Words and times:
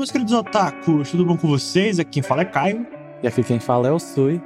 Meus 0.00 0.10
queridos 0.10 0.32
otakus, 0.32 1.10
tudo 1.10 1.26
bom 1.26 1.36
com 1.36 1.46
vocês? 1.46 1.98
Aqui 1.98 2.12
quem 2.12 2.22
fala 2.22 2.40
é 2.40 2.44
Caio. 2.46 2.86
E 3.22 3.26
aqui 3.26 3.42
quem 3.42 3.60
fala 3.60 3.86
é 3.86 3.92
o 3.92 3.98
Sui. 3.98 4.40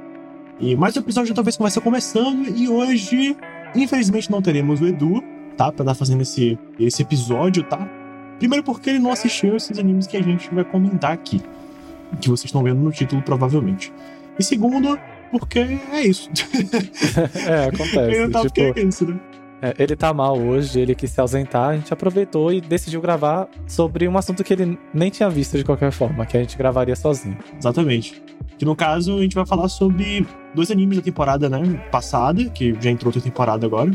E 0.59 0.75
mais 0.75 0.97
um 0.97 0.99
episódio 0.99 1.29
de 1.29 1.33
Talvez 1.33 1.55
Começa 1.55 1.79
começando. 1.79 2.49
E 2.49 2.67
hoje, 2.67 3.37
infelizmente, 3.73 4.29
não 4.29 4.41
teremos 4.41 4.81
o 4.81 4.85
Edu, 4.85 5.23
tá? 5.55 5.71
Pra 5.71 5.83
estar 5.83 5.95
fazendo 5.95 6.23
esse, 6.23 6.59
esse 6.77 7.03
episódio, 7.03 7.63
tá? 7.63 7.89
Primeiro 8.37 8.65
porque 8.65 8.89
ele 8.89 8.99
não 8.99 9.13
assistiu 9.13 9.55
esses 9.55 9.79
animes 9.79 10.07
que 10.07 10.17
a 10.17 10.21
gente 10.21 10.53
vai 10.53 10.65
comentar 10.65 11.13
aqui. 11.13 11.41
Que 12.19 12.27
vocês 12.27 12.47
estão 12.47 12.61
vendo 12.61 12.81
no 12.81 12.91
título, 12.91 13.21
provavelmente. 13.21 13.93
E 14.37 14.43
segundo, 14.43 14.99
porque 15.31 15.59
é 15.59 16.01
isso. 16.01 16.29
é, 17.47 17.69
acontece. 17.69 18.17
Eu 18.17 18.29
tava 18.29 18.49
tipo, 18.49 18.77
é 18.77 18.83
isso, 18.83 19.07
né? 19.07 19.17
É, 19.65 19.73
ele 19.79 19.95
tá 19.95 20.13
mal 20.13 20.37
hoje, 20.37 20.79
ele 20.79 20.93
quis 20.93 21.09
se 21.09 21.19
ausentar, 21.19 21.69
a 21.69 21.75
gente 21.75 21.91
aproveitou 21.91 22.53
e 22.53 22.61
decidiu 22.61 23.01
gravar 23.01 23.47
sobre 23.65 24.07
um 24.07 24.15
assunto 24.15 24.43
que 24.43 24.53
ele 24.53 24.77
nem 24.93 25.09
tinha 25.09 25.27
visto 25.27 25.57
de 25.57 25.63
qualquer 25.63 25.91
forma, 25.91 26.23
que 26.23 26.37
a 26.37 26.39
gente 26.39 26.55
gravaria 26.55 26.95
sozinho. 26.95 27.35
Exatamente. 27.57 28.21
Que 28.59 28.63
no 28.63 28.75
caso 28.75 29.17
a 29.17 29.21
gente 29.23 29.33
vai 29.33 29.43
falar 29.43 29.67
sobre 29.67 30.23
dois 30.53 30.69
animes 30.69 30.97
da 30.97 31.03
temporada, 31.03 31.49
né, 31.49 31.63
passada, 31.91 32.47
que 32.51 32.77
já 32.79 32.91
entrou 32.91 33.07
outra 33.07 33.19
temporada 33.19 33.65
agora, 33.65 33.91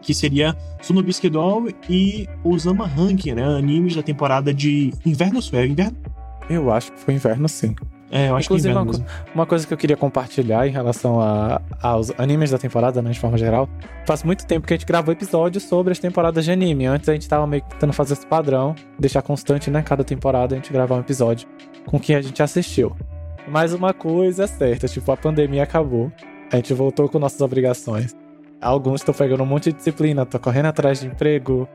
que 0.00 0.14
seria 0.14 0.56
Sunobisque 0.80 1.28
Doll 1.28 1.68
e 1.86 2.26
Osama 2.42 2.86
Ranking, 2.86 3.32
né, 3.32 3.44
animes 3.44 3.94
da 3.94 4.02
temporada 4.02 4.54
de 4.54 4.94
inverno, 5.04 5.40
é 5.52 5.66
inverno? 5.66 5.98
Eu 6.48 6.72
acho 6.72 6.92
que 6.92 6.98
foi 6.98 7.12
inverno, 7.12 7.46
sim. 7.46 7.74
É, 8.10 8.30
eu 8.30 8.36
acho 8.36 8.46
Inclusive, 8.46 8.72
que 8.72 8.78
é 8.78 8.82
uma, 8.82 9.06
uma, 9.34 9.46
coisa 9.46 9.66
que 9.66 9.72
eu 9.72 9.76
queria 9.76 9.96
compartilhar 9.96 10.66
em 10.66 10.70
relação 10.70 11.20
a, 11.20 11.60
aos 11.82 12.10
animes 12.18 12.50
da 12.50 12.58
temporada, 12.58 13.02
né, 13.02 13.10
de 13.10 13.20
forma 13.20 13.36
geral, 13.36 13.68
faz 14.06 14.22
muito 14.22 14.46
tempo 14.46 14.66
que 14.66 14.72
a 14.72 14.76
gente 14.76 14.86
gravou 14.86 15.12
episódios 15.12 15.64
sobre 15.64 15.92
as 15.92 15.98
temporadas 15.98 16.44
de 16.44 16.50
anime. 16.50 16.86
Antes 16.86 17.08
a 17.08 17.12
gente 17.12 17.28
tava 17.28 17.46
meio 17.46 17.62
que 17.62 17.68
tentando 17.70 17.92
fazer 17.92 18.14
esse 18.14 18.26
padrão, 18.26 18.74
deixar 18.98 19.20
constante, 19.20 19.70
né, 19.70 19.82
cada 19.82 20.02
temporada 20.02 20.54
a 20.54 20.58
gente 20.58 20.72
gravar 20.72 20.96
um 20.96 21.00
episódio 21.00 21.46
com 21.84 22.00
quem 22.00 22.16
a 22.16 22.22
gente 22.22 22.42
assistiu. 22.42 22.96
Mas 23.46 23.74
uma 23.74 23.92
coisa 23.92 24.44
é 24.44 24.46
certa, 24.46 24.88
tipo, 24.88 25.10
a 25.12 25.16
pandemia 25.16 25.62
acabou, 25.62 26.10
a 26.50 26.56
gente 26.56 26.72
voltou 26.72 27.08
com 27.08 27.18
nossas 27.18 27.40
obrigações. 27.42 28.16
Alguns 28.60 29.02
estão 29.02 29.14
pegando 29.14 29.42
um 29.42 29.46
monte 29.46 29.70
de 29.70 29.76
disciplina, 29.76 30.22
estão 30.22 30.40
correndo 30.40 30.66
atrás 30.66 31.00
de 31.00 31.06
emprego, 31.06 31.68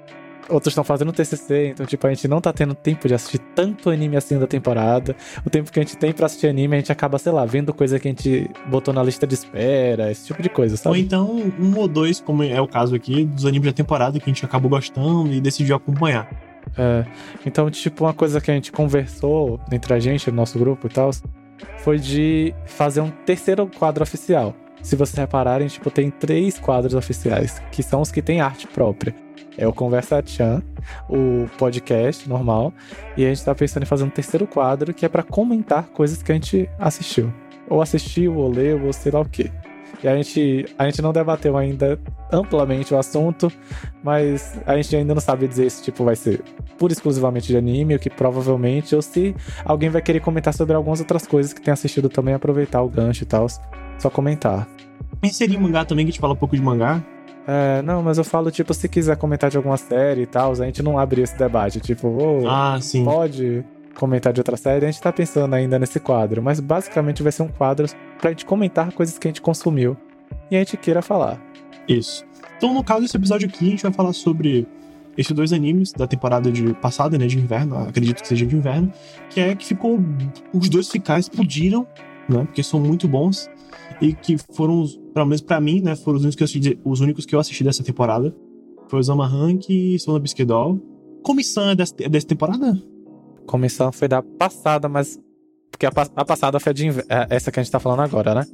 outros 0.49 0.72
estão 0.72 0.83
fazendo 0.83 1.11
TCC, 1.11 1.69
então, 1.69 1.86
tipo, 1.86 2.05
a 2.05 2.09
gente 2.09 2.27
não 2.27 2.41
tá 2.41 2.52
tendo 2.52 2.73
tempo 2.73 3.08
de 3.08 3.13
assistir 3.13 3.39
tanto 3.55 3.89
anime 3.89 4.17
assim 4.17 4.38
da 4.38 4.47
temporada. 4.47 5.16
O 5.45 5.49
tempo 5.49 5.72
que 5.72 5.80
a 5.80 5.83
gente 5.83 5.97
tem 5.97 6.11
pra 6.11 6.25
assistir 6.25 6.47
anime, 6.47 6.75
a 6.75 6.80
gente 6.80 6.91
acaba, 6.91 7.17
sei 7.17 7.31
lá, 7.31 7.45
vendo 7.45 7.73
coisa 7.73 7.99
que 7.99 8.08
a 8.08 8.11
gente 8.11 8.49
botou 8.67 8.94
na 8.94 9.03
lista 9.03 9.25
de 9.25 9.33
espera, 9.33 10.11
esse 10.11 10.27
tipo 10.27 10.41
de 10.41 10.49
coisa, 10.49 10.77
sabe? 10.77 10.97
Ou 10.97 11.02
então, 11.02 11.53
um 11.59 11.77
ou 11.77 11.88
dois, 11.88 12.19
como 12.19 12.44
é 12.44 12.61
o 12.61 12.67
caso 12.67 12.95
aqui, 12.95 13.25
dos 13.25 13.45
animes 13.45 13.67
da 13.67 13.73
temporada 13.73 14.19
que 14.19 14.30
a 14.30 14.33
gente 14.33 14.45
acabou 14.45 14.69
gostando 14.69 15.31
e 15.31 15.39
decidiu 15.39 15.75
acompanhar. 15.75 16.30
É, 16.77 17.05
então, 17.45 17.70
tipo, 17.70 18.05
uma 18.05 18.14
coisa 18.14 18.39
que 18.39 18.49
a 18.49 18.53
gente 18.53 18.71
conversou 18.71 19.59
entre 19.71 19.93
a 19.93 19.99
gente, 19.99 20.30
no 20.30 20.37
nosso 20.37 20.58
grupo 20.58 20.87
e 20.87 20.89
tal, 20.89 21.11
foi 21.77 21.98
de 21.99 22.53
fazer 22.65 23.02
um 23.02 23.09
terceiro 23.09 23.67
quadro 23.67 24.03
oficial. 24.03 24.55
Se 24.82 24.95
vocês 24.98 25.17
repararem, 25.17 25.67
tipo, 25.67 25.89
tem 25.89 26.09
três 26.09 26.59
quadros 26.59 26.93
oficiais, 26.93 27.61
que 27.71 27.82
são 27.82 28.02
os 28.02 28.11
que 28.11 28.21
têm 28.21 28.42
arte 28.42 28.67
própria. 28.67 29.15
É 29.58 29.67
o 29.67 29.73
Conversa 29.73 30.21
Chan, 30.25 30.64
o 31.09 31.47
podcast 31.58 32.27
normal, 32.27 32.73
e 33.15 33.25
a 33.25 33.30
gente 33.30 33.43
tá 33.43 33.53
pensando 33.53 33.83
em 33.83 33.86
fazer 33.86 34.03
um 34.03 34.09
terceiro 34.09 34.47
quadro 34.47 34.93
que 34.93 35.05
é 35.05 35.09
para 35.09 35.23
comentar 35.23 35.86
coisas 35.89 36.23
que 36.23 36.31
a 36.31 36.36
gente 36.36 36.69
assistiu. 36.80 37.31
Ou 37.69 37.81
assistiu, 37.81 38.36
ou 38.36 38.49
leu, 38.49 38.86
ou 38.86 38.93
sei 38.93 39.11
lá 39.11 39.21
o 39.21 39.25
quê. 39.25 39.52
E 40.03 40.08
a 40.08 40.15
gente, 40.17 40.65
a 40.77 40.86
gente 40.86 41.02
não 41.02 41.14
debateu 41.14 41.55
ainda 41.55 41.97
amplamente 42.30 42.93
o 42.93 42.97
assunto, 42.97 43.49
mas 44.03 44.59
a 44.65 44.75
gente 44.75 44.93
ainda 44.95 45.14
não 45.14 45.21
sabe 45.21 45.47
dizer 45.47 45.70
se 45.70 45.81
tipo 45.81 46.03
vai 46.03 46.15
ser 46.15 46.41
pura 46.77 46.91
exclusivamente 46.91 47.47
de 47.47 47.55
anime, 47.55 47.95
o 47.95 47.99
que 47.99 48.09
provavelmente, 48.09 48.93
ou 48.95 49.02
se 49.02 49.33
alguém 49.64 49.89
vai 49.89 50.02
querer 50.02 50.20
comentar 50.20 50.53
sobre 50.53 50.75
algumas 50.75 50.99
outras 50.99 51.25
coisas 51.25 51.53
que 51.53 51.61
tem 51.61 51.71
assistido 51.71 52.09
também, 52.09 52.33
aproveitar 52.33 52.81
o 52.81 52.89
gancho 52.89 53.23
e 53.23 53.25
tal. 53.25 53.47
Só 53.97 54.09
comentar. 54.09 54.67
Em 55.21 55.58
mangá 55.58 55.85
também, 55.85 56.05
que 56.05 56.09
a 56.09 56.11
gente 56.11 56.20
fala 56.20 56.33
um 56.33 56.37
pouco 56.37 56.55
de 56.55 56.61
mangá. 56.61 57.02
É, 57.48 57.81
não, 57.81 58.02
mas 58.02 58.17
eu 58.17 58.23
falo, 58.23 58.49
tipo, 58.49 58.73
se 58.73 58.87
quiser 58.87 59.17
comentar 59.17 59.49
de 59.49 59.58
alguma 59.58 59.77
série 59.77 60.21
e 60.21 60.26
tal, 60.26 60.52
a 60.52 60.65
gente 60.65 60.81
não 60.81 60.98
abre 60.98 61.21
esse 61.21 61.37
debate. 61.37 61.80
Tipo, 61.80 62.08
oh, 62.08 62.48
ah, 62.48 62.80
sim. 62.81 63.04
pode 63.04 63.64
comentar 63.93 64.33
de 64.33 64.39
outra 64.39 64.58
série, 64.58 64.86
a 64.86 64.92
gente 64.92 65.02
tá 65.02 65.11
pensando 65.11 65.53
ainda 65.53 65.77
nesse 65.77 65.99
quadro, 65.99 66.42
mas 66.42 66.59
basicamente 66.59 67.21
vai 67.21 67.32
ser 67.32 67.43
um 67.43 67.48
quadro 67.48 67.87
pra 68.20 68.32
gente 68.32 68.45
comentar 68.45 68.92
coisas 68.92 69.17
que 69.20 69.27
a 69.27 69.30
gente 69.30 69.42
consumiu 69.42 69.95
e 70.49 70.55
a 70.55 70.59
gente 70.59 70.77
queira 70.77 71.02
falar. 71.02 71.39
Isso. 71.87 72.26
Então, 72.58 72.73
no 72.73 72.83
caso 72.83 73.02
desse 73.02 73.15
episódio 73.15 73.48
aqui, 73.48 73.67
a 73.67 73.70
gente 73.70 73.83
vai 73.83 73.93
falar 73.93 74.14
sobre 74.14 74.67
esses 75.17 75.32
dois 75.32 75.53
animes 75.53 75.92
da 75.92 76.08
temporada 76.08 76.52
de 76.52 76.73
passada, 76.76 77.17
né, 77.17 77.27
de 77.27 77.37
inverno, 77.37 77.77
acredito 77.77 78.21
que 78.21 78.27
seja 78.27 78.45
de 78.45 78.55
inverno, 78.55 78.92
que 79.30 79.39
é 79.39 79.53
que 79.53 79.65
ficou 79.65 79.99
os 80.52 80.70
dois 80.70 80.89
ficar 80.89 81.20
explodiram, 81.20 81.86
né, 82.27 82.45
porque 82.45 82.64
são 82.64 82.80
muito 82.80 83.08
bons 83.08 83.49
e 84.02 84.14
que 84.14 84.38
foram, 84.38 84.86
pelo 85.14 85.26
menos 85.26 85.42
pra 85.42 85.60
mim, 85.61 85.82
né, 85.82 85.95
foram 85.95 86.17
os 86.17 86.23
únicos 86.23 86.36
que 86.36 86.44
eu 86.44 86.45
assisti, 86.45 86.80
os 86.84 87.00
únicos 87.02 87.26
que 87.26 87.36
eu 87.36 87.39
assisti 87.39 87.64
dessa 87.64 87.84
temporada. 87.84 88.36
Foi 88.88 89.00
o 89.00 89.04
Zama 89.04 89.28
Rank 89.28 89.70
e 89.70 89.98
Sona 90.00 90.20
Bisquedol. 90.20 90.80
Comissão 91.23 91.70
é 91.70 91.76
dessa, 91.76 91.95
é 92.00 92.10
dessa 92.10 92.28
temporada? 92.28 92.82
Comissão 93.45 93.92
foi 93.92 94.08
da 94.08 94.22
passada, 94.22 94.88
mas. 94.89 95.20
Porque 95.72 95.86
a, 95.86 95.92
a 96.16 96.26
passada 96.26 96.60
foi 96.60 96.73
de 96.73 96.89
é, 96.89 97.28
essa 97.30 97.52
que 97.52 97.60
a 97.60 97.64
gente 97.64 97.72
tá 97.72 97.80
falando 97.80 98.02
agora, 98.02 98.36
né? 98.36 98.45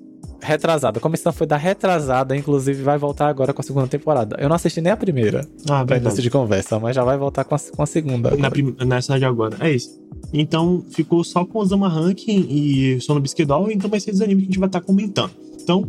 Retrasada. 0.41 1.00
A 1.00 1.01
comissão 1.01 1.33
foi 1.33 1.45
da 1.45 1.57
retrasada, 1.57 2.35
inclusive 2.35 2.81
vai 2.81 2.97
voltar 2.97 3.27
agora 3.27 3.53
com 3.53 3.61
a 3.61 3.63
segunda 3.63 3.88
temporada. 3.88 4.38
Eu 4.39 4.47
não 4.47 4.55
assisti 4.55 4.79
nem 4.79 4.91
a 4.91 4.97
primeira. 4.97 5.45
Ah, 5.69 5.83
pra 5.85 5.97
início 5.97 6.22
de 6.22 6.29
conversa, 6.29 6.79
mas 6.79 6.95
já 6.95 7.03
vai 7.03 7.17
voltar 7.17 7.44
com 7.44 7.55
a, 7.55 7.59
com 7.59 7.83
a 7.83 7.85
segunda. 7.85 8.35
Na 8.38 8.49
prim, 8.49 8.75
nessa 8.85 9.19
de 9.19 9.25
agora. 9.25 9.57
É 9.59 9.72
isso. 9.72 9.99
Então 10.31 10.83
ficou 10.91 11.23
só 11.23 11.44
com 11.45 11.59
o 11.59 11.66
Zama 11.66 11.89
Ranking 11.89 12.47
e 12.49 13.01
Sono 13.01 13.19
Bisquedol, 13.19 13.69
então 13.72 13.89
vai 13.89 13.99
ser 13.99 14.11
os 14.11 14.22
animes 14.22 14.44
que 14.44 14.49
a 14.49 14.51
gente 14.51 14.59
vai 14.59 14.69
estar 14.69 14.79
tá 14.79 14.85
comentando. 14.85 15.31
Então, 15.61 15.88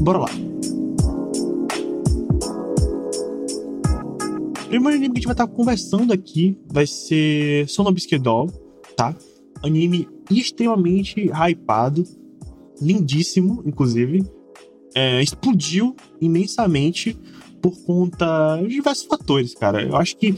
bora 0.00 0.18
lá. 0.18 0.28
O 4.64 4.68
primeiro 4.70 4.96
anime 4.96 5.14
que 5.14 5.18
a 5.18 5.20
gente 5.20 5.26
vai 5.26 5.34
estar 5.34 5.46
tá 5.46 5.52
conversando 5.52 6.12
aqui 6.12 6.56
vai 6.68 6.86
ser 6.86 7.68
Sono 7.68 7.90
Bisquedol, 7.92 8.48
tá? 8.96 9.14
Anime 9.62 10.08
extremamente 10.30 11.28
hypado, 11.30 12.04
lindíssimo, 12.80 13.62
inclusive. 13.66 14.24
É, 14.94 15.22
explodiu 15.22 15.94
imensamente 16.20 17.16
por 17.62 17.76
conta 17.84 18.58
de 18.62 18.68
diversos 18.68 19.06
fatores, 19.06 19.54
cara. 19.54 19.82
Eu 19.82 19.96
acho 19.96 20.16
que 20.16 20.34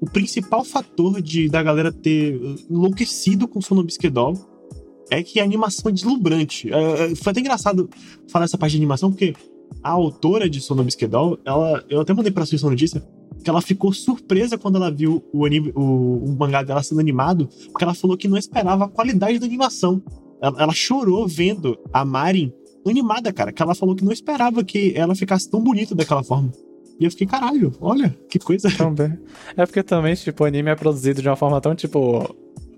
o 0.00 0.08
principal 0.08 0.64
fator 0.64 1.20
de 1.20 1.48
da 1.48 1.62
galera 1.62 1.90
ter 1.90 2.40
enlouquecido 2.70 3.48
com 3.48 3.60
Sono 3.60 3.82
Bisquedol 3.82 4.34
é 5.10 5.22
que 5.22 5.40
a 5.40 5.44
animação 5.44 5.90
é 5.90 5.92
deslumbrante. 5.92 6.72
É, 6.72 7.12
é, 7.12 7.14
foi 7.16 7.30
até 7.30 7.40
engraçado 7.40 7.88
falar 8.30 8.44
essa 8.44 8.58
parte 8.58 8.72
de 8.72 8.78
animação, 8.78 9.10
porque 9.10 9.34
a 9.82 9.90
autora 9.90 10.48
de 10.48 10.60
Sono 10.60 10.86
ela, 11.44 11.84
eu 11.88 12.00
até 12.00 12.12
mandei 12.12 12.30
pra 12.30 12.46
sua 12.46 12.70
notícia, 12.70 13.02
que 13.42 13.48
ela 13.48 13.60
ficou 13.60 13.92
surpresa 13.92 14.58
quando 14.58 14.76
ela 14.76 14.90
viu 14.90 15.24
o, 15.32 15.46
anime, 15.46 15.72
o, 15.74 16.24
o, 16.24 16.36
mangá 16.38 16.62
dela 16.62 16.82
sendo 16.82 17.00
animado, 17.00 17.48
porque 17.70 17.84
ela 17.84 17.94
falou 17.94 18.16
que 18.16 18.28
não 18.28 18.36
esperava 18.36 18.84
a 18.84 18.88
qualidade 18.88 19.38
da 19.38 19.46
animação. 19.46 20.02
Ela, 20.40 20.62
ela 20.62 20.72
chorou 20.72 21.26
vendo 21.26 21.78
a 21.92 22.04
Marin 22.04 22.52
animada, 22.90 23.32
cara, 23.32 23.52
que 23.52 23.62
ela 23.62 23.74
falou 23.74 23.94
que 23.94 24.04
não 24.04 24.12
esperava 24.12 24.64
que 24.64 24.92
ela 24.96 25.14
ficasse 25.14 25.50
tão 25.50 25.62
bonita 25.62 25.94
daquela 25.94 26.22
forma. 26.22 26.50
E 26.98 27.04
eu 27.04 27.10
fiquei, 27.10 27.26
caralho, 27.26 27.72
olha, 27.80 28.16
que 28.28 28.38
coisa. 28.38 28.68
Também. 28.76 29.16
É 29.56 29.64
porque 29.64 29.82
também, 29.82 30.14
tipo, 30.14 30.42
o 30.42 30.46
anime 30.46 30.70
é 30.70 30.74
produzido 30.74 31.22
de 31.22 31.28
uma 31.28 31.36
forma 31.36 31.60
tão, 31.60 31.74
tipo, 31.74 32.34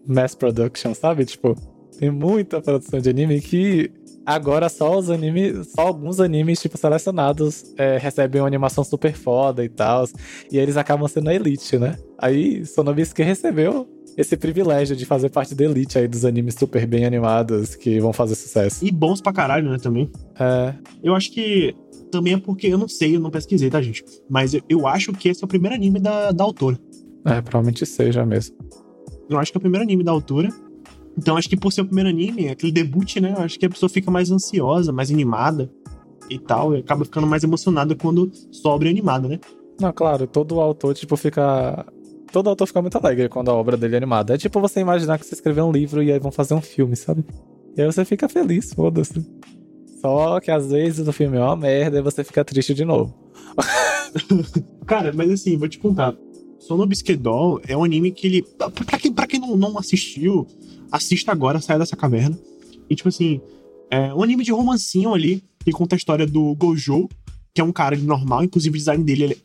mass 0.06 0.34
production, 0.34 0.94
sabe? 0.94 1.24
Tipo, 1.24 1.56
tem 1.98 2.10
muita 2.10 2.60
produção 2.60 3.00
de 3.00 3.08
anime 3.08 3.40
que 3.40 3.90
agora 4.26 4.68
só 4.68 4.98
os 4.98 5.08
animes, 5.08 5.72
só 5.72 5.86
alguns 5.86 6.20
animes, 6.20 6.60
tipo, 6.60 6.76
selecionados 6.76 7.74
é, 7.78 7.96
recebem 7.96 8.42
uma 8.42 8.46
animação 8.46 8.84
super 8.84 9.14
foda 9.14 9.64
e 9.64 9.70
tal. 9.70 10.04
E 10.52 10.58
eles 10.58 10.76
acabam 10.76 11.08
sendo 11.08 11.30
a 11.30 11.34
elite, 11.34 11.78
né? 11.78 11.98
Aí 12.18 12.66
Sonobisque 12.66 13.22
recebeu 13.22 13.88
esse 14.20 14.37
privilégio 14.37 14.94
de 14.94 15.06
fazer 15.06 15.31
parte 15.31 15.55
da 15.55 15.64
elite 15.64 15.99
aí 15.99 16.06
dos 16.06 16.25
animes 16.25 16.55
super 16.55 16.87
bem 16.87 17.05
animados 17.05 17.75
que 17.75 17.99
vão 18.00 18.12
fazer 18.12 18.34
sucesso. 18.34 18.84
E 18.84 18.90
bons 18.90 19.20
pra 19.20 19.32
caralho, 19.32 19.70
né, 19.70 19.78
também. 19.78 20.11
É. 20.38 20.75
Eu 21.02 21.14
acho 21.14 21.32
que 21.32 21.75
também 22.11 22.34
é 22.34 22.38
porque 22.38 22.67
eu 22.67 22.76
não 22.76 22.88
sei, 22.88 23.17
eu 23.17 23.20
não 23.20 23.31
pesquisei, 23.31 23.70
tá, 23.70 23.81
gente? 23.81 24.05
Mas 24.28 24.52
eu, 24.52 24.62
eu 24.69 24.87
acho 24.87 25.12
que 25.12 25.28
esse 25.28 25.43
é 25.43 25.44
o 25.44 25.49
primeiro 25.49 25.75
anime 25.75 25.99
da, 25.99 26.32
da 26.32 26.44
autora. 26.44 26.78
É, 27.25 27.40
provavelmente 27.40 27.87
seja 27.87 28.25
mesmo. 28.26 28.56
Eu 29.28 29.38
acho 29.38 29.50
que 29.50 29.56
é 29.56 29.61
o 29.61 29.62
primeiro 29.62 29.84
anime 29.84 30.05
da 30.05 30.12
autora. 30.12 30.49
Então 31.17 31.37
acho 31.37 31.49
que 31.49 31.56
por 31.56 31.72
ser 31.72 31.82
o 31.82 31.87
primeiro 31.87 32.11
anime, 32.11 32.49
aquele 32.49 32.72
debut, 32.72 33.17
né? 33.17 33.34
Eu 33.37 33.43
acho 33.43 33.58
que 33.58 33.67
a 33.67 33.70
pessoa 33.70 33.88
fica 33.88 34.11
mais 34.11 34.31
ansiosa, 34.31 34.93
mais 34.93 35.11
animada 35.11 35.70
e 36.28 36.38
tal. 36.38 36.75
E 36.75 36.81
acaba 36.81 37.05
ficando 37.05 37.26
mais 37.26 37.43
emocionada 37.43 37.94
quando 37.94 38.31
sobre 38.50 38.88
animada, 38.88 39.28
né? 39.28 39.38
Não, 39.81 39.93
claro, 39.93 40.26
todo 40.26 40.61
autor, 40.61 40.94
tipo, 40.94 41.17
fica. 41.17 41.87
Todo 42.32 42.49
autor 42.49 42.67
fica 42.67 42.81
muito 42.81 42.97
alegre 42.97 43.29
quando 43.29 43.50
a 43.50 43.55
obra 43.55 43.77
dele 43.77 43.94
é 43.94 43.99
animada. 43.99 44.35
É 44.35 44.38
tipo 44.38 44.61
você 44.61 44.81
imaginar 44.81 45.19
que 45.19 45.27
você 45.27 45.35
escreveu 45.35 45.67
um 45.67 45.73
livro 45.73 46.03
e 46.03 46.12
aí 46.12 46.19
vão 46.19 46.31
fazer 46.31 46.55
um 46.55 46.61
filme, 46.61 46.94
sabe? 46.94 47.25
E 47.77 47.82
aí 47.82 47.87
você 47.87 48.05
fica 48.05 48.29
feliz, 48.29 48.73
foda-se. 48.73 49.25
Só 50.00 50.41
que 50.41 50.50
às 50.50 50.71
vezes 50.71 51.06
o 51.06 51.12
filme 51.12 51.37
é 51.37 51.41
uma 51.41 51.56
merda 51.56 51.99
e 51.99 52.03
você 52.03 52.25
fica 52.25 52.44
triste 52.44 52.73
de 52.73 52.85
novo. 52.85 53.15
Cara, 54.87 55.12
mas 55.12 55.31
assim, 55.31 55.56
vou 55.56 55.69
te 55.69 55.79
contar. 55.79 56.17
Sono 56.59 56.87
Bisquedol 56.87 57.61
é 57.67 57.77
um 57.77 57.85
anime 57.85 58.12
que 58.12 58.27
ele. 58.27 58.43
Pra 58.87 58.99
quem, 58.99 59.12
pra 59.12 59.27
quem 59.27 59.41
não 59.41 59.56
não, 59.56 59.79
assistiu, 59.79 60.47
assista 60.93 61.32
agora, 61.32 61.61
saia 61.61 61.79
dessa 61.79 61.97
caverna. 61.97 62.38
E, 62.88 62.94
tipo 62.94 63.09
assim, 63.09 63.41
é 63.91 64.12
um 64.15 64.23
anime 64.23 64.44
de 64.44 64.53
romancinho 64.53 65.15
ali, 65.15 65.43
que 65.65 65.73
conta 65.73 65.97
a 65.97 65.99
história 65.99 66.27
do 66.27 66.55
Gojo, 66.55 67.09
que 67.55 67.61
é 67.61 67.65
um 67.65 67.73
cara 67.73 67.97
normal, 67.97 68.44
inclusive 68.44 68.75
o 68.75 68.79
design 68.79 69.03
dele. 69.03 69.25
Ele... 69.25 69.38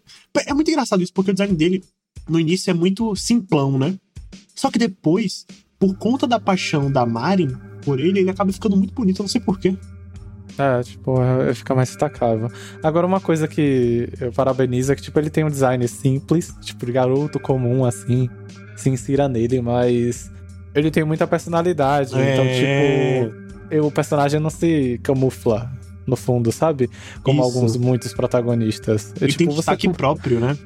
É 0.46 0.54
muito 0.54 0.70
engraçado 0.70 1.02
isso, 1.02 1.14
porque 1.14 1.32
o 1.32 1.34
design 1.34 1.56
dele, 1.56 1.84
no 2.28 2.40
início, 2.40 2.72
é 2.72 2.74
muito 2.74 3.16
simplão, 3.16 3.78
né? 3.78 3.96
Só 4.54 4.72
que 4.72 4.80
depois, 4.80 5.46
por 5.78 5.96
conta 5.98 6.26
da 6.28 6.40
paixão 6.40 6.92
da 6.92 7.06
Marin 7.06 7.50
por 7.84 8.00
ele, 8.00 8.20
ele 8.20 8.30
acaba 8.30 8.52
ficando 8.52 8.76
muito 8.76 8.94
bonito, 8.94 9.20
eu 9.20 9.24
não 9.24 9.30
sei 9.30 9.40
porquê. 9.40 9.78
É, 10.58 10.82
tipo, 10.84 11.22
é, 11.22 11.54
fica 11.54 11.76
mais 11.76 11.90
destacável. 11.90 12.50
Agora, 12.82 13.06
uma 13.06 13.20
coisa 13.20 13.48
que 13.48 14.10
eu 14.20 14.32
parabenizo 14.32 14.92
é 14.92 14.96
que, 14.96 15.02
tipo, 15.02 15.20
ele 15.20 15.30
tem 15.30 15.44
um 15.44 15.50
design 15.50 15.86
simples, 15.88 16.54
tipo, 16.62 16.86
de 16.86 16.92
garoto 16.92 17.40
comum, 17.40 17.84
assim, 17.86 18.30
se 18.76 18.90
insira 18.90 19.28
nele, 19.28 19.62
mas 19.62 20.32
ele 20.74 20.90
tem 20.90 21.04
muita 21.04 21.28
personalidade. 21.28 22.10
Então, 22.10 22.22
é... 22.22 23.20
Então, 23.20 23.30
tipo, 23.70 23.86
o 23.88 23.92
personagem 23.92 24.40
não 24.40 24.50
se 24.50 25.00
camufla 25.04 25.72
no 26.08 26.16
fundo, 26.16 26.52
sabe? 26.52 26.90
Como 27.24 27.42
Isso. 27.42 27.58
alguns, 27.58 27.78
muitos 27.78 28.14
protagonistas. 28.14 29.14
Ele 29.20 29.32
tipo, 29.32 29.46
tem 29.46 29.56
destaque 29.56 29.88
você... 29.88 29.94
próprio, 29.94 30.40
né? 30.40 30.58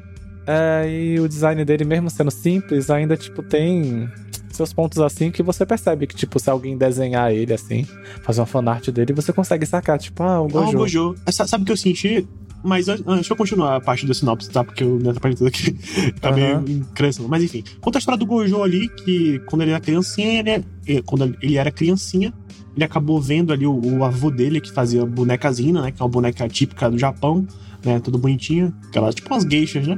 É, 0.51 0.89
e 0.89 1.19
o 1.19 1.29
design 1.29 1.63
dele, 1.63 1.85
mesmo 1.85 2.09
sendo 2.09 2.31
simples, 2.31 2.89
ainda, 2.89 3.15
tipo, 3.15 3.43
tem 3.43 4.09
seus 4.49 4.73
pontos 4.73 4.97
assim 4.97 5.29
que 5.29 5.43
você 5.43 5.63
percebe 5.63 6.07
que, 6.07 6.15
tipo, 6.15 6.39
se 6.39 6.49
alguém 6.49 6.75
desenhar 6.75 7.31
ele 7.31 7.53
assim, 7.53 7.85
fazer 8.23 8.41
uma 8.41 8.47
fanart 8.47 8.89
dele, 8.89 9.13
você 9.13 9.31
consegue 9.31 9.63
sacar, 9.67 9.99
tipo, 9.99 10.23
ah, 10.23 10.41
o 10.41 10.47
Gojo. 10.47 10.65
Ah, 10.65 10.69
o 10.69 10.73
Gojo. 10.73 11.15
Sabe 11.31 11.61
o 11.61 11.65
que 11.67 11.71
eu 11.71 11.77
senti? 11.77 12.27
Mas 12.63 12.87
deixa 12.87 13.31
eu 13.31 13.37
continuar 13.37 13.75
a 13.75 13.79
parte 13.79 14.07
da 14.07 14.13
sinopse, 14.13 14.49
tá? 14.49 14.63
Porque 14.63 14.83
eu 14.83 14.97
me 14.99 15.09
atrapalhei 15.09 15.37
tudo 15.37 15.47
aqui. 15.47 15.77
Acabei 16.17 16.53
uhum. 16.55 16.83
crescendo. 16.95 17.29
Mas 17.29 17.43
enfim, 17.43 17.63
conta 17.79 17.97
a 17.97 17.99
história 17.99 18.17
do 18.17 18.25
Gojo 18.25 18.63
ali, 18.63 18.89
que 18.89 19.37
quando 19.45 19.61
ele 19.61 19.71
era 19.71 19.79
criancinha, 19.79 20.39
ele, 20.39 20.65
é, 20.87 21.01
quando 21.03 21.37
ele 21.43 21.57
era 21.57 21.71
criancinha, 21.71 22.33
ele 22.75 22.83
acabou 22.83 23.21
vendo 23.21 23.53
ali 23.53 23.67
o, 23.67 23.79
o 23.79 24.03
avô 24.03 24.31
dele 24.31 24.59
que 24.59 24.71
fazia 24.71 25.05
bonecazinha, 25.05 25.79
né? 25.79 25.91
Que 25.91 26.01
é 26.01 26.03
uma 26.03 26.09
boneca 26.09 26.49
típica 26.49 26.89
do 26.89 26.97
Japão, 26.97 27.47
né? 27.85 27.99
Tudo 27.99 28.17
bonitinha. 28.17 28.73
Aquelas, 28.87 29.13
tipo 29.13 29.31
umas 29.31 29.43
geixas, 29.43 29.87
né? 29.87 29.97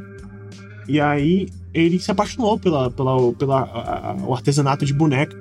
E 0.91 0.99
aí 0.99 1.47
ele 1.73 1.97
se 1.99 2.11
apaixonou 2.11 2.59
pela, 2.59 2.91
pela, 2.91 3.31
pela 3.31 3.61
a, 3.61 4.11
a, 4.11 4.13
o 4.25 4.33
artesanato 4.33 4.85
de 4.85 4.93
boneca 4.93 5.33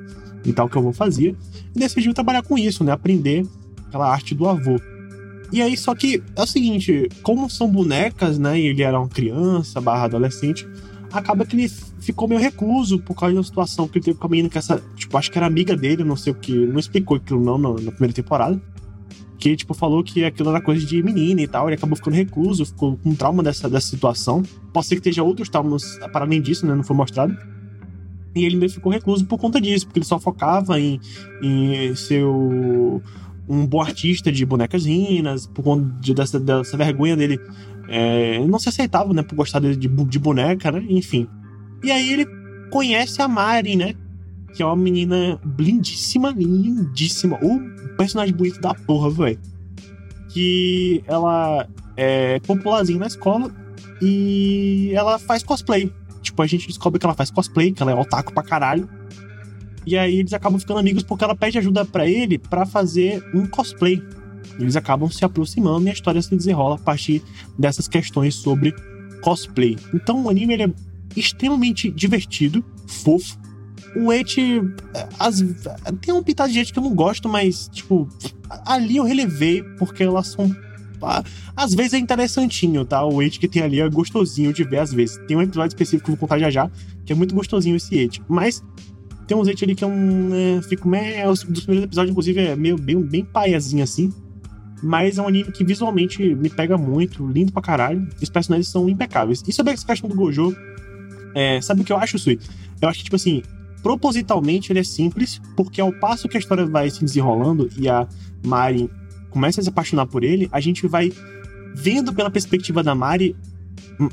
e 0.45 0.53
tal 0.53 0.69
que 0.69 0.77
eu 0.77 0.83
vou 0.83 0.93
fazer. 0.93 1.35
E 1.75 1.79
decidiu 1.79 2.15
trabalhar 2.15 2.45
com 2.45 2.57
isso, 2.57 2.85
né? 2.85 2.93
Aprender 2.93 3.45
aquela 3.89 4.09
arte 4.09 4.33
do 4.33 4.49
avô. 4.49 4.81
E 5.53 5.61
aí, 5.61 5.77
só 5.77 5.93
que 5.93 6.23
é 6.37 6.41
o 6.41 6.47
seguinte, 6.47 7.09
como 7.25 7.51
são 7.51 7.67
bonecas, 7.69 8.39
né? 8.39 8.61
E 8.61 8.67
ele 8.67 8.81
era 8.81 8.97
uma 8.97 9.09
criança 9.09 9.81
barra 9.81 10.05
adolescente, 10.05 10.69
acaba 11.13 11.45
que 11.45 11.57
ele 11.57 11.69
ficou 11.99 12.29
meio 12.29 12.41
recluso 12.41 13.01
por 13.01 13.17
causa 13.17 13.35
da 13.35 13.43
situação 13.43 13.89
que 13.89 13.99
ele 13.99 14.05
teve 14.05 14.19
com 14.21 14.29
a 14.29 14.31
menina 14.31 14.49
que 14.49 14.57
essa, 14.57 14.81
tipo, 14.95 15.19
acho 15.19 15.33
que 15.33 15.37
era 15.37 15.49
amiga 15.49 15.77
dele, 15.77 16.05
não 16.05 16.15
sei 16.15 16.33
o 16.33 16.37
que, 16.37 16.55
não 16.55 16.79
explicou 16.79 17.17
aquilo 17.17 17.43
não 17.43 17.59
na, 17.59 17.71
na 17.71 17.91
primeira 17.91 18.13
temporada. 18.13 18.63
Que, 19.41 19.57
tipo, 19.57 19.73
falou 19.73 20.05
que 20.05 20.23
aquilo 20.23 20.51
era 20.51 20.61
coisa 20.61 20.85
de 20.85 21.03
menina 21.03 21.41
e 21.41 21.49
tal, 21.49 21.67
ele 21.67 21.75
acabou 21.75 21.97
ficando 21.97 22.15
recluso, 22.15 22.67
ficou 22.67 22.99
com 22.99 23.15
trauma 23.15 23.43
dessa, 23.43 23.71
dessa 23.71 23.89
situação. 23.89 24.43
Pode 24.73 24.87
ser 24.87 24.97
que 24.97 25.01
esteja 25.01 25.23
outros 25.23 25.49
traumas 25.49 25.99
para 26.13 26.27
além 26.27 26.43
disso, 26.43 26.67
né? 26.67 26.75
Não 26.75 26.85
foi 26.85 26.95
mostrado. 26.95 27.35
E 28.35 28.45
ele 28.45 28.57
meio 28.57 28.71
ficou 28.71 28.93
recluso 28.93 29.25
por 29.25 29.39
conta 29.39 29.59
disso, 29.59 29.87
porque 29.87 29.99
ele 29.99 30.07
só 30.07 30.19
focava 30.21 30.79
em, 30.79 31.01
em 31.43 31.95
ser 31.95 32.23
um 32.25 33.67
bom 33.67 33.81
artista 33.81 34.31
de 34.31 34.47
bonecas 34.47 34.85
rinas, 34.85 35.47
por 35.47 35.65
conta 35.65 36.01
de, 36.01 36.15
dessa, 36.15 36.39
dessa 36.39 36.77
vergonha 36.77 37.17
dele. 37.17 37.41
É, 37.89 38.39
não 38.47 38.59
se 38.59 38.69
aceitava, 38.69 39.13
né, 39.13 39.23
por 39.23 39.35
gostar 39.35 39.59
de, 39.59 39.75
de, 39.75 39.89
de 39.89 40.19
boneca, 40.19 40.71
né? 40.71 40.85
Enfim. 40.89 41.27
E 41.83 41.91
aí 41.91 42.13
ele 42.13 42.27
conhece 42.71 43.21
a 43.21 43.27
Mari, 43.27 43.75
né? 43.75 43.95
Que 44.55 44.63
é 44.63 44.67
uma 44.67 44.77
menina 44.77 45.41
lindíssima, 45.59 46.31
lindíssima. 46.31 47.39
O 47.43 47.80
personagem 48.01 48.35
bonito 48.35 48.61
da 48.61 48.75
porra, 48.75 49.11
velho. 49.11 49.39
Que 50.31 51.05
ela 51.07 51.69
é 51.97 52.41
popularzinha 52.41 52.99
na 52.99 53.07
escola 53.07 53.55
e 54.01 54.91
ela 54.95 55.19
faz 55.19 55.43
cosplay. 55.43 55.93
Tipo, 56.23 56.41
a 56.41 56.47
gente 56.47 56.67
descobre 56.67 56.99
que 56.99 57.05
ela 57.05 57.15
faz 57.15 57.31
cosplay, 57.31 57.73
que 57.73 57.83
ela 57.83 57.93
é 57.93 57.95
otaku 57.95 58.33
pra 58.33 58.43
caralho. 58.43 58.89
E 59.85 59.99
aí 59.99 60.19
eles 60.19 60.33
acabam 60.33 60.59
ficando 60.59 60.81
amigos 60.81 61.03
porque 61.03 61.25
ela 61.25 61.35
pede 61.35 61.59
ajuda 61.59 61.85
para 61.85 62.07
ele 62.07 62.39
para 62.39 62.65
fazer 62.65 63.23
um 63.35 63.47
cosplay. 63.47 64.03
Eles 64.59 64.77
acabam 64.77 65.11
se 65.11 65.23
aproximando 65.23 65.87
e 65.87 65.91
a 65.91 65.93
história 65.93 66.23
se 66.23 66.35
desenrola 66.35 66.77
a 66.77 66.79
partir 66.79 67.23
dessas 67.59 67.87
questões 67.87 68.35
sobre 68.35 68.75
cosplay. 69.21 69.77
Então 69.93 70.25
o 70.25 70.31
anime 70.31 70.55
ele 70.55 70.63
é 70.63 70.73
extremamente 71.15 71.91
divertido, 71.91 72.65
fofo. 72.87 73.39
O 73.97 74.13
Eti 74.13 74.61
as, 75.19 75.45
tem 76.01 76.15
um 76.15 76.23
pitado 76.23 76.53
de 76.53 76.61
Eti 76.61 76.73
que 76.73 76.79
eu 76.79 76.83
não 76.83 76.95
gosto, 76.95 77.29
mas, 77.29 77.69
tipo, 77.73 78.09
ali 78.67 78.97
eu 78.97 79.05
relevei 79.05 79.63
porque 79.79 80.03
elas 80.03 80.29
são. 80.29 80.55
Às 81.57 81.75
vezes 81.75 81.95
é 81.95 81.99
interessantinho, 81.99 82.85
tá? 82.85 83.05
O 83.05 83.23
Eti 83.23 83.41
que 83.41 83.49
tem 83.49 83.63
ali 83.63 83.81
é 83.81 83.89
gostosinho 83.89 84.53
de 84.53 84.65
ver 84.65 84.79
às 84.79 84.93
vezes. 84.93 85.19
Tem 85.27 85.37
um 85.37 85.43
episódio 85.43 85.69
específico 85.69 86.05
que 86.05 86.11
eu 86.11 86.17
vou 86.17 86.21
contar 86.21 86.39
já 86.39 86.51
já, 86.51 86.71
que 87.05 87.13
é 87.13 87.17
muito 87.17 87.35
gostosinho 87.35 87.77
esse 87.77 87.99
Eti. 87.99 88.23
Mas 88.29 88.63
tem 89.27 89.37
uns 89.37 89.47
ali 89.47 89.75
que 89.75 89.85
é 89.85 89.87
um. 89.87 90.31
É, 90.35 90.63
fico 90.63 90.89
meio. 90.89 91.29
Dos 91.29 91.65
primeiros 91.65 91.85
episódios, 91.85 92.11
inclusive, 92.11 92.41
é 92.41 92.57
meio 92.57 92.77
bem, 92.77 93.01
bem 93.01 93.25
paiazinho 93.25 93.83
assim. 93.83 94.13
Mas 94.83 95.19
é 95.19 95.23
um 95.23 95.29
anime 95.29 95.53
que 95.53 95.63
visualmente 95.63 96.35
me 96.35 96.51
pega 96.51 96.77
muito, 96.77 97.27
lindo 97.27 97.53
pra 97.53 97.63
caralho. 97.63 98.09
Os 98.21 98.29
personagens 98.29 98.69
são 98.69 98.89
impecáveis. 98.89 99.43
E 99.47 99.53
sobre 99.53 99.73
essa 99.73 99.87
questão 99.87 100.09
do 100.09 100.17
Gojo, 100.17 100.57
é, 101.35 101.61
sabe 101.61 101.83
o 101.83 101.85
que 101.85 101.93
eu 101.93 101.97
acho, 101.97 102.19
Sui? 102.19 102.39
Eu 102.81 102.89
acho 102.89 102.99
que, 102.99 103.05
tipo 103.05 103.17
assim, 103.17 103.43
propositalmente 103.83 104.73
ele 104.73 104.81
é 104.81 104.85
simples, 104.85 105.41
porque 105.57 105.81
ao 105.81 105.93
passo 105.93 106.29
que 106.29 106.37
a 106.37 106.41
história 106.41 106.67
vai 106.67 106.91
se 106.91 107.05
desenrolando 107.05 107.69
e 107.77 107.89
a 107.89 108.07
Mari 108.45 108.91
começa 109.31 109.61
a 109.61 109.65
se 109.65 109.69
apaixonar 109.69 110.07
por 110.07 110.25
ele, 110.25 110.49
a 110.53 110.61
gente 110.61 110.87
vai 110.87 111.13
vendo 111.75 112.13
pela 112.13 112.31
perspectiva 112.31 112.83
da 112.83 112.95
Mari, 112.95 113.37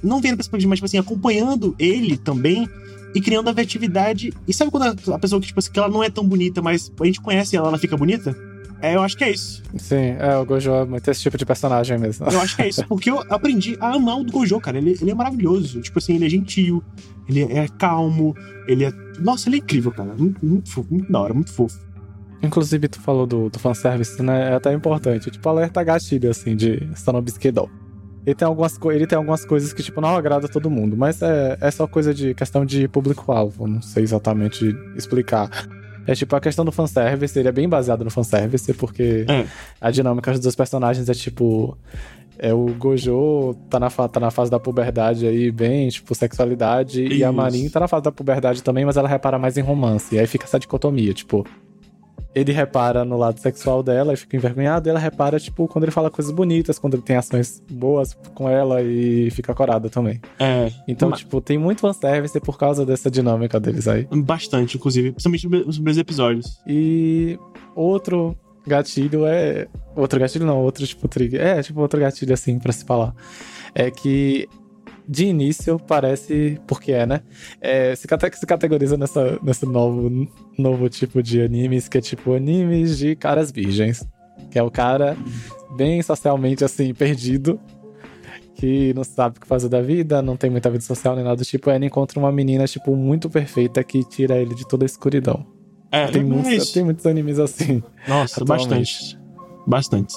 não 0.04 0.22
vendo 0.22 0.34
a 0.34 0.38
perspectiva, 0.38 0.70
mas 0.70 0.80
tipo 0.80 0.86
assim, 0.86 0.98
acompanhando 0.98 1.76
ele 1.80 2.18
também 2.18 2.68
e 3.16 3.22
criando 3.22 3.50
afetividade. 3.50 4.34
E 4.48 4.54
sabe 4.54 4.72
quando 4.72 4.96
a 5.12 5.20
pessoa 5.20 5.42
que, 5.42 5.48
tipo 5.48 5.60
assim, 5.60 5.72
que 5.72 5.80
ela 5.80 5.90
não 5.90 6.04
é 6.04 6.10
tão 6.10 6.28
bonita, 6.28 6.62
mas 6.62 6.92
a 7.00 7.06
gente 7.06 7.22
conhece 7.22 7.56
ela, 7.56 7.70
ela 7.70 7.78
fica 7.78 7.98
bonita? 7.98 8.36
É, 8.80 8.96
eu 8.96 9.02
acho 9.02 9.18
que 9.18 9.24
é 9.24 9.32
isso. 9.32 9.64
Sim, 9.78 10.16
é, 10.20 10.38
o 10.38 10.46
Gojo 10.46 10.72
é 10.72 10.86
muito 10.86 11.10
esse 11.10 11.22
tipo 11.22 11.36
de 11.36 11.46
personagem 11.46 11.98
mesmo. 11.98 12.28
Eu 12.28 12.40
acho 12.40 12.56
que 12.56 12.62
é 12.62 12.70
isso, 12.70 12.86
porque 12.88 13.10
eu 13.10 13.24
aprendi 13.30 13.76
a 13.80 13.96
amar 13.96 14.20
o 14.20 14.26
Gojo, 14.26 14.60
cara. 14.60 14.78
Ele, 14.78 14.96
ele 15.02 15.10
é 15.10 15.16
maravilhoso. 15.16 15.82
Tipo 15.82 15.98
assim, 15.98 16.16
ele 16.16 16.26
é 16.26 16.30
gentil, 16.30 16.84
ele 17.28 17.44
é 17.44 17.68
calmo, 17.68 18.36
ele 18.68 18.86
é. 18.86 18.92
Nossa, 19.20 19.50
ele 19.50 19.58
é 19.58 19.60
incrível, 19.60 19.92
cara. 19.92 20.14
Muito, 20.18 20.46
muito 20.46 20.72
fofo, 20.72 20.88
muito 20.94 21.12
da 21.12 21.20
hora, 21.20 21.34
muito 21.34 21.52
fofo. 21.52 21.78
Inclusive, 22.42 22.88
tu 22.88 23.02
falou 23.02 23.26
do, 23.26 23.50
do 23.50 23.60
fanservice, 23.60 24.22
né? 24.22 24.52
É 24.52 24.54
até 24.56 24.72
importante. 24.74 25.32
Tipo, 25.32 25.50
alerta 25.50 25.84
gatilho, 25.84 26.30
assim, 26.30 26.56
de 26.56 26.88
Stanobisque 26.94 27.52
Doll. 27.52 27.70
Ele 28.26 28.36
tem 28.36 28.46
algumas, 28.46 28.78
ele 28.92 29.08
tem 29.08 29.18
algumas 29.18 29.46
coisas 29.46 29.72
que, 29.72 29.82
tipo, 29.82 30.02
não 30.02 30.10
agrada 30.10 30.48
todo 30.50 30.70
mundo, 30.70 30.98
mas 30.98 31.22
é, 31.22 31.58
é 31.62 31.72
só 31.72 31.88
coisa 31.88 32.14
de 32.14 32.34
questão 32.34 32.66
de 32.66 32.88
público-alvo, 32.88 33.66
não 33.68 33.82
sei 33.82 34.04
exatamente 34.04 34.76
explicar. 34.96 35.50
É 36.06 36.14
tipo, 36.14 36.36
a 36.36 36.40
questão 36.40 36.64
do 36.64 36.72
fanservice, 36.72 37.38
ele 37.38 37.50
é 37.50 37.52
bem 37.52 37.68
baseado 37.68 38.04
no 38.04 38.10
fanservice, 38.10 38.74
porque 38.74 39.26
é. 39.28 39.46
a 39.80 39.92
dinâmica 39.92 40.32
dos 40.32 40.40
dois 40.40 40.56
personagens 40.56 41.08
é 41.10 41.14
tipo. 41.14 41.78
É 42.39 42.53
o 42.53 42.67
Gojo 42.77 43.56
tá 43.70 43.79
na, 43.79 43.89
tá 43.89 44.20
na 44.20 44.32
fase 44.32 44.51
da 44.51 44.60
puberdade 44.60 45.25
aí, 45.25 45.51
bem, 45.51 45.89
tipo, 45.89 46.13
sexualidade, 46.13 47.03
Isso. 47.03 47.13
e 47.13 47.24
a 47.24 47.32
Marin 47.32 47.70
tá 47.70 47.79
na 47.79 47.88
fase 47.88 48.03
da 48.03 48.12
puberdade 48.12 48.62
também, 48.62 48.86
mas 48.86 48.98
ela 48.98 49.08
repara 49.08 49.39
mais 49.39 49.58
em 49.58 49.62
romance. 49.62 50.15
E 50.15 50.20
aí 50.20 50.27
fica 50.27 50.46
essa 50.46 50.60
dicotomia, 50.60 51.13
tipo, 51.13 51.46
ele 52.36 52.51
repara 52.51 53.03
no 53.03 53.17
lado 53.17 53.39
sexual 53.39 53.82
dela 53.82 54.13
e 54.13 54.17
fica 54.17 54.38
envergonhado, 54.38 54.88
e 54.88 54.89
ela 54.91 55.00
repara, 55.00 55.39
tipo, 55.39 55.67
quando 55.67 55.86
ele 55.86 55.91
fala 55.91 56.12
coisas 56.12 56.32
bonitas, 56.32 56.77
quando 56.77 56.94
ele 56.94 57.01
tem 57.01 57.15
ações 57.15 57.63
boas 57.70 58.15
com 58.36 58.48
ela 58.48 58.82
e 58.82 59.32
fica 59.32 59.53
corada 59.56 59.89
também. 59.89 60.22
É. 60.39 60.72
Então, 60.88 61.10
mas... 61.10 61.20
tipo, 61.20 61.41
tem 61.41 61.58
muito 61.58 61.82
fanservice 61.82 62.39
por 62.39 62.58
causa 62.58 62.86
dessa 62.86 63.10
dinâmica 63.10 63.60
deles 63.60 63.88
aí. 63.88 64.08
Bastante, 64.12 64.77
inclusive, 64.77 65.12
principalmente 65.12 65.65
nos 65.65 65.77
primeiros 65.77 65.98
episódios. 65.98 66.62
E 66.67 67.39
outro 67.75 68.36
gatilho 68.68 69.26
é. 69.26 69.68
Outro 69.96 70.20
gatilho 70.20 70.46
não, 70.46 70.60
outro 70.60 70.86
tipo 70.86 71.08
trigger. 71.08 71.42
É, 71.42 71.62
tipo, 71.64 71.80
outro 71.82 72.00
gatilho 72.00 72.34
assim 72.34 72.60
para 72.60 72.72
se 72.72 72.86
falar. 72.86 73.14
É 73.74 73.90
que 73.92 74.48
de 75.08 75.26
início 75.26 75.80
parece, 75.80 76.60
porque 76.68 76.92
é, 76.92 77.06
né? 77.06 77.22
É, 77.62 77.96
se, 77.96 78.08
se 78.34 78.46
categoriza 78.46 78.98
nessa, 78.98 79.40
nesse 79.42 79.66
novo, 79.66 80.28
novo 80.58 80.90
tipo 80.90 81.24
de 81.24 81.42
animes, 81.42 81.88
que 81.88 81.98
é 81.98 82.02
tipo 82.02 82.34
animes 82.34 82.98
de 82.98 83.16
caras 83.16 83.52
virgens. 83.52 84.08
Que 84.52 84.60
é 84.60 84.64
o 84.64 84.70
cara 84.70 85.18
bem 85.76 86.02
socialmente 86.02 86.64
assim, 86.64 86.94
perdido, 86.94 87.60
que 88.56 88.94
não 88.94 89.04
sabe 89.04 89.38
o 89.38 89.42
que 89.42 89.48
fazer 89.48 89.70
da 89.70 89.82
vida, 89.82 90.22
não 90.22 90.36
tem 90.36 90.50
muita 90.50 90.70
vida 90.70 90.84
social 90.84 91.16
nem 91.16 91.24
nada 91.24 91.38
do 91.38 91.46
tipo. 91.46 91.70
Ele 91.72 91.86
encontra 91.86 92.20
uma 92.20 92.32
menina, 92.32 92.68
tipo, 92.68 92.96
muito 92.96 93.30
perfeita 93.30 93.84
que 93.84 94.04
tira 94.04 94.36
ele 94.36 94.54
de 94.54 94.68
toda 94.68 94.84
a 94.84 94.88
escuridão. 94.88 95.57
É, 95.91 96.08
tem, 96.08 96.22
é 96.22 96.25
muitos, 96.25 96.72
tem 96.72 96.84
muitos 96.84 97.06
animes 97.06 97.39
assim. 97.39 97.82
Nossa, 98.08 98.44
bastante. 98.44 99.17
Bastante. 99.65 100.15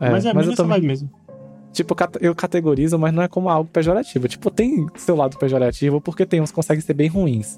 É, 0.00 0.10
mas 0.10 0.24
é 0.24 0.32
mas 0.32 0.46
eu 0.46 0.54
também... 0.54 0.80
mesmo 0.80 1.10
tipo, 1.72 1.96
eu 2.20 2.34
categorizo, 2.34 2.98
mas 2.98 3.12
não 3.12 3.22
é 3.22 3.28
como 3.28 3.48
algo 3.48 3.68
pejorativo. 3.70 4.28
Tipo, 4.28 4.50
tem 4.50 4.86
seu 4.94 5.16
lado 5.16 5.38
pejorativo, 5.38 6.00
porque 6.00 6.26
tem 6.26 6.40
uns 6.40 6.50
que 6.50 6.54
conseguem 6.54 6.82
ser 6.82 6.94
bem 6.94 7.08
ruins. 7.08 7.56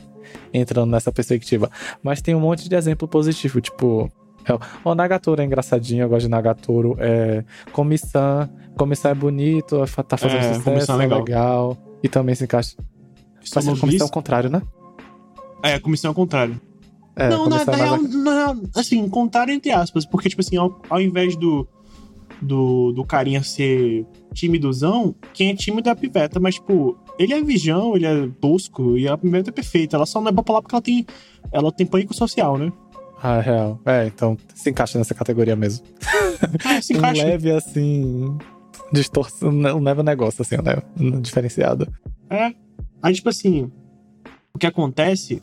entrando 0.52 0.90
nessa 0.90 1.12
perspectiva. 1.12 1.71
Mas 2.02 2.23
tem 2.23 2.35
um 2.35 2.40
monte 2.40 2.68
de 2.68 2.75
exemplo 2.75 3.06
positivo, 3.06 3.61
tipo. 3.61 4.11
É, 4.47 4.59
o 4.85 4.94
Nagatoro 4.94 5.40
é 5.40 5.44
engraçadinho, 5.44 6.02
eu 6.02 6.09
gosto 6.09 6.23
de 6.23 6.30
Nagatoro. 6.30 6.97
É, 6.99 7.44
Comissão, 7.73 8.49
Comissão 8.76 9.11
é 9.11 9.14
bonito, 9.14 9.85
tá 10.06 10.16
fazendo 10.16 10.38
É, 10.38 10.42
sucesso, 10.42 10.64
Comissão 10.64 11.00
é 11.00 11.04
é 11.04 11.06
legal. 11.06 11.25
legal. 11.25 11.78
E 12.02 12.09
também 12.09 12.35
se 12.35 12.44
encaixa. 12.44 12.76
Mas 13.54 13.68
a 13.68 13.76
comissão 13.76 14.06
é 14.06 14.11
o 14.11 14.12
contrário, 14.12 14.50
né? 14.50 14.62
É, 15.62 15.75
a 15.75 15.80
comissão 15.80 16.11
é 16.11 16.12
o 16.12 16.14
contrário. 16.14 16.61
É, 17.16 17.28
não, 17.28 17.49
na, 17.49 17.64
na 17.64 17.73
é 17.73 17.76
real, 17.76 18.02
na 18.02 18.35
real, 18.35 18.56
assim, 18.75 19.09
contrário 19.09 19.54
entre 19.54 19.71
aspas, 19.71 20.04
porque, 20.04 20.28
tipo 20.28 20.40
assim, 20.40 20.56
ao, 20.56 20.80
ao 20.90 21.00
invés 21.00 21.37
do, 21.37 21.66
do, 22.42 22.92
do 22.92 23.04
carinha 23.04 23.42
ser 23.42 24.04
timidozão, 24.33 25.14
quem 25.33 25.50
é 25.50 25.54
tímido 25.54 25.88
é 25.88 25.92
a 25.92 25.97
piveta, 25.97 26.40
mas, 26.40 26.56
tipo, 26.56 26.99
ele 27.18 27.33
é 27.33 27.40
vigião, 27.40 27.94
ele 27.94 28.06
é 28.06 28.28
tosco, 28.40 28.99
e 28.99 29.06
a 29.06 29.16
piveta 29.16 29.50
é 29.50 29.52
perfeita. 29.52 29.97
Ela 29.97 30.06
só 30.06 30.21
não 30.21 30.28
é 30.28 30.33
popular 30.33 30.61
porque 30.61 30.75
ela 30.75 30.83
tem, 30.83 31.06
ela 31.52 31.73
tem 31.73 31.87
pânico 31.87 32.14
social, 32.14 32.59
né? 32.59 32.73
Ah, 33.23 33.40
real. 33.40 33.80
É, 33.87 34.06
então 34.06 34.37
se 34.54 34.68
encaixa 34.68 34.99
nessa 34.99 35.14
categoria 35.14 35.56
mesmo. 35.56 35.87
É, 36.64 36.80
se 36.80 36.92
Um 36.94 36.99
encaixa. 36.99 37.25
leve, 37.25 37.50
assim. 37.52 38.37
Distorção, 38.92 39.49
um 39.49 39.83
leve 39.83 40.02
negócio, 40.02 40.42
assim, 40.42 40.56
né? 40.56 40.83
Diferenciado. 41.21 41.88
É. 42.28 42.52
Aí, 43.02 43.14
tipo 43.14 43.28
assim, 43.28 43.71
o 44.52 44.59
que 44.59 44.66
acontece 44.66 45.40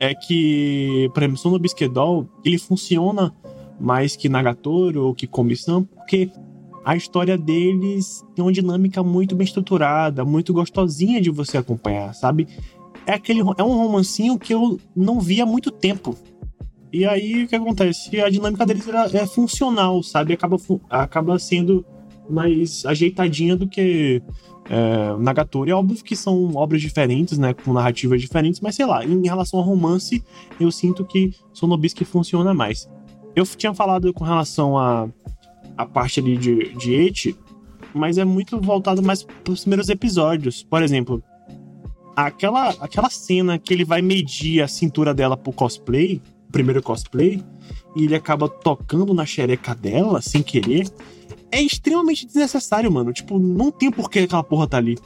é 0.00 0.14
que, 0.14 1.10
por 1.12 1.22
exemplo, 1.22 1.36
Sono 1.36 1.58
Bisquedol, 1.58 2.26
ele 2.42 2.58
funciona 2.58 3.34
mais 3.78 4.16
que 4.16 4.28
Nagatoro 4.30 5.04
ou 5.04 5.14
que 5.14 5.26
Comissão, 5.26 5.84
porque 5.84 6.30
a 6.84 6.96
história 6.96 7.36
deles 7.36 8.24
tem 8.34 8.42
uma 8.42 8.52
dinâmica 8.52 9.02
muito 9.02 9.36
bem 9.36 9.44
estruturada, 9.44 10.24
muito 10.24 10.54
gostosinha 10.54 11.20
de 11.20 11.30
você 11.30 11.58
acompanhar, 11.58 12.14
sabe? 12.14 12.48
É, 13.06 13.12
aquele, 13.12 13.40
é 13.40 13.62
um 13.62 13.76
romancinho 13.76 14.38
que 14.38 14.54
eu 14.54 14.80
não 14.96 15.20
vi 15.20 15.42
há 15.42 15.46
muito 15.46 15.70
tempo. 15.70 16.16
E 16.92 17.04
aí, 17.04 17.44
o 17.44 17.48
que 17.48 17.54
acontece? 17.54 18.20
A 18.20 18.30
dinâmica 18.30 18.66
deles 18.66 18.86
é 19.12 19.26
funcional, 19.26 20.02
sabe? 20.02 20.32
Acaba, 20.32 20.56
acaba 20.88 21.38
sendo 21.38 21.84
mais 22.30 22.84
ajeitadinha 22.86 23.56
do 23.56 23.66
que 23.66 24.22
é, 24.68 25.16
Nagatoro. 25.18 25.70
É 25.70 25.74
óbvio 25.74 26.02
que 26.02 26.14
são 26.14 26.54
obras 26.54 26.80
diferentes, 26.80 27.36
né? 27.38 27.52
Com 27.52 27.72
narrativas 27.72 28.20
diferentes, 28.20 28.60
mas 28.60 28.74
sei 28.74 28.86
lá, 28.86 29.04
em 29.04 29.22
relação 29.24 29.58
ao 29.58 29.64
romance, 29.64 30.22
eu 30.58 30.70
sinto 30.70 31.04
que 31.04 31.34
Sonobisk 31.52 32.02
funciona 32.04 32.54
mais. 32.54 32.88
Eu 33.34 33.44
tinha 33.44 33.74
falado 33.74 34.12
com 34.12 34.24
relação 34.24 34.78
a, 34.78 35.08
a 35.76 35.86
parte 35.86 36.20
ali 36.20 36.36
de, 36.36 36.74
de 36.74 36.94
Eti, 36.94 37.36
mas 37.94 38.18
é 38.18 38.24
muito 38.24 38.60
voltado 38.60 39.02
mais 39.02 39.22
pros 39.22 39.60
primeiros 39.62 39.88
episódios. 39.88 40.62
Por 40.62 40.82
exemplo, 40.82 41.22
aquela, 42.14 42.70
aquela 42.80 43.10
cena 43.10 43.58
que 43.58 43.72
ele 43.72 43.84
vai 43.84 44.02
medir 44.02 44.62
a 44.62 44.68
cintura 44.68 45.14
dela 45.14 45.36
pro 45.36 45.52
cosplay, 45.52 46.20
primeiro 46.50 46.82
cosplay, 46.82 47.42
e 47.96 48.04
ele 48.04 48.14
acaba 48.14 48.48
tocando 48.48 49.14
na 49.14 49.26
xereca 49.26 49.74
dela 49.74 50.20
sem 50.20 50.42
querer 50.42 50.86
é 51.52 51.60
extremamente 51.60 52.26
desnecessário, 52.26 52.90
mano. 52.90 53.12
Tipo, 53.12 53.38
não 53.38 53.70
tem 53.70 53.90
por 53.90 54.10
que 54.10 54.20
aquela 54.20 54.42
porra 54.42 54.66
tá 54.66 54.76
ali. 54.76 54.98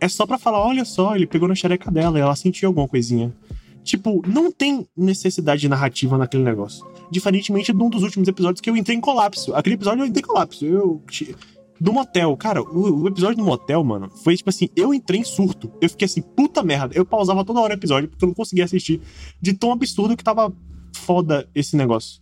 É 0.00 0.08
só 0.08 0.26
pra 0.26 0.38
falar, 0.38 0.60
olha 0.60 0.84
só, 0.84 1.16
ele 1.16 1.26
pegou 1.26 1.48
na 1.48 1.54
xereca 1.54 1.90
dela 1.90 2.18
e 2.18 2.22
ela 2.22 2.36
sentiu 2.36 2.68
alguma 2.68 2.86
coisinha. 2.86 3.34
Tipo, 3.82 4.20
não 4.26 4.50
tem 4.50 4.86
necessidade 4.96 5.60
de 5.60 5.68
narrativa 5.68 6.18
naquele 6.18 6.42
negócio. 6.42 6.84
Diferentemente 7.10 7.72
de 7.72 7.82
um 7.82 7.88
dos 7.88 8.02
últimos 8.02 8.26
episódios 8.26 8.60
que 8.60 8.68
eu 8.68 8.76
entrei 8.76 8.96
em 8.96 9.00
colapso. 9.00 9.54
Aquele 9.54 9.76
episódio 9.76 10.02
eu 10.02 10.06
entrei 10.06 10.22
em 10.22 10.26
colapso. 10.26 10.66
Eu. 10.66 11.02
Do 11.78 11.92
motel. 11.92 12.36
Cara, 12.36 12.62
o, 12.62 13.02
o 13.02 13.08
episódio 13.08 13.36
do 13.36 13.44
motel, 13.44 13.84
mano, 13.84 14.10
foi 14.10 14.36
tipo 14.36 14.50
assim, 14.50 14.68
eu 14.74 14.92
entrei 14.92 15.20
em 15.20 15.24
surto. 15.24 15.70
Eu 15.80 15.88
fiquei 15.88 16.06
assim, 16.06 16.20
puta 16.20 16.64
merda. 16.64 16.96
Eu 16.96 17.06
pausava 17.06 17.44
toda 17.44 17.60
hora 17.60 17.74
o 17.74 17.76
episódio 17.76 18.08
porque 18.08 18.24
eu 18.24 18.28
não 18.28 18.34
conseguia 18.34 18.64
assistir. 18.64 19.00
De 19.40 19.52
tão 19.52 19.70
absurdo 19.70 20.16
que 20.16 20.24
tava 20.24 20.52
foda 20.92 21.48
esse 21.54 21.76
negócio. 21.76 22.20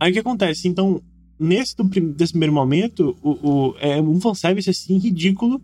Aí 0.00 0.10
o 0.10 0.14
que 0.14 0.20
acontece? 0.20 0.66
Então, 0.66 1.02
nesse 1.42 1.76
do 1.76 1.84
desse 1.84 2.32
primeiro 2.32 2.52
momento, 2.54 3.16
o, 3.22 3.30
o- 3.30 3.74
é 3.80 4.00
um 4.00 4.20
fanservice 4.20 4.70
assim 4.70 4.98
ridículo, 4.98 5.60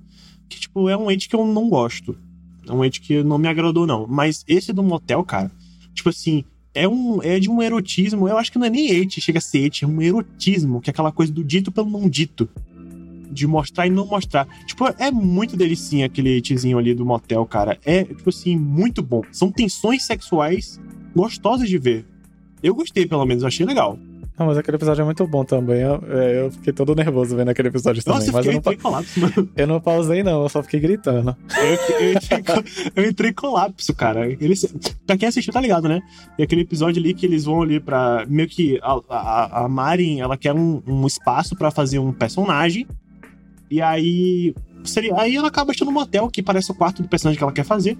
que 0.49 0.59
tipo, 0.61 0.89
é 0.89 0.97
um 0.97 1.09
age 1.09 1.29
que 1.29 1.37
eu 1.37 1.47
não 1.47 1.69
gosto. 1.69 2.17
É 2.69 2.73
um 2.73 2.83
age 2.83 3.01
que 3.01 3.23
não 3.23 3.39
me 3.39 3.49
agradou, 3.49 3.87
não. 3.87 4.07
Mas 4.07 4.45
esse 4.47 4.73
do 4.73 4.83
motel, 4.83 5.25
cara, 5.25 5.51
tipo 5.95 6.09
assim, 6.11 6.45
é, 6.75 6.87
um, 6.87 7.23
é 7.23 7.39
de 7.41 7.49
um 7.51 7.63
erotismo. 7.63 8.29
Eu 8.29 8.37
acho 8.37 8.53
que 8.53 8.59
não 8.59 8.67
é 8.67 8.71
nem 8.71 8.91
age, 8.91 9.21
chega 9.21 9.39
a 9.39 9.43
ser 9.43 9.71
age, 9.71 9.85
é 9.85 9.87
um 9.89 10.03
erotismo, 10.03 10.81
que 10.81 10.91
é 10.91 10.93
aquela 10.93 11.11
coisa 11.13 11.33
do 11.33 11.43
dito 11.43 11.71
pelo 11.73 11.89
não 11.91 12.09
dito. 12.09 12.49
De 13.31 13.47
mostrar 13.47 13.87
e 13.87 13.91
não 13.91 14.07
mostrar. 14.07 14.49
Tipo, 14.67 14.87
é 14.99 15.11
muito 15.11 15.57
delicinha 15.57 16.07
aquele 16.07 16.39
agezinho 16.39 16.79
ali 16.79 16.95
do 16.95 17.05
motel, 17.07 17.45
cara. 17.47 17.79
É, 17.85 18.03
tipo 18.05 18.31
assim, 18.31 18.57
muito 18.57 19.03
bom. 19.03 19.23
São 19.31 19.51
tensões 19.53 20.03
sexuais 20.05 20.81
gostosas 21.15 21.69
de 21.69 21.79
ver. 21.79 22.07
Eu 22.63 22.75
gostei, 22.75 23.07
pelo 23.07 23.25
menos, 23.27 23.45
achei 23.45 23.65
legal. 23.67 23.99
Não, 24.39 24.47
mas 24.47 24.57
aquele 24.57 24.77
episódio 24.77 25.03
é 25.03 25.05
muito 25.05 25.27
bom 25.27 25.45
também. 25.45 25.81
Eu, 25.81 26.03
é, 26.09 26.43
eu 26.43 26.51
fiquei 26.53 26.73
todo 26.73 26.95
nervoso 26.95 27.35
vendo 27.35 27.49
aquele 27.49 27.69
episódio 27.69 28.05
também. 28.05 28.21
Nossa, 28.21 28.31
eu 28.31 28.35
mas 28.35 28.47
eu 28.47 28.53
fiquei, 28.53 28.77
não, 28.77 28.83
colapso, 28.83 29.21
mano. 29.21 29.51
eu 29.57 29.67
não 29.67 29.81
pausei, 29.81 30.23
não, 30.23 30.43
eu 30.45 30.49
só 30.49 30.63
fiquei 30.63 30.79
gritando. 30.79 31.37
Eu, 31.57 31.97
eu 31.99 32.13
entrei, 32.13 32.45
eu 32.95 33.09
entrei 33.09 33.31
em 33.31 33.35
colapso, 33.35 33.93
cara. 33.95 34.31
Eles, 34.31 34.65
pra 35.05 35.17
quem 35.19 35.29
assistiu, 35.29 35.53
tá 35.53 35.61
ligado, 35.61 35.89
né? 35.89 36.01
E 36.39 36.43
aquele 36.45 36.61
episódio 36.61 37.01
ali 37.01 37.15
que 37.15 37.27
eles 37.27 37.45
vão 37.45 37.63
ali 37.63 37.81
pra. 37.81 38.25
Meio 38.29 38.49
que 38.49 38.79
a, 38.81 39.01
a, 39.09 39.65
a 39.65 39.69
Marin, 39.69 40.21
ela 40.21 40.37
quer 40.37 40.55
um, 40.55 40.81
um 40.87 41.05
espaço 41.05 41.57
pra 41.57 41.73
fazer 41.73 41.99
um 41.99 42.13
personagem. 42.13 42.87
E 43.69 43.83
aí. 43.83 44.55
Seria, 44.85 45.19
aí 45.19 45.35
ela 45.35 45.49
acaba 45.49 45.73
achando 45.73 45.89
um 45.89 45.95
motel 45.95 46.29
que 46.29 46.43
parece 46.43 46.71
o 46.71 46.75
quarto 46.75 47.03
do 47.03 47.09
personagem 47.09 47.37
que 47.37 47.43
ela 47.43 47.53
quer 47.53 47.65
fazer. 47.65 47.99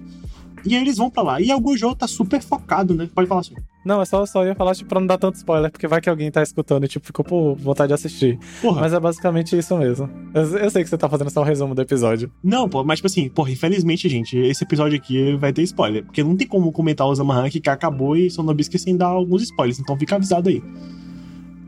E 0.65 0.75
aí 0.75 0.81
eles 0.81 0.97
vão 0.97 1.09
pra 1.09 1.23
lá. 1.23 1.41
E 1.41 1.51
o 1.53 1.59
Gojo 1.59 1.95
tá 1.95 2.07
super 2.07 2.41
focado, 2.41 2.93
né? 2.93 3.09
Pode 3.13 3.27
falar 3.27 3.41
assim. 3.41 3.55
Não, 3.85 3.99
eu 3.99 4.05
só, 4.05 4.25
só 4.25 4.45
ia 4.45 4.53
falar, 4.53 4.75
tipo, 4.75 4.89
pra 4.89 4.99
não 4.99 5.07
dar 5.07 5.17
tanto 5.17 5.35
spoiler, 5.35 5.71
porque 5.71 5.87
vai 5.87 6.01
que 6.01 6.09
alguém 6.09 6.29
tá 6.29 6.43
escutando 6.43 6.83
e, 6.83 6.87
tipo, 6.87 7.05
ficou 7.05 7.23
por 7.23 7.55
vontade 7.55 7.87
de 7.87 7.93
assistir. 7.93 8.37
Porra. 8.61 8.81
Mas 8.81 8.93
é 8.93 8.99
basicamente 8.99 9.57
isso 9.57 9.77
mesmo. 9.77 10.09
Eu, 10.33 10.43
eu 10.57 10.69
sei 10.69 10.83
que 10.83 10.89
você 10.89 10.97
tá 10.97 11.07
fazendo 11.07 11.29
só 11.29 11.41
um 11.41 11.45
resumo 11.45 11.73
do 11.73 11.81
episódio. 11.81 12.31
Não, 12.43 12.67
pô, 12.67 12.83
mas 12.83 12.99
tipo 12.99 13.07
assim, 13.07 13.29
porra, 13.29 13.51
infelizmente, 13.51 14.09
gente, 14.09 14.37
esse 14.37 14.63
episódio 14.63 14.97
aqui 14.97 15.35
vai 15.37 15.53
ter 15.53 15.63
spoiler. 15.63 16.03
Porque 16.03 16.23
não 16.23 16.35
tem 16.35 16.47
como 16.47 16.71
comentar 16.71 17.07
o 17.07 17.15
Zama 17.15 17.33
Rank 17.33 17.53
que 17.53 17.69
acabou 17.69 18.17
e 18.17 18.29
Sonobisque 18.29 18.77
sem 18.77 18.97
dar 18.97 19.07
alguns 19.07 19.43
spoilers, 19.43 19.79
então 19.79 19.97
fica 19.97 20.15
avisado 20.15 20.49
aí. 20.49 20.61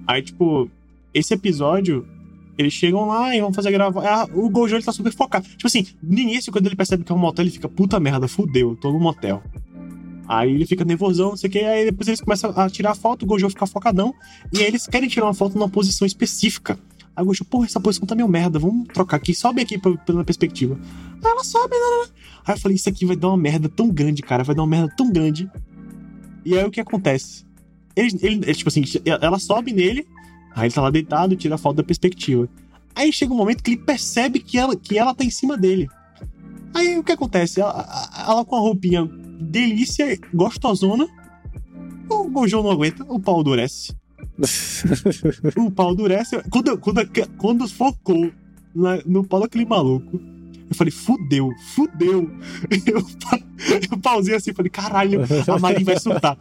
Aí, 0.06 0.22
tipo, 0.22 0.70
esse 1.14 1.34
episódio, 1.34 2.06
eles 2.58 2.74
chegam 2.74 3.06
lá 3.08 3.36
e 3.36 3.42
vão 3.42 3.54
fazer 3.54 3.72
gravar. 3.72 4.06
Ah, 4.06 4.28
o 4.34 4.50
Gojo 4.50 4.76
ele 4.76 4.84
tá 4.84 4.92
super 4.92 5.12
focado. 5.12 5.48
Tipo 5.48 5.68
assim, 5.68 5.86
no 6.02 6.20
início, 6.20 6.52
quando 6.52 6.68
ele 6.68 6.76
percebe 6.76 7.04
que 7.04 7.12
é 7.12 7.16
um 7.16 7.18
motel, 7.18 7.44
ele 7.44 7.52
fica, 7.52 7.68
puta 7.70 8.00
merda, 8.00 8.28
fudeu, 8.28 8.76
tô 8.76 8.92
no 8.92 9.00
motel. 9.00 9.42
Aí 10.28 10.52
ele 10.54 10.66
fica 10.66 10.86
nervosão, 10.86 11.32
não 11.32 11.38
sei 11.38 11.50
o 11.50 11.52
que, 11.52 11.60
aí 11.60 11.86
depois 11.86 12.08
eles 12.08 12.22
começam 12.22 12.54
a 12.56 12.70
tirar 12.70 12.96
foto, 12.96 13.24
o 13.24 13.26
Gojo 13.26 13.50
fica 13.50 13.66
focadão, 13.66 14.14
e 14.54 14.60
aí 14.60 14.66
eles 14.66 14.88
querem 14.88 15.10
tirar 15.10 15.26
uma 15.26 15.34
foto 15.34 15.58
numa 15.58 15.68
posição 15.68 16.06
específica. 16.06 16.80
Aí 17.14 17.24
o 17.24 17.26
Gojo, 17.26 17.44
porra, 17.44 17.66
essa 17.66 17.82
posição 17.82 18.08
tá 18.08 18.16
meio 18.16 18.30
merda, 18.30 18.58
vamos 18.58 18.88
trocar 18.94 19.18
aqui, 19.18 19.36
sobe 19.36 19.62
aqui 19.62 19.78
pela 19.78 20.24
perspectiva. 20.24 20.80
Aí 21.24 21.32
ela 21.32 21.44
sobe, 21.44 21.76
né, 21.76 21.80
né, 21.80 22.06
né. 22.06 22.14
Aí 22.48 22.56
eu 22.56 22.60
falei, 22.60 22.76
isso 22.76 22.88
aqui 22.88 23.06
vai 23.06 23.18
dar 23.18 23.28
uma 23.28 23.38
merda 23.38 23.68
tão 23.68 23.90
grande, 23.90 24.22
cara, 24.22 24.44
vai 24.44 24.56
dar 24.56 24.62
uma 24.62 24.68
merda 24.70 24.94
tão 24.96 25.12
grande. 25.12 25.52
E 26.46 26.58
aí 26.58 26.64
o 26.64 26.72
que 26.72 26.80
acontece? 26.80 27.46
Ele, 27.94 28.18
ele, 28.22 28.54
tipo 28.54 28.70
assim, 28.70 28.84
ela 29.04 29.38
sobe 29.38 29.74
nele, 29.74 30.08
aí 30.56 30.66
ele 30.68 30.74
tá 30.74 30.82
lá 30.82 30.90
deitado, 30.90 31.36
tira 31.36 31.56
a 31.56 31.58
foto 31.58 31.78
da 31.78 31.84
perspectiva. 31.84 32.48
Aí 32.96 33.12
chega 33.12 33.34
um 33.34 33.38
momento 33.38 33.64
que 33.64 33.72
ele 33.72 33.82
percebe 33.82 34.40
que 34.40 34.58
ela, 34.58 34.76
que 34.76 34.98
ela 34.98 35.14
tá 35.14 35.24
em 35.24 35.30
cima 35.30 35.58
dele. 35.58 35.88
Aí 36.74 36.98
o 36.98 37.04
que 37.04 37.12
acontece? 37.12 37.60
Ela, 37.62 37.86
ela 38.28 38.46
com 38.46 38.56
a 38.56 38.60
roupinha 38.60 39.06
delícia, 39.40 40.18
gostosona. 40.34 41.08
O 42.10 42.30
Gojo 42.30 42.62
não 42.62 42.72
aguenta, 42.72 43.06
o 43.08 43.20
pau 43.20 43.42
endurece. 43.42 43.96
O 45.58 45.72
pau 45.72 45.92
endurece. 45.94 46.42
Quando, 46.50 46.78
quando, 46.78 47.02
quando 47.38 47.68
focou 47.68 48.32
na- 48.76 49.02
no 49.06 49.24
pau 49.26 49.40
daquele 49.42 49.66
maluco, 49.66 50.20
eu 50.70 50.76
falei, 50.76 50.92
fudeu, 50.92 51.50
fudeu. 51.74 52.30
Eu, 52.88 53.80
eu 53.92 53.98
pausei 54.00 54.34
assim, 54.36 54.54
falei, 54.54 54.72
caralho, 54.72 55.22
a 55.48 55.60
Marin 55.60 55.84
vai 55.84 56.00
surtar. 56.00 56.36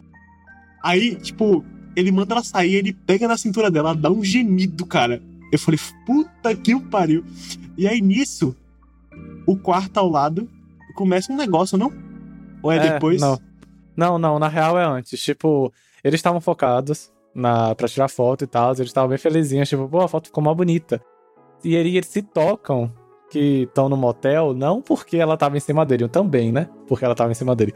Aí, 0.83 1.15
tipo, 1.17 1.63
ele 1.95 2.11
manda 2.11 2.33
ela 2.33 2.43
sair, 2.43 2.75
ele 2.75 2.93
pega 2.93 3.27
na 3.27 3.37
cintura 3.37 3.69
dela, 3.69 3.89
ela 3.89 3.99
dá 3.99 4.11
um 4.11 4.23
gemido, 4.23 4.85
cara. 4.85 5.21
Eu 5.51 5.59
falei, 5.59 5.79
puta 6.05 6.55
que 6.55 6.73
o 6.73 6.81
pariu. 6.81 7.23
E 7.77 7.87
aí, 7.87 8.01
nisso, 8.01 8.55
o 9.45 9.57
quarto 9.57 9.97
ao 9.97 10.09
lado 10.09 10.49
começa 10.95 11.31
um 11.31 11.35
negócio, 11.35 11.77
não? 11.77 11.91
Ou 12.63 12.71
é, 12.71 12.93
depois? 12.93 13.19
Não. 13.19 13.39
não, 13.95 14.17
não, 14.17 14.39
na 14.39 14.47
real 14.47 14.79
é 14.79 14.85
antes. 14.85 15.21
Tipo, 15.21 15.73
eles 16.03 16.19
estavam 16.19 16.39
focados 16.39 17.11
na, 17.33 17.75
pra 17.75 17.87
tirar 17.87 18.07
foto 18.07 18.43
e 18.43 18.47
tal, 18.47 18.73
eles 18.73 18.87
estavam 18.87 19.09
bem 19.09 19.17
felizinhos, 19.17 19.67
tipo, 19.67 19.87
pô, 19.87 20.01
a 20.01 20.07
foto 20.07 20.27
ficou 20.27 20.43
mó 20.43 20.53
bonita. 20.53 21.01
E 21.63 21.75
aí 21.75 21.97
eles 21.97 22.07
se 22.07 22.21
tocam 22.21 22.91
que 23.29 23.63
estão 23.63 23.87
no 23.87 23.95
motel, 23.95 24.53
não 24.53 24.81
porque 24.81 25.17
ela 25.17 25.37
tava 25.37 25.55
em 25.55 25.59
cima 25.59 25.85
dele, 25.85 26.07
também, 26.07 26.51
né? 26.51 26.67
Porque 26.87 27.05
ela 27.05 27.15
tava 27.15 27.31
em 27.31 27.35
cima 27.35 27.55
dele. 27.55 27.73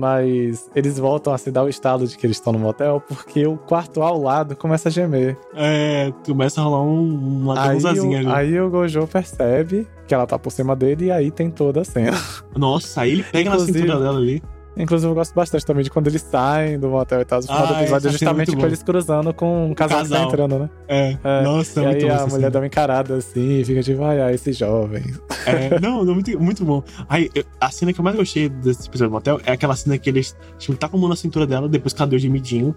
Mas 0.00 0.70
eles 0.74 0.98
voltam 0.98 1.32
a 1.34 1.38
se 1.38 1.50
dar 1.50 1.62
o 1.64 1.68
estado 1.68 2.06
de 2.06 2.16
que 2.16 2.26
eles 2.26 2.38
estão 2.38 2.52
no 2.54 2.58
motel 2.58 3.02
porque 3.06 3.46
o 3.46 3.58
quarto 3.58 4.00
ao 4.02 4.18
lado 4.20 4.56
começa 4.56 4.88
a 4.88 4.92
gemer. 4.92 5.36
É, 5.54 6.10
começa 6.24 6.60
a 6.60 6.64
rolar 6.64 6.82
um, 6.82 7.42
uma 7.42 7.60
Aí 7.68 7.78
o, 7.82 7.86
ali. 8.16 8.26
aí 8.26 8.60
o 8.60 8.70
Gojo 8.70 9.06
percebe 9.06 9.86
que 10.08 10.14
ela 10.14 10.26
tá 10.26 10.38
por 10.38 10.50
cima 10.50 10.74
dele 10.74 11.06
e 11.06 11.10
aí 11.10 11.30
tem 11.30 11.50
toda 11.50 11.82
a 11.82 11.84
cena. 11.84 12.16
Nossa, 12.56 13.02
aí 13.02 13.12
ele 13.12 13.22
pega 13.24 13.50
Inclusive- 13.50 13.78
na 13.78 13.84
cintura 13.86 14.00
dela 14.02 14.18
ali. 14.18 14.42
Inclusive, 14.76 15.10
eu 15.10 15.14
gosto 15.14 15.34
bastante 15.34 15.66
também 15.66 15.82
de 15.84 15.90
quando 15.90 16.06
eles 16.06 16.22
saem 16.22 16.78
do 16.78 16.88
motel 16.88 17.20
e 17.20 17.24
tal. 17.24 17.40
O 17.40 17.42
final 17.42 17.66
do 17.66 17.74
Ah, 17.74 17.82
episódio 17.82 17.96
é 17.96 18.00
cena 18.00 18.08
é 18.08 18.12
justamente 18.12 18.56
com 18.56 18.66
eles 18.66 18.82
cruzando 18.82 19.34
com 19.34 19.66
um 19.70 19.74
casal, 19.74 19.98
que 20.02 20.08
tá 20.08 20.14
casal. 20.14 20.28
entrando, 20.28 20.58
né? 20.60 20.70
É, 20.88 21.16
É, 21.22 21.42
nossa, 21.42 21.80
e 21.82 21.84
muito 21.84 21.96
aí 21.96 22.08
bom 22.10 22.14
a 22.16 22.18
mulher 22.26 22.30
cena. 22.30 22.50
dá 22.50 22.58
uma 22.60 22.66
encarada 22.66 23.14
assim, 23.16 23.64
fica 23.64 23.82
tipo, 23.82 24.02
ai, 24.04 24.20
ai, 24.20 24.34
esses 24.34 24.56
jovens. 24.56 25.20
É, 25.44 25.78
não, 25.82 26.04
muito, 26.04 26.40
muito 26.40 26.64
bom. 26.64 26.82
Aí, 27.08 27.28
eu- 27.34 27.44
a 27.60 27.70
cena 27.70 27.92
que 27.92 28.00
eu 28.00 28.04
mais 28.04 28.16
gostei 28.16 28.48
desse 28.48 28.86
episódio 28.88 29.08
do 29.10 29.12
motel 29.14 29.40
é 29.44 29.52
aquela 29.52 29.74
cena 29.74 29.98
que 29.98 30.08
eles, 30.08 30.36
tipo, 30.58 30.76
tá 30.78 30.88
com 30.88 30.96
a 30.96 31.00
mão 31.00 31.08
na 31.08 31.16
cintura 31.16 31.46
dela, 31.46 31.68
depois 31.68 31.92
que 31.92 32.00
ela 32.00 32.08
deu 32.10 32.18
gemidinho, 32.18 32.74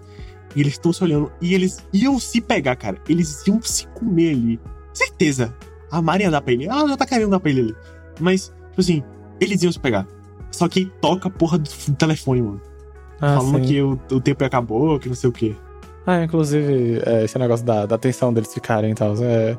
e 0.56 0.60
eles 0.60 0.72
estão 0.74 0.92
se 0.92 1.02
olhando, 1.02 1.30
e 1.40 1.54
eles 1.54 1.84
iam 1.92 2.18
se 2.18 2.40
pegar, 2.40 2.74
cara. 2.76 2.98
Eles 3.08 3.46
iam 3.46 3.60
se 3.62 3.86
comer 3.88 4.30
ali. 4.32 4.60
Certeza. 4.92 5.54
A 5.90 6.02
Mari 6.02 6.24
ia 6.24 6.30
dar 6.30 6.40
pra 6.40 6.52
ele. 6.52 6.66
Ela 6.66 6.88
já 6.88 6.96
tá 6.96 7.06
querendo 7.06 7.30
dar 7.30 7.40
pra 7.40 7.50
ele 7.50 7.60
ali. 7.60 7.74
Mas, 8.20 8.52
tipo 8.70 8.80
assim, 8.80 9.02
eles 9.40 9.62
iam 9.62 9.70
se 9.72 9.78
pegar. 9.78 10.06
Só 10.54 10.68
que 10.68 10.86
toca 11.00 11.28
a 11.28 11.30
porra 11.30 11.58
do 11.58 11.94
telefone, 11.98 12.42
mano. 12.42 12.60
Ah, 13.20 13.36
falando 13.36 13.58
sim. 13.58 13.64
que 13.64 13.82
o, 13.82 13.98
o 14.12 14.20
tempo 14.20 14.44
acabou, 14.44 14.98
que 14.98 15.08
não 15.08 15.16
sei 15.16 15.28
o 15.30 15.32
quê. 15.32 15.54
Ah, 16.06 16.22
inclusive, 16.22 17.02
é, 17.04 17.24
esse 17.24 17.38
negócio 17.38 17.64
da, 17.64 17.86
da 17.86 17.98
tensão 17.98 18.32
deles 18.32 18.52
ficarem 18.52 18.92
e 18.92 18.94
tal. 18.94 19.14
É, 19.22 19.56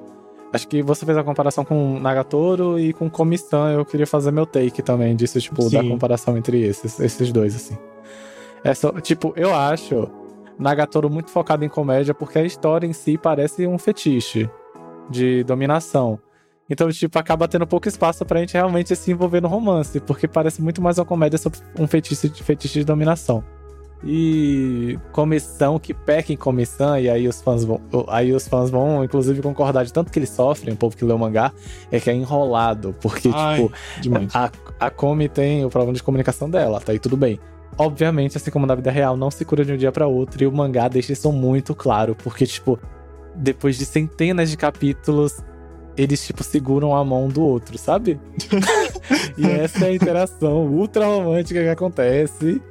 acho 0.54 0.68
que 0.68 0.82
você 0.82 1.06
fez 1.06 1.18
a 1.18 1.24
comparação 1.24 1.66
com 1.66 2.00
Nagatoro 2.00 2.80
e 2.80 2.94
com 2.94 3.10
Komi-san. 3.10 3.72
Eu 3.72 3.84
queria 3.84 4.08
fazer 4.08 4.32
meu 4.32 4.46
take 4.46 4.82
também 4.82 5.16
disso, 5.16 5.40
tipo, 5.42 5.70
da 5.70 5.82
Sim. 5.82 5.90
comparação 5.90 6.38
entre 6.38 6.62
esses, 6.62 7.00
esses 7.00 7.32
dois, 7.32 7.56
assim. 7.56 7.78
É 8.64 8.74
só, 8.74 8.92
tipo, 9.02 9.34
eu 9.36 9.54
acho 9.54 10.10
Nagatoro 10.58 11.10
muito 11.10 11.30
focado 11.30 11.66
em 11.66 11.70
comédia 11.70 12.14
porque 12.14 12.40
a 12.40 12.44
história 12.44 12.88
em 12.88 12.94
si 12.94 13.18
parece 13.18 13.68
um 13.68 13.78
fetiche 13.78 14.50
de 15.10 15.44
dominação. 15.44 16.20
Então, 16.70 16.90
tipo, 16.92 17.18
acaba 17.20 17.48
tendo 17.48 17.68
pouco 17.68 17.88
espaço 17.88 18.26
pra 18.26 18.40
gente 18.40 18.54
realmente 18.54 18.96
se 18.96 19.12
envolver 19.12 19.42
no 19.42 19.48
romance, 19.48 20.00
porque 20.00 20.28
parece 20.28 20.62
muito 20.62 20.82
mais 20.82 20.98
uma 20.98 21.06
comédia 21.06 21.38
sobre 21.38 21.60
um 21.80 21.86
fetiche, 21.86 22.28
fetiche 22.44 22.80
de 22.80 22.86
dominação. 22.86 23.44
E 24.04 25.00
comissão 25.12 25.80
que 25.80 25.94
peca 25.94 26.34
em 26.34 26.36
comissão, 26.36 26.98
e 26.98 27.10
aí 27.10 27.28
os 27.28 27.42
fãs 27.42 27.64
vão. 27.64 27.82
Aí 28.08 28.34
os 28.34 28.48
fãs 28.48 28.70
vão, 28.70 29.04
inclusive, 29.04 29.42
concordar 29.42 29.84
de 29.86 29.94
tanto 29.94 30.12
que 30.12 30.20
eles 30.20 30.30
sofrem, 30.30 30.74
o 30.74 30.78
povo 30.78 30.96
que 30.96 31.06
lê 31.06 31.14
o 31.14 31.18
mangá, 31.18 31.52
é 31.92 32.00
que 32.00 32.10
é 32.10 32.14
enrolado. 32.14 32.96
Porque, 33.02 33.32
Ai, 33.34 33.58
tipo, 33.58 33.74
Demais. 34.02 34.36
a, 34.36 34.52
a 34.80 34.90
Komi 34.90 35.30
tem 35.30 35.66
o 35.66 35.70
problema 35.70 35.94
de 35.94 36.04
comunicação 36.04 36.50
dela, 36.50 36.80
tá 36.80 36.92
aí 36.92 37.00
tudo 37.00 37.16
bem. 37.16 37.40
Obviamente, 37.78 38.38
assim 38.38 38.52
como 38.52 38.66
na 38.66 38.76
vida 38.76 38.92
real, 38.92 39.18
não 39.18 39.32
se 39.32 39.44
cura 39.44 39.66
de 39.66 39.74
um 39.74 39.78
dia 39.78 39.92
pra 39.92 40.08
outro, 40.08 40.44
e 40.44 40.48
o 40.48 40.52
mangá 40.52 40.88
deixa 40.88 41.14
isso 41.14 41.32
muito 41.32 41.74
claro, 41.74 42.16
porque, 42.16 42.46
tipo, 42.46 42.80
depois 43.36 43.78
de 43.78 43.86
centenas 43.86 44.50
de 44.50 44.58
capítulos, 44.58 45.44
eles, 45.98 46.26
tipo, 46.26 46.44
seguram 46.44 46.96
a 46.96 47.04
mão 47.04 47.28
do 47.28 47.42
outro, 47.42 47.78
sabe? 47.78 48.20
e 49.38 49.46
essa 49.46 49.86
é 49.86 49.90
a 49.90 49.94
interação 49.94 50.66
ultra 50.68 51.06
romântica 51.06 51.62
que 51.62 51.70
acontece. 51.70 52.62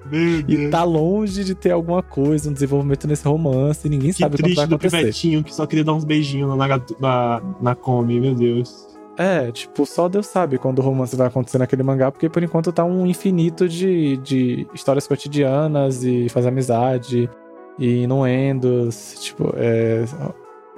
E 0.46 0.68
tá 0.68 0.84
longe 0.84 1.44
de 1.44 1.54
ter 1.54 1.70
alguma 1.70 2.02
coisa, 2.02 2.50
um 2.50 2.52
desenvolvimento 2.52 3.06
nesse 3.08 3.26
romance, 3.26 3.86
e 3.86 3.90
ninguém 3.90 4.12
Que 4.12 4.18
sabe 4.18 4.34
o 4.34 4.36
que 4.36 4.42
vai 4.42 4.50
triste 4.52 4.68
do 4.68 4.74
acontecer. 4.74 4.96
pivetinho 4.98 5.44
que 5.44 5.54
só 5.54 5.66
queria 5.66 5.84
dar 5.84 5.94
uns 5.94 6.04
beijinhos 6.04 6.56
na, 6.56 6.66
na, 7.00 7.42
na 7.60 7.74
Come, 7.74 8.20
meu 8.20 8.34
Deus. 8.34 8.94
É, 9.16 9.50
tipo, 9.52 9.86
só 9.86 10.08
Deus 10.08 10.26
sabe 10.26 10.58
quando 10.58 10.80
o 10.80 10.82
romance 10.82 11.14
vai 11.14 11.28
acontecer 11.28 11.58
naquele 11.58 11.84
mangá, 11.84 12.10
porque 12.10 12.28
por 12.28 12.42
enquanto 12.42 12.72
tá 12.72 12.84
um 12.84 13.06
infinito 13.06 13.68
de, 13.68 14.16
de 14.18 14.66
histórias 14.74 15.06
cotidianas 15.06 16.02
e 16.02 16.28
fazer 16.28 16.48
amizade 16.48 17.30
e 17.78 18.02
inuendos, 18.02 19.14
tipo, 19.20 19.52
é, 19.56 20.04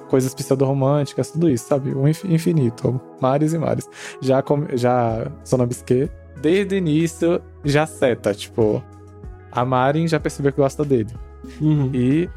coisas 0.09 0.35
pseudo-românticas, 0.35 1.31
tudo 1.31 1.49
isso, 1.49 1.67
sabe? 1.69 1.95
Um 1.95 2.07
infi- 2.09 2.33
infinito, 2.33 3.01
mares 3.21 3.53
e 3.53 3.59
mares. 3.59 3.89
Já, 4.21 4.43
com, 4.43 4.67
já 4.75 5.31
Sonobisque, 5.45 6.09
desde 6.41 6.75
o 6.75 6.79
início, 6.79 7.41
já 7.65 7.87
seta, 7.87 8.35
tipo, 8.35 8.83
a 9.51 9.65
Marin 9.65 10.07
já 10.07 10.21
percebeu 10.21 10.53
que 10.53 10.61
gosta 10.61 10.85
dele. 10.85 11.11
Uhum. 11.61 11.91
E 11.95 12.29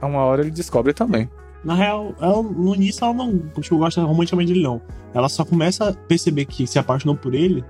a 0.00 0.06
uma 0.06 0.20
hora 0.20 0.42
ele 0.42 0.50
descobre 0.50 0.92
também. 0.92 1.28
Na 1.64 1.74
real, 1.74 2.14
ela, 2.20 2.42
no 2.42 2.74
início 2.74 3.04
ela 3.04 3.12
não 3.12 3.38
tipo, 3.60 3.76
gosta 3.78 4.02
romanticamente 4.02 4.52
dele, 4.52 4.64
não. 4.64 4.80
Ela 5.12 5.28
só 5.28 5.44
começa 5.44 5.88
a 5.88 5.92
perceber 5.92 6.46
que 6.46 6.66
se 6.66 6.78
apaixonou 6.78 7.16
por 7.16 7.34
ele 7.34 7.64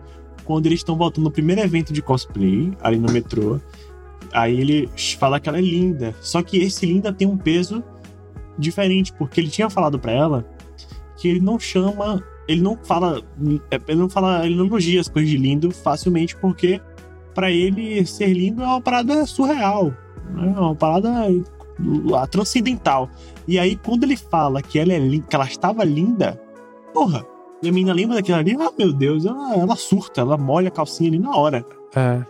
quando 0.45 0.67
eles 0.67 0.81
estão 0.81 0.97
voltando 0.97 1.25
no 1.25 1.31
primeiro 1.31 1.61
evento 1.61 1.93
de 1.93 2.03
cosplay, 2.03 2.73
ali 2.83 2.99
no 2.99 3.11
metrô. 3.11 3.61
Aí 4.33 4.61
ele 4.61 4.89
fala 5.19 5.41
que 5.41 5.49
ela 5.49 5.59
é 5.59 5.63
linda. 5.63 6.15
Só 6.21 6.43
que 6.43 6.59
esse 6.59 6.87
linda 6.87 7.13
tem 7.13 7.27
um 7.27 7.37
peso 7.37 7.83
diferente, 8.61 9.13
porque 9.15 9.41
ele 9.41 9.49
tinha 9.49 9.71
falado 9.71 9.99
pra 9.99 10.13
ela 10.13 10.45
que 11.17 11.29
ele 11.29 11.41
não 11.41 11.59
chama. 11.59 12.23
Ele 12.49 12.61
não 12.63 12.79
fala. 12.83 13.23
Ele 13.89 14.01
não 14.01 14.09
fala. 14.09 14.45
Ele 14.45 14.57
não 14.57 14.67
elogia 14.67 15.01
as 15.01 15.09
coisas 15.09 15.31
de 15.31 15.37
lindo 15.37 15.71
facilmente, 15.71 16.37
porque 16.37 16.81
pra 17.35 17.51
ele 17.51 18.05
ser 18.07 18.33
lindo 18.33 18.63
é 18.63 18.67
uma 18.67 18.81
parada 18.81 19.25
surreal. 19.27 19.95
né? 20.31 20.55
É 20.57 20.61
uma 20.61 20.75
parada 20.75 21.27
transcendental. 22.31 23.09
E 23.47 23.59
aí, 23.59 23.77
quando 23.77 24.05
ele 24.05 24.17
fala 24.17 24.63
que 24.63 24.79
ela 24.79 24.93
é 24.93 25.01
que 25.01 25.35
ela 25.35 25.47
estava 25.47 25.85
linda, 25.85 26.41
porra, 26.93 27.25
e 27.63 27.69
a 27.69 27.73
menina 27.73 27.93
lembra 27.93 28.17
daquilo 28.17 28.39
ali, 28.39 28.57
ah, 28.59 28.73
meu 28.79 28.93
Deus, 28.93 29.25
ela, 29.25 29.55
ela 29.55 29.77
surta, 29.77 30.21
ela 30.23 30.37
molha 30.37 30.69
a 30.69 30.71
calcinha 30.71 31.11
ali 31.11 31.19
na 31.19 31.37
hora. 31.37 31.65
É. 31.95 32.23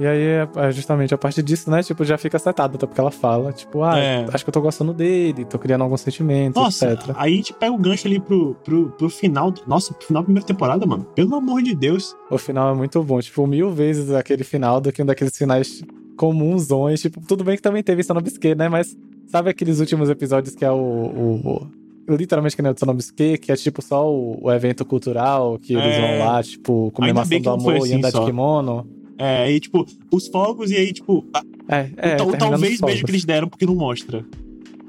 E 0.00 0.06
aí, 0.06 0.18
é 0.22 0.48
é 0.56 0.72
justamente 0.72 1.12
a 1.12 1.18
partir 1.18 1.42
disso, 1.42 1.70
né? 1.70 1.82
Tipo, 1.82 2.02
já 2.04 2.16
fica 2.16 2.38
setado, 2.38 2.76
até 2.76 2.86
porque 2.86 3.00
ela 3.00 3.10
fala, 3.10 3.52
tipo, 3.52 3.82
ah, 3.82 3.98
É. 3.98 4.24
acho 4.32 4.42
que 4.42 4.48
eu 4.48 4.52
tô 4.54 4.60
gostando 4.62 4.94
dele, 4.94 5.44
tô 5.44 5.58
criando 5.58 5.82
alguns 5.82 6.00
sentimentos, 6.00 6.60
Nossa, 6.60 6.92
etc. 6.94 7.10
aí 7.16 7.34
a 7.34 7.36
gente 7.36 7.52
pega 7.52 7.70
o 7.72 7.76
gancho 7.78 8.08
ali 8.08 8.18
pro, 8.18 8.54
pro, 8.64 8.90
pro 8.92 9.10
final. 9.10 9.52
Nossa, 9.66 9.92
pro 9.92 10.06
final 10.06 10.22
da 10.22 10.24
primeira 10.24 10.46
temporada, 10.46 10.86
mano. 10.86 11.04
Pelo 11.14 11.34
amor 11.34 11.62
de 11.62 11.74
Deus. 11.74 12.16
O 12.30 12.38
final 12.38 12.72
é 12.72 12.74
muito 12.74 13.02
bom, 13.04 13.20
tipo, 13.20 13.46
mil 13.46 13.70
vezes 13.70 14.10
aquele 14.10 14.42
final 14.42 14.80
do 14.80 14.90
que 14.90 15.02
um 15.02 15.06
daqueles 15.06 15.36
finais 15.36 15.82
comunsões. 16.16 17.00
Tipo, 17.02 17.20
tudo 17.26 17.44
bem 17.44 17.56
que 17.56 17.62
também 17.62 17.82
teve 17.82 18.02
Sonobisque, 18.02 18.54
né? 18.54 18.68
Mas 18.68 18.96
sabe 19.26 19.50
aqueles 19.50 19.80
últimos 19.80 20.08
episódios 20.08 20.54
que 20.54 20.64
é 20.64 20.70
o. 20.70 20.76
o- 20.76 21.66
o- 22.08 22.14
literalmente 22.16 22.56
que 22.56 22.62
nem 22.62 22.70
o 22.72 22.74
do 22.74 22.80
Sonobisque, 22.80 23.38
que 23.38 23.52
é 23.52 23.56
tipo 23.56 23.80
só 23.82 24.10
o, 24.10 24.38
o 24.46 24.50
evento 24.52 24.84
cultural, 24.84 25.58
que 25.58 25.74
eles 25.74 25.94
É. 25.94 26.00
vão 26.18 26.26
lá, 26.26 26.42
tipo, 26.42 26.90
comemoração 26.92 27.40
do 27.40 27.50
amor 27.50 27.74
e 27.74 27.78
assim 27.78 27.94
andar 27.96 28.10
só. 28.10 28.20
de 28.20 28.26
kimono. 28.26 28.86
É, 29.20 29.42
aí, 29.44 29.60
tipo, 29.60 29.86
os 30.10 30.26
fogos 30.28 30.70
e 30.70 30.76
aí, 30.76 30.92
tipo, 30.92 31.24
É, 31.68 31.88
é. 31.96 32.22
o 32.22 32.32
talvez 32.36 32.80
beijo 32.80 33.04
que 33.04 33.10
eles 33.10 33.24
deram 33.24 33.48
porque 33.48 33.66
não 33.66 33.74
mostra. 33.74 34.24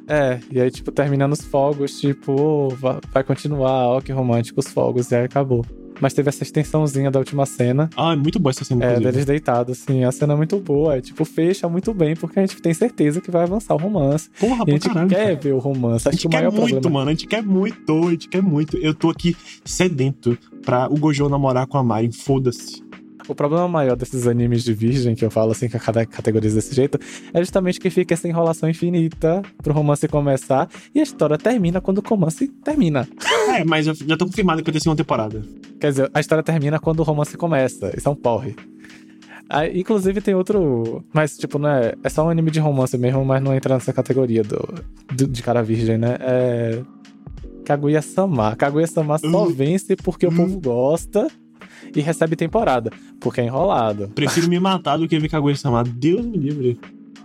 É, 0.08 0.40
e 0.52 0.60
aí, 0.60 0.72
tipo, 0.72 0.92
terminando 0.92 1.34
os 1.34 1.42
fogos, 1.42 2.00
tipo, 2.00 2.70
va- 2.76 3.00
vai 3.14 3.24
continuar, 3.24 3.88
ó, 3.90 4.02
que 4.02 4.12
romântico 4.12 4.60
os 4.60 4.68
fogos, 4.68 5.12
e 5.12 5.16
aí 5.16 5.26
acabou. 5.26 5.66
Mas 6.02 6.14
teve 6.14 6.30
essa 6.30 6.42
extensãozinha 6.42 7.12
da 7.12 7.20
última 7.20 7.46
cena, 7.46 7.88
Ah, 7.96 8.14
é 8.14 8.16
muito 8.16 8.40
boa 8.40 8.50
essa 8.50 8.66
cena, 8.66 8.84
é, 8.84 8.88
inclusive. 8.88 9.12
deles 9.12 9.26
deitados, 9.26 9.80
assim, 9.80 10.04
a 10.04 10.12
cena 10.12 10.34
é 10.34 10.36
muito 10.36 10.60
boa, 10.60 10.98
é, 10.98 11.02
tipo, 11.02 11.24
fecha 11.24 11.70
muito 11.70 11.94
bem, 11.94 12.16
porque 12.16 12.40
a 12.40 12.46
gente 12.46 12.60
tem 12.62 12.74
certeza 12.74 13.22
que 13.22 13.30
vai 13.30 13.44
avançar 13.44 13.76
o 13.76 13.78
romance. 13.78 14.28
Porra, 14.40 14.64
e 14.66 14.72
a 14.72 14.74
gente 14.74 14.88
caralho. 14.90 15.10
quer 15.10 15.24
cara. 15.24 15.36
ver 15.36 15.54
o 15.54 15.60
romance, 15.60 16.08
A 16.08 16.12
gente 16.12 16.22
que 16.28 16.30
quer 16.30 16.44
muito, 16.52 16.56
problema... 16.72 16.90
mano. 16.90 17.10
A 17.10 17.14
gente 17.14 17.28
quer 17.28 17.44
muito, 17.44 18.08
a 18.08 18.12
gente 18.12 18.28
quer 18.30 18.42
muito. 18.42 18.78
Eu 18.78 18.96
tô 18.96 19.10
aqui 19.12 19.36
sedento 19.64 20.38
pra 20.66 20.88
o 20.90 20.98
Gojo 20.98 21.30
namorar 21.30 21.68
com 21.68 21.78
a 21.78 21.84
Mari. 21.84 22.12
Foda-se. 22.12 22.82
O 23.32 23.36
problema 23.36 23.68
maior 23.68 23.96
desses 23.96 24.28
animes 24.28 24.64
de 24.64 24.74
virgem, 24.74 25.16
que 25.16 25.24
eu 25.24 25.32
falo 25.32 25.52
assim, 25.52 25.70
que 25.70 25.78
a 25.78 25.80
cada 25.80 26.06
categoriza 26.06 26.56
desse 26.56 26.76
jeito, 26.76 27.00
é 27.34 27.40
justamente 27.40 27.80
que 27.80 27.90
fica 27.90 28.14
essa 28.14 28.28
enrolação 28.28 28.70
infinita 28.70 29.42
pro 29.64 29.74
romance 29.74 30.08
começar, 30.08 30.70
e 30.94 31.00
a 31.00 31.04
história 31.04 31.38
termina 31.38 31.80
quando 31.80 32.00
o 32.00 32.02
romance 32.08 32.48
termina. 32.64 33.08
É, 33.56 33.64
mas 33.64 33.88
eu 33.88 33.94
já 33.96 34.18
tô 34.18 34.26
confirmado 34.26 34.62
que 34.62 34.66
vai 34.70 34.74
ter 34.74 34.80
segunda 34.82 35.02
temporada. 35.04 35.42
Quer 35.80 35.90
dizer, 35.92 36.12
a 36.14 36.20
história 36.20 36.44
termina 36.44 36.80
quando 36.80 37.00
o 37.00 37.04
romance 37.04 37.36
começa. 37.38 37.92
Isso 37.98 38.08
é 38.08 38.12
um 38.12 38.16
porre. 38.16 38.56
Inclusive 39.74 40.22
tem 40.22 40.34
outro. 40.36 41.04
Mas, 41.14 41.38
tipo, 41.38 41.60
não 41.60 41.70
é. 41.70 41.94
É 42.04 42.10
só 42.10 42.26
um 42.26 42.30
anime 42.30 42.52
de 42.52 42.60
romance 42.60 42.98
mesmo, 42.98 43.26
mas 43.26 43.42
não 43.44 43.54
entra 43.54 43.74
nessa 43.74 43.92
categoria 43.92 44.44
do, 44.44 44.58
do- 45.14 45.28
de 45.28 45.44
cara 45.44 45.62
virgem, 45.62 45.98
né? 45.98 46.18
É. 46.22 46.82
Kaguya-sama. 47.66 48.56
Kaguya-sama 48.56 49.18
só 49.18 49.46
Hum. 49.46 49.54
vence 49.54 49.96
porque 49.96 50.26
o 50.26 50.32
Hum. 50.32 50.36
povo 50.38 50.60
gosta 50.60 51.28
e 51.96 52.02
recebe 52.02 52.36
temporada. 52.36 52.92
Porque 53.20 53.42
é 53.42 53.46
enrolado. 53.46 54.10
Prefiro 54.16 54.48
me 54.50 54.60
matar 54.60 54.98
do 54.98 55.08
que 55.08 55.18
ver 55.20 55.30
Kaguya-sama. 55.30 55.84
Deus 55.84 56.26
me 56.26 56.38
livre. 56.38 56.80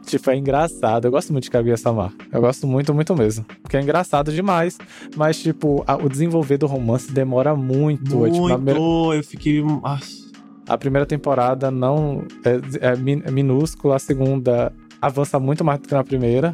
Tipo, 0.07 0.31
é 0.31 0.37
engraçado. 0.37 1.07
Eu 1.07 1.11
gosto 1.11 1.33
muito 1.33 1.45
de 1.45 1.51
Kaguya-sama. 1.51 2.13
Eu 2.33 2.41
gosto 2.41 2.65
muito, 2.67 2.95
muito 2.95 3.15
mesmo. 3.17 3.45
Porque 3.63 3.77
é 3.77 3.83
engraçado 3.83 4.31
demais. 4.33 4.79
Mas, 5.17 5.41
tipo, 5.43 5.83
a- 5.87 5.97
o 5.97 6.09
desenvolver 6.09 6.59
do 6.59 6.67
romance 6.67 7.11
demora 7.11 7.57
muito. 7.57 8.25
É, 8.25 8.31
tipo, 8.31 8.47
primeira- 8.47 8.79
Muito. 8.81 9.15
Eu 9.15 9.23
fiquei. 9.25 9.63
Nossa. 9.63 10.27
A 10.69 10.77
primeira 10.79 11.07
temporada 11.07 11.71
não 11.71 12.25
é, 12.45 12.93
é 12.93 12.97
min- 12.97 13.23
é 13.25 13.31
minúscula, 13.31 13.97
a 13.97 13.99
segunda 13.99 14.73
avança 15.01 15.39
muito 15.41 15.65
mais 15.65 15.79
do 15.81 15.87
que 15.89 15.95
na 15.95 16.03
primeira. 16.05 16.53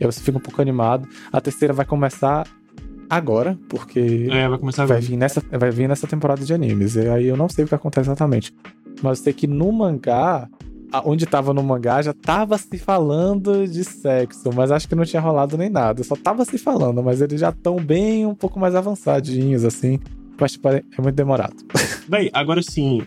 Eu 0.00 0.10
fico 0.12 0.38
um 0.38 0.40
pouco 0.40 0.60
animado. 0.60 1.06
A 1.32 1.40
terceira 1.40 1.72
vai 1.74 1.86
começar 1.86 2.46
agora, 3.08 3.58
porque 3.68 4.28
É, 4.30 4.48
vai 4.48 4.58
começar 4.58 4.86
vai 4.86 5.00
vir, 5.00 5.16
nessa, 5.16 5.42
vai 5.50 5.70
vir 5.70 5.88
nessa 5.88 6.06
temporada 6.06 6.44
de 6.44 6.52
animes. 6.52 6.96
E 6.96 7.08
aí 7.08 7.26
eu 7.26 7.36
não 7.36 7.48
sei 7.48 7.64
o 7.64 7.68
que 7.68 7.74
acontece 7.74 8.08
exatamente. 8.08 8.54
Mas 9.02 9.18
eu 9.18 9.24
sei 9.24 9.32
que 9.32 9.46
no 9.46 9.70
mangá, 9.72 10.48
onde 11.04 11.26
tava 11.26 11.52
no 11.52 11.62
mangá, 11.62 12.00
já 12.02 12.12
tava 12.12 12.56
se 12.58 12.78
falando 12.78 13.66
de 13.66 13.84
sexo, 13.84 14.50
mas 14.54 14.70
acho 14.70 14.88
que 14.88 14.94
não 14.94 15.04
tinha 15.04 15.20
rolado 15.20 15.56
nem 15.58 15.68
nada. 15.68 16.02
Só 16.04 16.16
tava 16.16 16.44
se 16.44 16.58
falando, 16.58 17.02
mas 17.02 17.20
eles 17.20 17.40
já 17.40 17.50
estão 17.50 17.76
bem 17.76 18.24
um 18.26 18.34
pouco 18.34 18.58
mais 18.58 18.74
avançadinhos, 18.74 19.64
assim. 19.64 19.98
Mas, 20.40 20.52
tipo, 20.52 20.68
é 20.68 20.82
é 20.96 21.02
muito 21.02 21.14
demorado. 21.14 21.54
Véi, 22.08 22.30
agora 22.32 22.62
sim. 22.62 23.02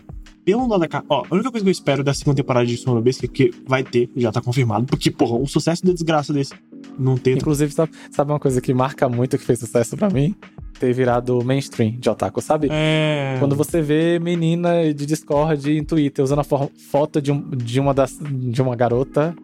Pelo 0.48 0.66
lado 0.66 0.88
da. 0.88 1.04
Ó, 1.10 1.24
a 1.30 1.34
única 1.34 1.50
coisa 1.50 1.62
que 1.62 1.68
eu 1.68 1.72
espero 1.72 2.02
da 2.02 2.14
segunda 2.14 2.36
temporada 2.36 2.64
de 2.64 2.74
Sono 2.78 3.06
é 3.06 3.26
que 3.28 3.50
vai 3.66 3.84
ter, 3.84 4.08
já 4.16 4.32
tá 4.32 4.40
confirmado, 4.40 4.86
porque, 4.86 5.10
porra, 5.10 5.36
um 5.36 5.46
sucesso 5.46 5.84
da 5.84 5.92
desgraça 5.92 6.32
desse 6.32 6.54
não 6.98 7.18
ter. 7.18 7.36
Inclusive, 7.36 7.70
sabe, 7.70 7.92
sabe 8.10 8.32
uma 8.32 8.40
coisa 8.40 8.58
que 8.58 8.72
marca 8.72 9.10
muito 9.10 9.36
que 9.36 9.44
fez 9.44 9.58
sucesso 9.58 9.94
pra 9.94 10.08
mim? 10.08 10.34
Ter 10.80 10.90
virado 10.94 11.44
mainstream 11.44 11.96
de 11.98 12.08
otaku, 12.08 12.40
sabe? 12.40 12.68
É. 12.70 13.36
Quando 13.38 13.54
você 13.54 13.82
vê 13.82 14.18
menina 14.18 14.94
de 14.94 15.04
Discord 15.04 15.70
em 15.70 15.84
Twitter 15.84 16.24
usando 16.24 16.38
a 16.38 16.44
fo- 16.44 16.70
foto 16.90 17.20
de, 17.20 17.30
um, 17.30 17.50
de 17.50 17.78
uma 17.78 17.92
das 17.92 18.18
de 18.18 18.62
uma 18.62 18.74
garota 18.74 19.36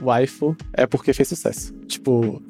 waifu, 0.00 0.56
é 0.72 0.86
porque 0.86 1.12
fez 1.12 1.26
sucesso. 1.28 1.74
Tipo, 1.88 2.40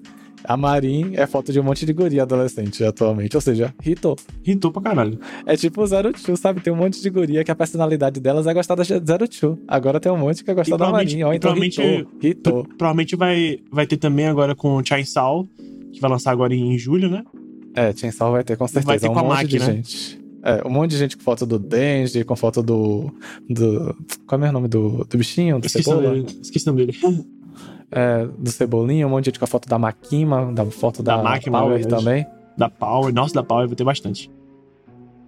a 0.46 0.56
Marin 0.56 1.12
é 1.14 1.26
foto 1.26 1.52
de 1.52 1.58
um 1.58 1.62
monte 1.62 1.86
de 1.86 1.92
guria 1.92 2.22
adolescente 2.22 2.84
atualmente, 2.84 3.36
ou 3.36 3.40
seja, 3.40 3.74
hitou. 3.84 4.16
Irritou 4.44 4.70
pra 4.70 4.82
caralho. 4.82 5.18
É 5.46 5.56
tipo 5.56 5.82
o 5.82 5.86
Zero 5.86 6.12
Two, 6.12 6.36
sabe? 6.36 6.60
Tem 6.60 6.72
um 6.72 6.76
monte 6.76 7.00
de 7.00 7.08
guria 7.10 7.42
que 7.42 7.50
a 7.50 7.54
personalidade 7.54 8.20
delas 8.20 8.46
é 8.46 8.52
gostar 8.54 8.74
da 8.74 8.84
Zero 8.84 9.26
Two. 9.28 9.58
Agora 9.66 9.98
tem 9.98 10.12
um 10.12 10.18
monte 10.18 10.44
que 10.44 10.50
é 10.50 10.54
gostar 10.54 10.76
da 10.76 10.90
Marin, 10.90 11.22
ó, 11.22 11.32
então 11.32 11.52
provavelmente- 11.54 11.80
hitou. 11.82 12.30
Hitou. 12.30 12.64
Provavelmente 12.76 13.16
vai, 13.16 13.58
vai 13.72 13.86
ter 13.86 13.96
também 13.96 14.26
agora 14.26 14.54
com 14.54 14.76
o 14.76 14.84
Chainsaw, 14.86 15.46
que 15.92 16.00
vai 16.00 16.10
lançar 16.10 16.30
agora 16.32 16.54
em 16.54 16.76
julho, 16.78 17.08
né? 17.08 17.24
É, 17.74 17.92
Chainsaw 17.92 18.30
vai 18.32 18.44
ter 18.44 18.56
com 18.56 18.66
certeza 18.68 18.86
Vai 18.86 18.98
ter 18.98 19.08
um 19.08 19.14
com 19.14 19.18
a 19.20 19.22
monte 19.24 19.46
de 19.46 19.58
máquina. 19.58 19.76
gente. 19.76 20.20
É, 20.46 20.62
um 20.66 20.70
monte 20.70 20.90
de 20.90 20.98
gente 20.98 21.16
com 21.16 21.22
foto 21.22 21.46
do 21.46 21.58
Denji, 21.58 22.22
com 22.22 22.36
foto 22.36 22.62
do. 22.62 23.10
do 23.48 23.96
qual 24.26 24.44
é 24.44 24.48
o 24.50 24.52
nome 24.52 24.68
do, 24.68 25.04
do 25.08 25.16
bichinho? 25.18 25.58
Do 25.58 25.66
Esqueci 25.66 25.88
o 25.88 25.94
nome 26.72 26.86
dele. 26.86 26.98
É, 27.90 28.26
do 28.38 28.50
Cebolinha, 28.50 29.06
um 29.06 29.10
monte 29.10 29.24
de 29.24 29.30
gente 29.30 29.38
com 29.38 29.44
a 29.44 29.48
foto 29.48 29.68
da 29.68 29.78
Makima, 29.78 30.52
da 30.52 30.64
foto 30.66 31.02
da, 31.02 31.16
Da 31.16 31.22
Makima, 31.22 31.60
Power 31.60 31.86
também. 31.86 32.26
Da 32.56 32.68
Power. 32.68 33.12
Nossa, 33.12 33.34
da 33.34 33.42
Power 33.42 33.66
vai 33.66 33.76
ter 33.76 33.84
bastante. 33.84 34.30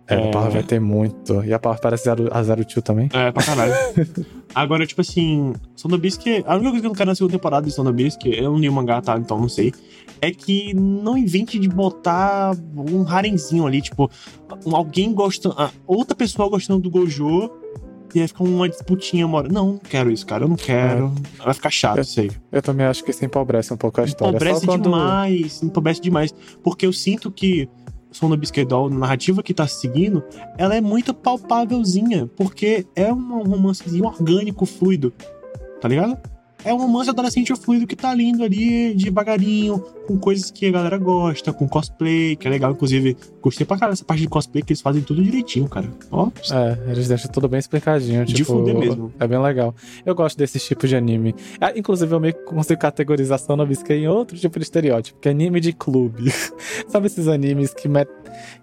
É, 0.09 0.15
É. 0.15 0.29
a 0.29 0.31
Power 0.31 0.51
vai 0.51 0.63
ter 0.63 0.81
muito. 0.81 1.45
E 1.45 1.53
a 1.53 1.59
Power 1.59 1.81
parece 1.81 2.05
zero, 2.05 2.29
a 2.33 2.43
Zero 2.43 2.65
Two 2.65 2.81
também. 2.83 3.09
É, 3.13 3.31
pra 3.33 3.43
caralho. 3.43 3.73
Agora, 4.55 4.87
tipo 4.87 5.01
assim, 5.01 5.53
Sono 5.75 5.99
Bisque, 5.99 6.43
a 6.47 6.55
única 6.55 6.71
coisa 6.71 6.81
que 6.81 6.87
eu 6.87 6.91
não 6.91 6.95
quero 6.95 7.11
na 7.11 7.15
segunda 7.15 7.33
temporada 7.33 7.67
de 7.67 7.73
Sono 7.73 7.93
Bisque, 7.93 8.31
eu 8.37 8.45
não 8.53 8.59
li 8.59 8.69
o 8.69 8.73
mangá, 8.73 9.01
tá? 9.03 9.17
Então 9.19 9.39
não 9.39 9.49
sei. 9.49 9.73
É 10.21 10.31
que 10.31 10.73
não 10.75 11.19
invente 11.19 11.59
de 11.59 11.69
botar 11.69 12.53
um 12.77 13.07
harenzinho 13.07 13.67
ali, 13.67 13.83
tipo, 13.83 14.11
alguém 14.73 15.13
gostando. 15.13 15.57
Outra 15.87 16.15
pessoa 16.17 16.49
gostando 16.49 16.81
do 16.81 16.91
Gojo. 16.91 17.51
E 18.15 18.21
aí 18.21 18.29
fica 18.29 18.43
uma 18.43 18.69
disputinha, 18.69 19.27
mora. 19.27 19.49
Não, 19.49 19.73
não 19.73 19.79
quero 19.79 20.11
isso, 20.11 20.27
cara. 20.27 20.45
Eu 20.45 20.49
não 20.49 20.57
quero. 20.57 21.13
Vai 21.39 21.55
ficar 21.55 21.71
chato 21.71 21.99
É. 21.99 22.01
isso 22.03 22.21
aí. 22.21 22.31
Eu 22.51 22.63
também 22.63 22.87
acho 22.87 23.05
que 23.05 23.11
isso 23.11 23.25
empobrece 23.25 23.73
um 23.73 23.77
pouco 23.77 24.01
a 24.01 24.05
história. 24.05 24.31
Empobrece 24.37 24.67
quando... 24.67 24.83
demais, 24.85 25.63
empobrece 25.63 26.01
demais. 26.01 26.35
Porque 26.63 26.87
eu 26.87 26.93
sinto 26.93 27.31
que 27.31 27.69
Sono 28.11 28.37
Doll, 28.67 28.91
na 28.91 28.99
narrativa 28.99 29.43
que 29.43 29.53
tá 29.53 29.67
seguindo, 29.67 30.23
ela 30.57 30.75
é 30.75 30.81
muito 30.81 31.13
palpávelzinha. 31.13 32.27
Porque 32.37 32.87
é 32.95 33.13
um 33.13 33.43
romancezinho 33.43 34.07
orgânico, 34.07 34.65
fluido. 34.65 35.13
Tá 35.81 35.89
ligado? 35.89 36.17
É 36.65 36.73
um 36.73 36.79
romance 36.79 37.11
adolescente 37.11 37.55
fluido 37.55 37.87
que 37.87 37.95
tá 37.95 38.13
lindo 38.15 38.43
ali, 38.43 38.95
devagarinho, 38.95 39.85
com 40.07 40.19
coisas 40.19 40.51
que 40.51 40.67
a 40.67 40.71
galera 40.71 40.99
gosta, 40.99 41.53
com 41.53 41.69
cosplay, 41.69 42.37
que 42.37 42.47
é 42.47 42.51
legal. 42.51 42.73
Inclusive, 42.73 43.17
gostei 43.43 43.67
pra 43.67 43.77
caralho 43.77 43.93
dessa 43.93 44.05
parte 44.05 44.21
de 44.21 44.29
cosplay, 44.29 44.63
que 44.63 44.73
eles 44.73 44.81
fazem 44.81 45.03
tudo 45.03 45.23
direitinho, 45.23 45.69
cara. 45.69 45.89
Ó, 46.11 46.31
É, 46.53 46.93
eles 46.93 47.09
deixam 47.09 47.31
tudo 47.31 47.49
bem 47.49 47.59
explicadinho. 47.59 48.25
De 48.25 48.35
tipo, 48.35 48.61
mesmo. 48.63 49.13
É 49.19 49.27
bem 49.27 49.41
legal. 49.41 49.75
Eu 50.05 50.15
gosto 50.15 50.37
desses 50.39 50.65
tipos 50.65 50.89
de 50.89 50.97
anime. 50.97 51.35
Ah, 51.61 51.73
inclusive, 51.77 52.13
eu 52.13 52.21
meio 52.21 52.35
que 52.35 52.45
consigo 52.45 52.81
categorizar 52.81 53.39
Sono 53.39 53.67
Bisque 53.67 53.93
em 53.93 54.09
outro 54.09 54.37
tipo 54.39 54.59
de 54.59 54.65
estereótipo, 54.65 55.19
que 55.21 55.29
é 55.29 55.33
anime 55.33 55.61
de 55.61 55.73
clube. 55.73 56.31
Sabe 56.89 57.07
esses 57.07 57.29
animes 57.29 57.75
que, 57.75 57.89
met... 57.89 58.09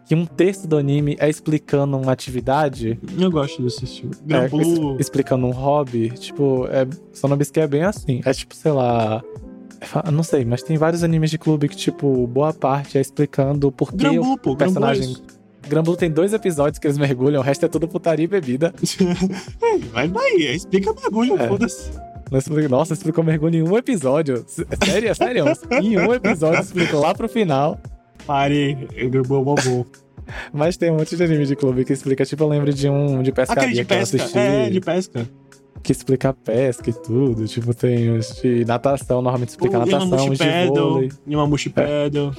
que 0.05 0.15
um 0.15 0.25
terço 0.25 0.67
do 0.67 0.77
anime 0.77 1.15
é 1.19 1.29
explicando 1.29 1.97
uma 1.97 2.11
atividade? 2.11 2.99
eu 3.17 3.31
gosto 3.31 3.61
desse 3.61 3.83
estilo. 3.83 4.11
É, 4.29 5.01
explicando 5.01 5.45
um 5.45 5.51
hobby? 5.51 6.09
Tipo, 6.11 6.67
é... 6.67 6.87
Sono 7.11 7.35
Bisque 7.35 7.59
é 7.59 7.67
bem 7.67 7.83
assim. 7.83 8.21
É 8.25 8.33
tipo, 8.33 8.55
sei 8.55 8.71
lá... 8.71 9.23
Não 10.11 10.23
sei, 10.23 10.45
mas 10.45 10.63
tem 10.63 10.77
vários 10.77 11.03
animes 11.03 11.29
de 11.31 11.37
clube 11.37 11.67
que, 11.67 11.75
tipo, 11.75 12.25
boa 12.27 12.53
parte 12.53 12.97
é 12.97 13.01
explicando 13.01 13.71
por 13.71 13.93
que 13.93 14.07
o 14.07 14.33
é 14.33 14.55
personagem. 14.55 15.15
Granblue 15.67 15.95
tem 15.95 16.11
dois 16.11 16.33
episódios 16.33 16.77
que 16.77 16.85
eles 16.87 16.97
mergulham, 16.97 17.39
o 17.39 17.43
resto 17.43 17.65
é 17.65 17.69
tudo 17.69 17.87
putaria 17.87 18.25
e 18.25 18.27
bebida. 18.27 18.73
Vai 19.93 20.07
daí, 20.07 20.55
explica 20.55 20.93
bagulho, 20.93 21.37
É. 21.41 21.47
foda-se. 21.47 21.91
Nossa, 22.69 22.93
explicou 22.93 23.23
mergulho 23.23 23.55
em 23.59 23.61
um 23.63 23.77
episódio. 23.77 24.43
S- 24.47 24.65
Sério, 24.83 25.13
sério? 25.15 25.45
em 25.81 25.97
um 25.99 26.13
episódio 26.13 26.61
explicou 26.61 26.99
lá 26.99 27.13
pro 27.13 27.29
final. 27.29 27.79
Pare, 28.25 28.73
Gran 29.09 29.21
Blue 29.21 29.41
é 29.41 29.43
bom, 29.43 29.55
bom. 29.55 29.85
Mas 30.51 30.75
tem 30.77 30.89
um 30.89 30.95
monte 30.97 31.15
de 31.15 31.23
anime 31.23 31.45
de 31.45 31.55
clube 31.55 31.83
que 31.85 31.93
explica. 31.93 32.25
Tipo, 32.25 32.45
eu 32.45 32.47
lembro 32.47 32.73
de 32.73 32.89
um 32.89 33.21
de 33.21 33.31
pescaria 33.31 33.63
Aquele 33.63 33.81
de 33.81 33.85
que 33.85 33.93
eu 33.93 33.97
pesca. 33.99 34.17
assisti. 34.17 34.37
É, 34.39 34.69
de 34.69 34.81
pesca. 34.81 35.29
Que 35.81 35.91
explica 35.91 36.33
pesca 36.33 36.89
e 36.89 36.93
tudo. 36.93 37.45
Tipo, 37.45 37.73
tem 37.73 38.11
os 38.11 38.41
de 38.41 38.63
natação, 38.65 39.21
normalmente 39.21 39.49
explica 39.49 39.77
o 39.77 39.85
natação, 39.85 40.29
os 40.29 40.37
de 40.37 40.67
vôlei. 40.67 41.11
Yamamushi 41.27 41.69
Paddle. 41.69 42.31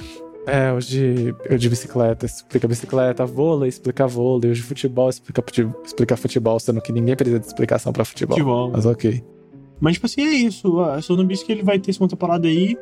É, 0.47 0.71
os 0.71 0.85
de, 0.85 1.33
os 1.49 1.59
de 1.59 1.69
bicicleta, 1.69 2.25
explica 2.25 2.67
bicicleta, 2.67 3.25
vôlei, 3.25 3.67
explica 3.67 4.05
vôlei, 4.05 4.51
os 4.51 4.57
de 4.57 4.63
futebol, 4.63 5.09
explica, 5.09 5.43
explica 5.83 6.15
futebol, 6.15 6.59
sendo 6.59 6.79
que 6.81 6.91
ninguém 6.91 7.15
precisa 7.15 7.39
de 7.39 7.47
explicação 7.47 7.91
pra 7.91 8.05
futebol. 8.05 8.37
Futebol. 8.37 8.71
Mas 8.71 8.85
ok. 8.85 9.23
Mas, 9.79 9.95
tipo 9.95 10.05
assim, 10.05 10.21
é 10.21 10.33
isso. 10.33 10.79
A 10.79 11.01
Sono 11.01 11.25
Bisque 11.25 11.51
ele 11.51 11.63
vai 11.63 11.79
ter 11.79 11.91
segunda 11.93 12.11
temporada 12.11 12.47
aí. 12.47 12.77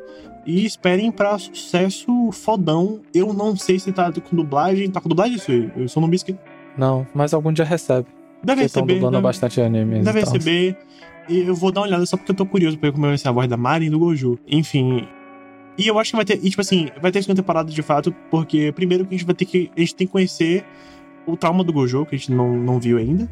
E 0.46 0.64
esperem 0.64 1.10
pra 1.10 1.38
sucesso 1.38 2.06
fodão. 2.32 3.00
Eu 3.12 3.32
não 3.32 3.56
sei 3.56 3.78
se 3.78 3.90
tá 3.92 4.12
com 4.12 4.36
dublagem. 4.36 4.90
Tá 4.90 5.00
com 5.00 5.08
dublagem 5.08 5.36
isso 5.36 5.50
aí? 5.50 5.70
Bisque 6.08 6.36
Não, 6.76 7.06
mas 7.14 7.34
algum 7.34 7.52
dia 7.52 7.64
recebe. 7.64 8.06
Deve 8.44 8.62
estão 8.64 8.82
receber. 8.82 8.94
dublando 8.94 9.12
Deve, 9.16 9.22
bastante 9.22 9.60
anime. 9.60 10.00
deve 10.02 10.20
receber. 10.20 10.76
E 11.28 11.40
eu 11.40 11.54
vou 11.54 11.72
dar 11.72 11.80
uma 11.80 11.86
olhada 11.86 12.04
só 12.06 12.16
porque 12.16 12.32
eu 12.32 12.36
tô 12.36 12.44
curioso 12.46 12.78
pra 12.78 12.88
ver 12.88 12.92
como 12.94 13.06
vai 13.06 13.16
ser 13.16 13.28
a 13.28 13.32
voz 13.32 13.48
da 13.48 13.56
Mari 13.56 13.86
e 13.86 13.90
do 13.90 13.98
Gojo. 13.98 14.38
Enfim. 14.46 15.06
E 15.78 15.86
eu 15.88 15.98
acho 15.98 16.10
que 16.10 16.16
vai 16.16 16.24
ter. 16.24 16.38
E, 16.42 16.50
tipo 16.50 16.60
assim, 16.60 16.88
vai 17.00 17.10
ter 17.10 17.22
segunda 17.22 17.40
temporada 17.42 17.70
de 17.70 17.82
fato. 17.82 18.14
Porque 18.30 18.70
primeiro 18.72 19.04
que 19.06 19.14
a 19.14 19.18
gente 19.18 19.26
vai 19.26 19.34
ter 19.34 19.44
que. 19.46 19.70
A 19.76 19.80
gente 19.80 19.94
tem 19.94 20.06
que 20.06 20.12
conhecer 20.12 20.64
o 21.26 21.36
trauma 21.36 21.64
do 21.64 21.72
Gojo, 21.72 22.04
que 22.06 22.14
a 22.14 22.18
gente 22.18 22.30
não, 22.32 22.54
não 22.56 22.78
viu 22.78 22.98
ainda. 22.98 23.28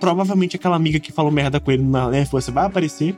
Provavelmente 0.00 0.56
aquela 0.56 0.76
amiga 0.76 0.98
que 0.98 1.12
falou 1.12 1.30
merda 1.30 1.60
com 1.60 1.70
ele 1.70 1.82
na 1.82 2.18
infância 2.18 2.52
vai 2.52 2.64
aparecer. 2.66 3.16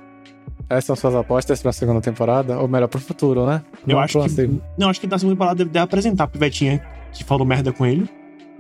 Essas 0.69 0.85
são 0.87 0.97
suas 0.97 1.15
apostas 1.15 1.61
pra 1.63 1.73
segunda 1.73 2.01
temporada? 2.01 2.59
Ou 2.59 2.67
melhor, 2.67 2.89
pro 2.89 2.99
futuro, 3.01 3.47
né? 3.47 3.63
Eu 3.87 3.95
Não 3.97 4.01
acho 4.03 4.19
pro 4.19 4.23
que. 4.29 4.41
assim. 4.41 4.61
Não, 4.79 4.89
acho 4.89 5.01
que 5.01 5.07
na 5.07 5.19
segunda 5.19 5.35
temporada 5.37 5.57
deve, 5.59 5.71
deve 5.71 5.85
apresentar 5.85 6.25
a 6.25 6.27
pivetinha 6.29 6.83
que 7.13 7.23
falou 7.23 7.47
merda 7.47 7.73
com 7.73 7.85
ele. 7.85 8.09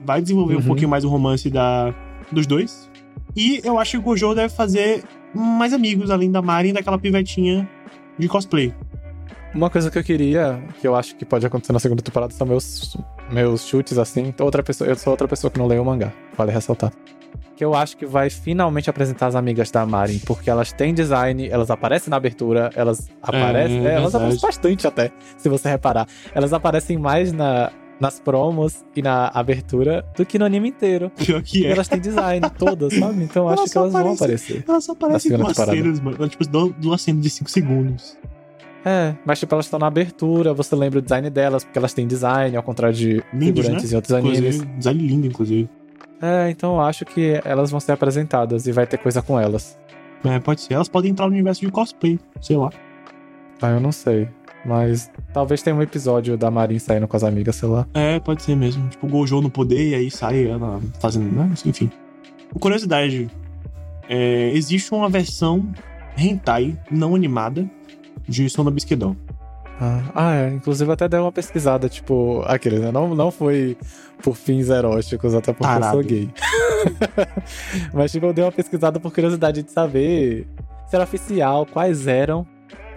Vai 0.05 0.21
desenvolver 0.21 0.55
um 0.55 0.59
Uhum. 0.59 0.65
pouquinho 0.65 0.89
mais 0.89 1.05
o 1.05 1.09
romance 1.09 1.49
da, 1.51 1.95
dos 2.31 2.47
dois. 2.47 2.91
E 3.37 3.61
eu 3.65 3.79
acho 3.79 3.93
que 3.93 3.99
o 3.99 4.03
Gojo 4.03 4.35
deve 4.35 4.53
fazer 4.55 5.03
mais 5.35 5.73
amigos, 5.73 6.11
além 6.11 6.31
da 6.31 6.41
Mari 6.41 6.69
e 6.69 6.73
daquela 6.73 6.99
pivetinha 6.99 7.69
de 8.19 8.29
cosplay. 8.29 8.73
Uma 9.55 9.71
coisa 9.71 9.91
que 9.91 9.99
eu 9.99 10.05
queria, 10.05 10.63
que 10.81 10.87
eu 10.87 10.97
acho 10.97 11.15
que 11.17 11.25
pode 11.25 11.47
acontecer 11.47 11.73
na 11.73 11.79
segunda 11.79 12.03
temporada, 12.03 12.33
são 12.33 12.47
meus, 12.47 12.97
meus 13.31 13.67
chutes, 13.67 13.99
assim. 13.99 14.35
Outra 14.41 14.63
pessoa, 14.63 14.89
eu 14.89 14.97
sou 14.97 15.13
outra 15.13 15.29
pessoa 15.29 15.51
que 15.51 15.59
não 15.59 15.67
leu 15.67 15.83
o 15.83 15.85
mangá, 15.85 16.13
vale 16.37 16.51
ressaltar. 16.51 16.93
Que 17.57 17.65
eu 17.65 17.73
acho 17.73 17.97
que 17.97 18.05
vai 18.05 18.31
finalmente 18.31 18.91
apresentar 18.91 19.29
as 19.29 19.37
amigas 19.37 19.71
da 19.71 19.87
Marin, 19.87 20.19
porque 20.27 20.51
elas 20.51 20.73
têm 20.73 20.93
design, 20.93 21.49
elas 21.49 21.71
aparecem 21.71 22.11
na 22.11 22.17
abertura, 22.17 22.71
elas 22.75 23.09
aparecem. 23.23 23.87
é, 23.87 23.93
elas 23.93 24.13
verdade. 24.13 24.17
aparecem 24.17 24.41
bastante 24.41 24.87
até, 24.89 25.13
se 25.37 25.49
você 25.49 25.69
reparar. 25.69 26.09
Elas 26.35 26.53
aparecem 26.53 26.99
mais 26.99 27.33
na, 27.33 27.71
nas 28.01 28.19
promos 28.21 28.85
e 28.95 29.01
na 29.03 29.29
abertura 29.33 30.05
do 30.17 30.27
que 30.27 30.39
no 30.39 30.45
anime 30.45 30.69
inteiro. 30.71 31.11
Pior 31.17 31.43
que 31.43 31.67
é. 31.67 31.71
elas 31.71 31.89
têm 31.89 32.01
design 32.01 32.45
todas, 32.59 32.93
sabe? 32.95 33.23
Então 33.25 33.49
acho 33.49 33.65
que 33.65 33.79
elas 33.79 33.93
vão 33.93 34.01
aparecem- 34.01 34.25
aparecer. 34.25 34.65
Elas 34.69 34.85
só 34.85 34.93
aparecem 34.93 35.37
duas 35.37 35.49
temporada. 35.49 35.77
cenas, 35.77 36.01
mano. 36.01 36.29
Tipo, 36.29 36.49
du- 36.49 36.75
duas 36.79 37.01
cenas 37.03 37.23
de 37.23 37.31
5 37.31 37.51
segundos. 37.51 38.19
É, 38.87 39.15
mas 39.25 39.39
tipo, 39.39 39.55
elas 39.55 39.65
estão 39.65 39.79
na 39.79 39.87
abertura, 39.87 40.53
você 40.53 40.77
lembra 40.77 40.99
o 40.99 41.03
design 41.03 41.31
delas, 41.31 41.65
porque 41.65 41.79
elas 41.79 41.95
têm 41.95 42.07
design, 42.07 42.55
ao 42.55 42.63
contrário 42.63 42.95
de 42.95 43.23
Lindos, 43.33 43.63
figurantes 43.65 43.91
né? 43.91 43.93
em 43.93 43.97
outros 43.97 44.13
animes. 44.13 44.39
Inclusive, 44.39 44.67
design 44.77 45.07
lindo, 45.07 45.27
inclusive. 45.27 45.71
É, 46.21 46.51
então 46.51 46.75
eu 46.75 46.81
acho 46.83 47.05
que 47.07 47.41
elas 47.45 47.71
vão 47.71 47.81
ser 47.81 47.93
apresentadas 47.93 48.67
e 48.67 48.73
vai 48.73 48.87
ter 48.87 48.99
coisa 48.99 49.23
com 49.23 49.41
elas. 49.41 49.79
É, 50.23 50.39
pode 50.39 50.61
ser. 50.63 50.75
Elas 50.75 50.89
podem 50.89 51.11
entrar 51.13 51.27
no 51.27 51.33
universo 51.33 51.61
de 51.63 51.71
cosplay, 51.71 52.19
sei 52.43 52.57
lá. 52.57 52.71
Ah, 53.63 53.71
eu 53.71 53.81
não 53.81 53.93
sei. 53.93 54.29
Mas 54.65 55.11
talvez 55.33 55.63
tenha 55.63 55.77
um 55.77 55.83
episódio 55.83 56.37
da 56.37 56.51
Marin 56.51 56.79
saindo 56.79 57.07
com 57.07 57.17
as 57.17 57.23
amigas, 57.23 57.57
sei 57.57 57.69
lá. 57.69 57.87
É, 57.93 58.19
pode 58.19 58.43
ser 58.43 58.57
mesmo. 58.57 58.89
Tipo, 58.89 59.07
o 59.07 59.11
Gojo 59.11 59.41
no 59.41 59.51
poder 59.51 59.91
e 59.91 59.95
aí 59.95 60.11
sai 60.11 60.47
ela 60.47 60.81
fazendo. 61.01 61.31
Né? 61.31 61.51
Enfim. 61.67 61.91
Curiosidade: 62.59 63.29
é, 64.09 64.51
existe 64.55 64.93
uma 64.95 65.09
versão 65.09 65.71
hentai 66.17 66.79
não 66.91 67.15
animada 67.15 67.69
de 68.27 68.49
Sono 68.49 68.71
Bisquedão. 68.71 69.17
Ah, 69.81 70.03
ah, 70.15 70.35
é. 70.35 70.49
Inclusive 70.51 70.91
até 70.91 71.09
deu 71.09 71.23
uma 71.23 71.33
pesquisada, 71.33 71.89
tipo, 71.89 72.43
aquele, 72.47 72.79
né? 72.79 72.93
Não, 72.93 73.15
não 73.15 73.31
foi 73.31 73.77
por 74.23 74.37
fins 74.37 74.69
eróticos, 74.69 75.35
até 75.35 75.53
porque 75.53 75.73
Tarado. 75.73 75.99
eu 75.99 76.03
sou 76.03 76.03
gay. 76.03 76.31
Mas, 77.93 78.13
tipo, 78.13 78.27
eu 78.27 78.33
dei 78.33 78.45
uma 78.45 78.53
pesquisada 78.53 79.01
por 79.01 79.13
curiosidade 79.13 79.63
de 79.63 79.71
saber 79.71 80.47
se 80.87 80.95
era 80.95 81.05
oficial, 81.05 81.67
quais 81.67 82.07
eram. 82.07 82.47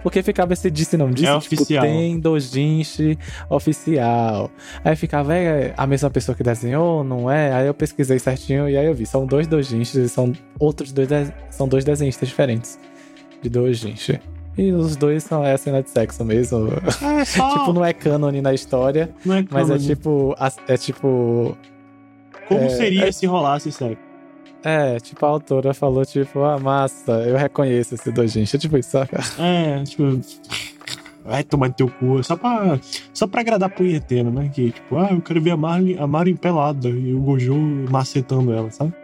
Porque 0.08 0.22
ficava 0.22 0.54
esse 0.54 0.70
disse 0.70 0.96
não 0.96 1.10
disse, 1.10 1.26
É 1.28 1.38
tipo, 1.38 1.54
oficial. 1.62 1.84
tem 1.84 2.18
dojinshi 2.18 3.18
oficial. 3.50 4.50
Aí 4.82 4.96
ficava, 4.96 5.34
é 5.36 5.74
a 5.76 5.86
mesma 5.86 6.08
pessoa 6.08 6.34
que 6.34 6.42
desenhou, 6.42 7.04
não 7.04 7.30
é? 7.30 7.52
Aí 7.52 7.66
eu 7.66 7.74
pesquisei 7.74 8.18
certinho 8.18 8.68
e 8.68 8.76
aí 8.76 8.86
eu 8.86 8.94
vi, 8.94 9.04
são 9.04 9.26
dois 9.26 9.46
dojinshis 9.46 9.94
e 9.96 10.08
são 10.08 10.32
outros 10.58 10.92
dois, 10.92 11.08
são 11.50 11.68
dois 11.68 11.84
desenhistas 11.84 12.28
diferentes 12.28 12.78
de 13.42 13.50
dojinshi. 13.50 14.18
E 14.56 14.72
os 14.72 14.96
dois 14.96 15.22
são 15.22 15.44
é 15.44 15.56
cena 15.56 15.82
de 15.82 15.90
sexo 15.90 16.24
mesmo. 16.24 16.68
É 17.20 17.24
só. 17.26 17.50
tipo, 17.58 17.72
não 17.74 17.84
é 17.84 17.92
cânone 17.92 18.40
na 18.40 18.54
história, 18.54 19.10
não 19.24 19.34
é 19.36 19.44
mas 19.50 19.70
é 19.70 19.76
tipo, 19.78 20.34
é 20.66 20.76
tipo 20.78 21.56
Como 22.48 22.60
é- 22.62 22.68
seria 22.70 23.08
é- 23.08 23.12
se 23.12 23.26
rolasse 23.26 23.70
sexo? 23.70 24.07
É, 24.64 24.98
tipo, 24.98 25.24
a 25.24 25.28
autora 25.28 25.72
falou, 25.72 26.04
tipo, 26.04 26.40
ah, 26.42 26.58
massa, 26.58 27.12
eu 27.22 27.36
reconheço 27.36 27.94
esse 27.94 28.10
dojinshi. 28.10 28.58
Tipo 28.58 28.76
isso, 28.76 28.90
saca? 28.90 29.18
É, 29.38 29.82
tipo. 29.84 30.20
Vai 31.24 31.44
tomar 31.44 31.68
no 31.68 31.74
teu 31.74 31.88
cu. 31.88 32.22
Só 32.24 32.36
pra, 32.36 32.80
só 33.12 33.26
pra 33.26 33.42
agradar 33.42 33.70
punheteiro, 33.70 34.30
né? 34.30 34.50
Que, 34.52 34.72
tipo, 34.72 34.96
ah, 34.96 35.08
eu 35.12 35.20
quero 35.20 35.40
ver 35.40 35.50
a 35.50 35.56
Marlin, 35.56 35.96
a 35.98 36.06
Marin 36.06 36.36
pelada 36.36 36.88
e 36.88 37.14
o 37.14 37.20
Gojo 37.20 37.54
macetando 37.90 38.52
ela, 38.52 38.70
sabe? 38.70 38.94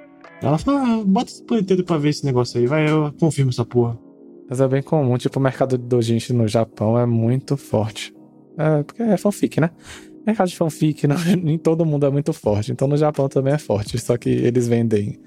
Ela 0.42 0.58
fala, 0.58 0.80
ah, 0.82 1.02
bota 1.04 1.30
esse 1.30 1.42
punheteiro 1.42 1.84
pra 1.84 1.98
ver 1.98 2.10
esse 2.10 2.24
negócio 2.24 2.58
aí, 2.58 2.66
vai, 2.66 2.88
eu 2.88 3.12
confirmo 3.18 3.50
essa 3.50 3.64
porra. 3.64 3.98
Mas 4.48 4.60
é 4.60 4.68
bem 4.68 4.82
comum, 4.82 5.16
tipo, 5.16 5.38
o 5.38 5.42
mercado 5.42 5.78
de 5.78 5.84
dojinshi 5.84 6.32
no 6.32 6.46
Japão 6.48 6.98
é 6.98 7.06
muito 7.06 7.56
forte. 7.56 8.14
É, 8.58 8.82
porque 8.82 9.02
é 9.02 9.16
fanfic, 9.16 9.60
né? 9.60 9.70
Mercado 10.26 10.48
de 10.48 10.56
fanfic 10.56 11.06
não, 11.08 11.16
em 11.50 11.58
todo 11.58 11.84
mundo 11.84 12.06
é 12.06 12.10
muito 12.10 12.32
forte. 12.32 12.72
Então 12.72 12.88
no 12.88 12.96
Japão 12.96 13.28
também 13.28 13.54
é 13.54 13.58
forte. 13.58 13.98
Só 13.98 14.16
que 14.16 14.28
eles 14.30 14.66
vendem 14.68 15.18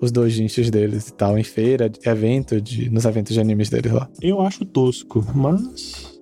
os 0.00 0.10
dojinshis 0.12 0.70
deles 0.70 1.08
e 1.08 1.12
tal 1.14 1.38
em 1.38 1.44
feira, 1.44 1.90
evento, 2.04 2.60
de, 2.60 2.88
nos 2.90 3.04
eventos 3.04 3.34
de 3.34 3.40
animes 3.40 3.68
deles 3.70 3.92
lá. 3.92 4.08
Eu 4.22 4.40
acho 4.42 4.64
tosco, 4.64 5.24
mas. 5.34 6.14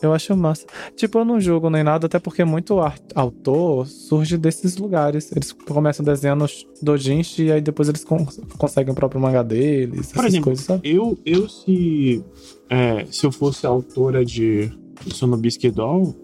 Eu 0.00 0.12
acho 0.12 0.36
massa. 0.36 0.64
Tipo, 0.94 1.18
eu 1.18 1.24
não 1.24 1.40
julgo 1.40 1.68
nem 1.68 1.82
nada, 1.82 2.06
até 2.06 2.20
porque 2.20 2.44
muito 2.44 2.78
ar- 2.78 3.00
autor 3.16 3.84
surge 3.88 4.38
desses 4.38 4.76
lugares. 4.76 5.32
Eles 5.32 5.50
começam 5.52 6.04
desenhando 6.04 6.46
dojinshi 6.80 7.44
e 7.46 7.52
aí 7.52 7.60
depois 7.60 7.88
eles 7.88 8.04
con- 8.04 8.24
conseguem 8.58 8.92
o 8.92 8.94
próprio 8.94 9.20
mangá 9.20 9.42
deles, 9.42 10.12
Por 10.12 10.20
essas 10.20 10.26
exemplo, 10.26 10.44
coisas, 10.44 10.64
sabe? 10.64 10.88
Eu, 10.88 11.18
eu 11.26 11.48
se. 11.48 12.22
é, 12.70 13.06
se 13.10 13.26
eu 13.26 13.32
fosse 13.32 13.66
autora 13.66 14.24
de 14.24 14.70
Sonobisque 15.08 15.68
Doll, 15.68 16.14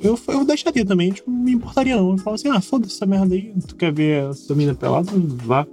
eu, 0.00 0.18
eu 0.28 0.44
deixaria 0.44 0.84
também, 0.84 1.10
tipo, 1.10 1.30
me 1.30 1.52
importaria 1.52 1.96
não. 1.96 2.12
Eu 2.12 2.18
falo 2.18 2.34
assim, 2.34 2.48
ah, 2.48 2.60
foda-se 2.60 2.94
essa 2.94 3.06
merda 3.06 3.34
aí, 3.34 3.52
tu 3.66 3.76
quer 3.76 3.92
ver 3.92 4.30
essa 4.30 4.54
mina 4.54 4.74
pelada? 4.74 5.10
Vá. 5.14 5.66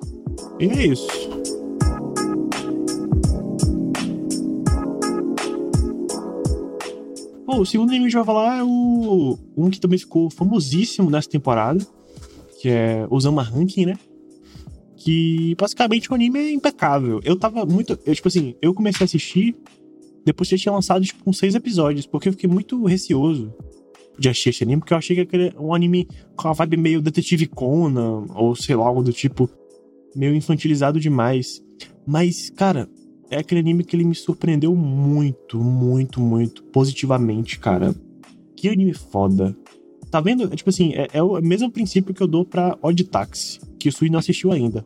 E 0.59 0.65
é 0.65 0.87
isso. 0.87 1.07
Bom, 7.45 7.59
o 7.59 7.65
segundo 7.65 7.89
anime 7.89 8.05
que 8.05 8.07
a 8.07 8.09
gente 8.09 8.25
vai 8.25 8.25
falar 8.25 8.57
é 8.59 8.63
o. 8.63 9.37
Um 9.55 9.69
que 9.69 9.79
também 9.79 9.99
ficou 9.99 10.29
famosíssimo 10.29 11.09
nessa 11.09 11.29
temporada, 11.29 11.85
que 12.61 12.69
é 12.69 13.05
Osama 13.09 13.43
Ranking, 13.43 13.87
né? 13.87 13.99
Que 14.95 15.53
basicamente 15.59 16.09
o 16.09 16.15
anime 16.15 16.39
é 16.39 16.51
impecável. 16.53 17.19
Eu 17.25 17.37
tava 17.37 17.65
muito. 17.65 17.99
Eu, 18.05 18.15
tipo 18.15 18.29
assim, 18.29 18.55
eu 18.61 18.73
comecei 18.73 19.03
a 19.03 19.05
assistir 19.05 19.55
depois 20.25 20.47
que 20.47 20.55
tinha 20.55 20.71
lançado, 20.71 21.03
tipo, 21.03 21.29
uns 21.29 21.37
seis 21.37 21.53
episódios, 21.53 22.07
porque 22.07 22.29
eu 22.29 22.33
fiquei 22.33 22.49
muito 22.49 22.81
receoso 22.85 23.53
de 24.17 24.29
assistir 24.29 24.49
esse 24.49 24.63
anime, 24.63 24.81
porque 24.81 24.93
eu 24.93 24.97
achei 24.97 25.15
que 25.15 25.21
aquele 25.21 25.47
é 25.47 25.59
um 25.59 25.73
anime 25.73 26.07
com 26.35 26.47
uma 26.47 26.53
vibe 26.53 26.77
meio 26.77 27.01
Detetive 27.01 27.47
Conan, 27.47 28.25
ou 28.35 28.55
sei 28.55 28.75
lá, 28.75 28.85
algo 28.85 29.03
do 29.03 29.11
tipo, 29.11 29.49
meio 30.15 30.35
infantilizado 30.35 30.99
demais. 30.99 31.63
Mas, 32.05 32.49
cara, 32.49 32.89
é 33.29 33.37
aquele 33.37 33.61
anime 33.61 33.83
que 33.83 33.95
ele 33.95 34.03
me 34.03 34.15
surpreendeu 34.15 34.75
muito, 34.75 35.59
muito, 35.59 36.19
muito 36.19 36.63
positivamente, 36.65 37.59
cara. 37.59 37.95
Que 38.55 38.69
anime 38.69 38.93
foda. 38.93 39.55
Tá 40.11 40.21
vendo? 40.21 40.43
É, 40.43 40.55
tipo 40.55 40.69
assim, 40.69 40.93
é, 40.93 41.07
é 41.13 41.23
o 41.23 41.41
mesmo 41.41 41.71
princípio 41.71 42.13
que 42.13 42.21
eu 42.21 42.27
dou 42.27 42.45
pra 42.45 42.77
Odd 42.81 43.03
Taxi, 43.05 43.59
que 43.79 43.89
o 43.89 43.91
Sui 43.91 44.09
não 44.09 44.19
assistiu 44.19 44.51
ainda. 44.51 44.85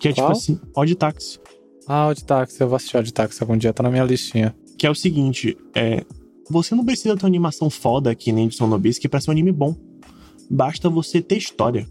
Que 0.00 0.08
é 0.08 0.12
Qual? 0.12 0.32
tipo 0.32 0.38
assim, 0.38 0.60
Odd 0.76 0.94
Taxi. 0.94 1.38
Ah, 1.88 2.08
o 2.08 2.14
de 2.14 2.22
táxi, 2.22 2.60
eu 2.60 2.68
vou 2.68 2.76
assistir 2.76 2.98
o 2.98 3.02
de 3.02 3.14
táxi 3.14 3.42
algum 3.42 3.56
dia, 3.56 3.72
tá 3.72 3.82
na 3.82 3.90
minha 3.90 4.04
listinha. 4.04 4.54
Que 4.76 4.86
é 4.86 4.90
o 4.90 4.94
seguinte, 4.94 5.56
é. 5.74 6.04
Você 6.50 6.74
não 6.74 6.84
precisa 6.84 7.16
ter 7.16 7.22
uma 7.24 7.28
animação 7.28 7.68
foda 7.70 8.14
que 8.14 8.32
nem 8.32 8.48
de 8.48 8.54
Sonobisque 8.56 9.08
pra 9.08 9.20
ser 9.20 9.30
um 9.30 9.32
anime 9.32 9.52
bom. 9.52 9.74
Basta 10.50 10.88
você 10.88 11.20
ter 11.20 11.36
história. 11.36 11.86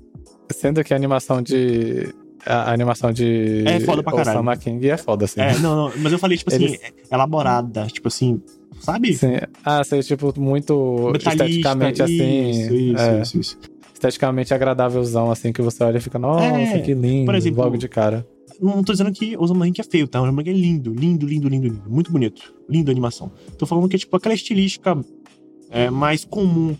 Sendo 0.52 0.84
que 0.84 0.94
a 0.94 0.98
animação 0.98 1.42
de. 1.42 2.14
A 2.46 2.72
animação 2.72 3.12
de. 3.12 3.64
É 3.68 3.80
foda 3.82 4.02
pra 4.02 4.14
caralho. 4.14 4.38
Osama 4.40 4.56
King 4.58 4.90
é 4.90 4.98
foda, 4.98 5.26
assim. 5.26 5.42
É, 5.42 5.58
não, 5.60 5.76
não, 5.90 5.94
mas 5.98 6.12
eu 6.14 6.18
falei, 6.20 6.38
tipo 6.38 6.54
assim, 6.54 6.64
Eles- 6.66 6.80
elaborada, 7.12 7.86
tipo 7.88 8.08
assim, 8.08 8.42
sabe? 8.80 9.14
Sim. 9.14 9.34
Ah, 9.66 9.84
sei, 9.84 10.02
tipo, 10.02 10.34
muito 10.40 11.12
esteticamente 11.18 12.02
assim. 12.02 12.50
Isso, 12.50 12.74
isso, 12.74 13.02
é, 13.04 13.22
isso, 13.22 13.40
isso. 13.40 13.58
Esteticamente 13.94 14.54
agradávelzão, 14.54 15.30
assim, 15.32 15.52
que 15.52 15.62
você 15.62 15.84
olha 15.84 15.98
e 15.98 16.02
fica, 16.02 16.18
nossa, 16.18 16.46
É, 16.46 16.80
que 16.80 16.94
lindo. 16.94 17.26
por 17.26 17.36
exemplo, 17.36 17.64
logo 17.64 17.78
de 17.78 17.90
cara. 17.90 18.26
Não 18.62 18.84
tô 18.84 18.92
dizendo 18.92 19.12
que 19.12 19.38
o 19.38 19.42
Osamank 19.44 19.80
é 19.80 19.84
feio, 19.84 20.08
tá? 20.08 20.20
O 20.20 20.24
Osamank 20.24 20.50
é 20.50 20.54
lindo, 20.54 20.94
lindo, 20.94 21.26
lindo, 21.28 21.48
lindo, 21.48 21.68
lindo. 21.68 21.90
Muito 21.90 22.12
bonito. 22.12 22.54
Lindo 22.70 22.92
animação. 22.92 23.32
Tô 23.58 23.66
falando 23.66 23.88
que 23.88 23.96
é 23.96 24.00
tipo 24.00 24.16
aquela 24.16 24.36
estilística 24.36 24.98
é, 25.70 25.90
mais 25.90 26.26
comum 26.26 26.76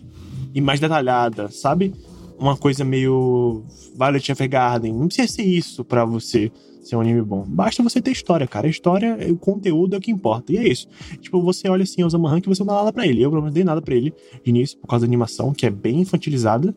e 0.54 0.60
mais 0.60 0.80
detalhada, 0.80 1.48
sabe? 1.50 1.94
Uma 2.38 2.56
coisa 2.56 2.84
meio 2.84 3.64
Violet 3.96 4.30
Evergarden. 4.30 4.92
Não 4.92 5.06
precisa 5.06 5.28
ser 5.28 5.42
isso 5.42 5.84
pra 5.84 6.04
você 6.04 6.50
ser 6.82 6.96
um 6.96 7.00
anime 7.00 7.22
bom. 7.22 7.44
Basta 7.46 7.82
você 7.82 8.00
ter 8.00 8.10
história, 8.10 8.46
cara. 8.46 8.66
A 8.66 8.70
história, 8.70 9.18
o 9.30 9.36
conteúdo 9.36 9.94
é 9.94 9.98
o 9.98 10.00
que 10.00 10.10
importa. 10.10 10.52
E 10.52 10.56
é 10.56 10.66
isso. 10.66 10.88
Tipo, 11.20 11.42
você 11.42 11.68
olha 11.68 11.82
assim, 11.82 12.02
o 12.02 12.06
Osamank 12.06 12.46
e 12.46 12.48
você 12.48 12.60
não 12.60 12.68
dá 12.68 12.74
nada 12.74 12.92
pra 12.92 13.06
ele. 13.06 13.22
Eu, 13.22 13.30
pelo 13.30 13.42
menos, 13.42 13.54
dei 13.54 13.64
nada 13.64 13.82
pra 13.82 13.94
ele 13.94 14.12
de 14.42 14.50
início, 14.50 14.78
por 14.78 14.86
causa 14.86 15.04
da 15.04 15.10
animação, 15.10 15.52
que 15.52 15.66
é 15.66 15.70
bem 15.70 16.00
infantilizada, 16.00 16.74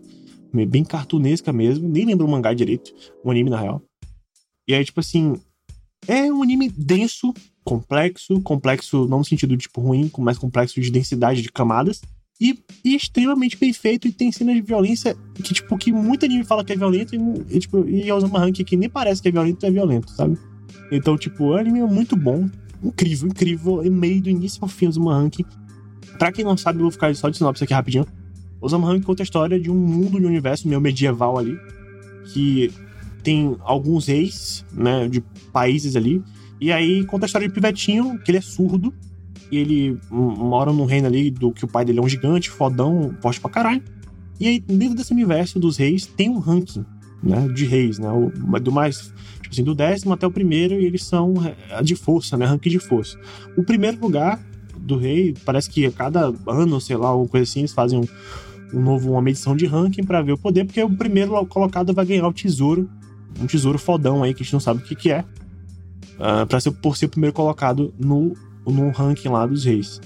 bem 0.68 0.84
cartunesca 0.84 1.54
mesmo. 1.54 1.88
Nem 1.88 2.06
lembro 2.06 2.26
o 2.26 2.30
mangá 2.30 2.54
direito. 2.54 2.92
O 3.24 3.32
anime, 3.32 3.50
na 3.50 3.60
real. 3.60 3.82
E 4.72 4.74
aí, 4.74 4.86
tipo 4.86 5.02
assim, 5.02 5.36
é 6.08 6.32
um 6.32 6.42
anime 6.42 6.70
denso, 6.70 7.34
complexo, 7.62 8.40
complexo 8.40 9.06
não 9.06 9.18
no 9.18 9.26
sentido 9.26 9.58
tipo 9.58 9.82
ruim, 9.82 10.10
mas 10.20 10.38
complexo 10.38 10.80
de 10.80 10.90
densidade 10.90 11.42
de 11.42 11.52
camadas. 11.52 12.00
E, 12.40 12.58
e 12.86 12.96
extremamente 12.96 13.58
bem 13.58 13.74
feito 13.74 14.08
e 14.08 14.14
tem 14.14 14.32
cenas 14.32 14.56
de 14.56 14.62
violência 14.62 15.14
que, 15.36 15.54
tipo, 15.54 15.78
que 15.78 15.92
muito 15.92 16.26
anime 16.26 16.46
fala 16.46 16.64
que 16.64 16.72
é 16.72 16.78
violento 16.78 17.14
e, 17.14 17.56
e, 17.56 17.60
tipo, 17.60 17.86
e 17.86 18.10
Osama 18.14 18.40
Rank 18.40 18.64
que 18.64 18.78
nem 18.78 18.90
parece 18.90 19.22
que 19.22 19.28
é 19.28 19.32
violento, 19.32 19.66
é 19.66 19.70
violento, 19.70 20.10
sabe? 20.12 20.38
Então, 20.90 21.18
tipo, 21.18 21.44
o 21.44 21.58
anime 21.58 21.82
é 21.82 21.86
muito 21.86 22.16
bom, 22.16 22.50
incrível, 22.82 23.28
incrível, 23.28 23.86
e 23.86 23.90
meio 23.90 24.22
do 24.22 24.30
início 24.30 24.60
ao 24.62 24.70
fim, 24.70 24.88
Osama 24.88 25.14
Rank. 25.14 25.42
Pra 26.18 26.32
quem 26.32 26.46
não 26.46 26.56
sabe, 26.56 26.80
eu 26.80 26.84
vou 26.84 26.92
ficar 26.92 27.14
só 27.14 27.28
de 27.28 27.36
sinopse 27.36 27.66
aqui 27.66 27.74
rapidinho. 27.74 28.08
Osama 28.62 28.88
Rank 28.88 29.04
conta 29.04 29.22
a 29.22 29.26
história 29.26 29.60
de 29.60 29.70
um 29.70 29.76
mundo, 29.76 30.18
de 30.18 30.26
um 30.26 30.30
universo 30.30 30.66
meio 30.66 30.80
medieval 30.80 31.38
ali, 31.38 31.60
que 32.34 32.72
tem 33.24 33.56
alguns 33.62 34.08
reis, 34.08 34.66
né, 34.74 35.08
de 35.08 35.22
países 35.52 35.96
ali. 35.96 36.22
E 36.60 36.72
aí 36.72 37.04
conta 37.06 37.26
a 37.26 37.28
história 37.28 37.48
de 37.48 37.54
Pivetinho, 37.54 38.20
que 38.20 38.32
ele 38.32 38.38
é 38.38 38.42
surdo. 38.42 38.94
E 39.52 39.58
ele 39.58 39.98
mora 40.10 40.72
num 40.72 40.86
reino 40.86 41.08
ali 41.08 41.30
do 41.30 41.52
que 41.52 41.66
o 41.66 41.68
pai 41.68 41.84
dele 41.84 42.00
é 42.00 42.02
um 42.02 42.08
gigante, 42.08 42.50
fodão, 42.50 43.14
forte 43.22 43.40
pra 43.40 43.50
caralho. 43.50 43.84
E 44.40 44.48
aí, 44.48 44.60
dentro 44.60 44.96
desse 44.96 45.12
universo 45.12 45.60
dos 45.60 45.78
reis, 45.78 46.06
tem 46.06 46.30
um 46.30 46.40
ranking, 46.40 46.86
né, 47.22 47.48
de 47.50 47.66
reis, 47.66 48.00
né, 48.00 48.10
o, 48.10 48.32
do 48.60 48.72
mais, 48.72 49.14
tipo 49.42 49.50
assim, 49.52 49.64
do 49.64 49.76
décimo 49.76 50.14
até 50.14 50.26
o 50.26 50.32
primeiro, 50.32 50.74
e 50.74 50.86
eles 50.86 51.04
são 51.04 51.34
é, 51.46 51.84
de 51.84 51.96
força, 51.96 52.36
né, 52.38 52.46
ranking 52.46 52.70
de 52.70 52.80
força. 52.80 53.20
O 53.56 53.64
primeiro 53.64 54.00
lugar 54.02 54.40
do 54.80 54.98
rei, 54.98 55.36
parece 55.46 55.70
que 55.70 55.86
a 55.86 55.92
cada 55.92 56.34
ano, 56.48 56.82
sei 56.82 56.98
lá, 56.98 57.10
alguma 57.10 57.28
coisa 57.28 57.44
assim, 57.44 57.60
eles 57.60 57.74
fazem 57.74 58.00
um, 58.00 58.08
um 58.74 58.82
novo, 58.82 59.12
uma 59.12 59.22
medição 59.22 59.56
de 59.56 59.68
ranking 59.68 60.04
pra 60.04 60.24
ver 60.24 60.32
o 60.32 60.38
poder, 60.38 60.66
porque 60.66 60.82
o 60.82 60.90
primeiro 60.90 61.46
colocado 61.46 61.94
vai 61.94 62.06
ganhar 62.06 62.28
o 62.28 62.34
tesouro 62.34 62.90
um 63.40 63.46
tesouro 63.46 63.78
fodão 63.78 64.24
aí 64.24 64.34
que 64.34 64.42
a 64.42 64.44
gente 64.44 64.54
não 64.54 64.60
sabe 64.60 64.82
o 64.82 64.84
que, 64.84 64.96
que 64.96 65.12
é. 65.12 65.24
Uh, 66.18 66.46
pra 66.48 66.60
ser, 66.60 66.72
por 66.72 66.96
ser 66.98 67.06
o 67.06 67.10
primeiro 67.10 67.34
colocado 67.34 67.94
no, 67.98 68.36
no 68.66 68.90
ranking 68.92 69.30
lá 69.30 69.46
dos 69.46 69.66
reis. 69.66 70.00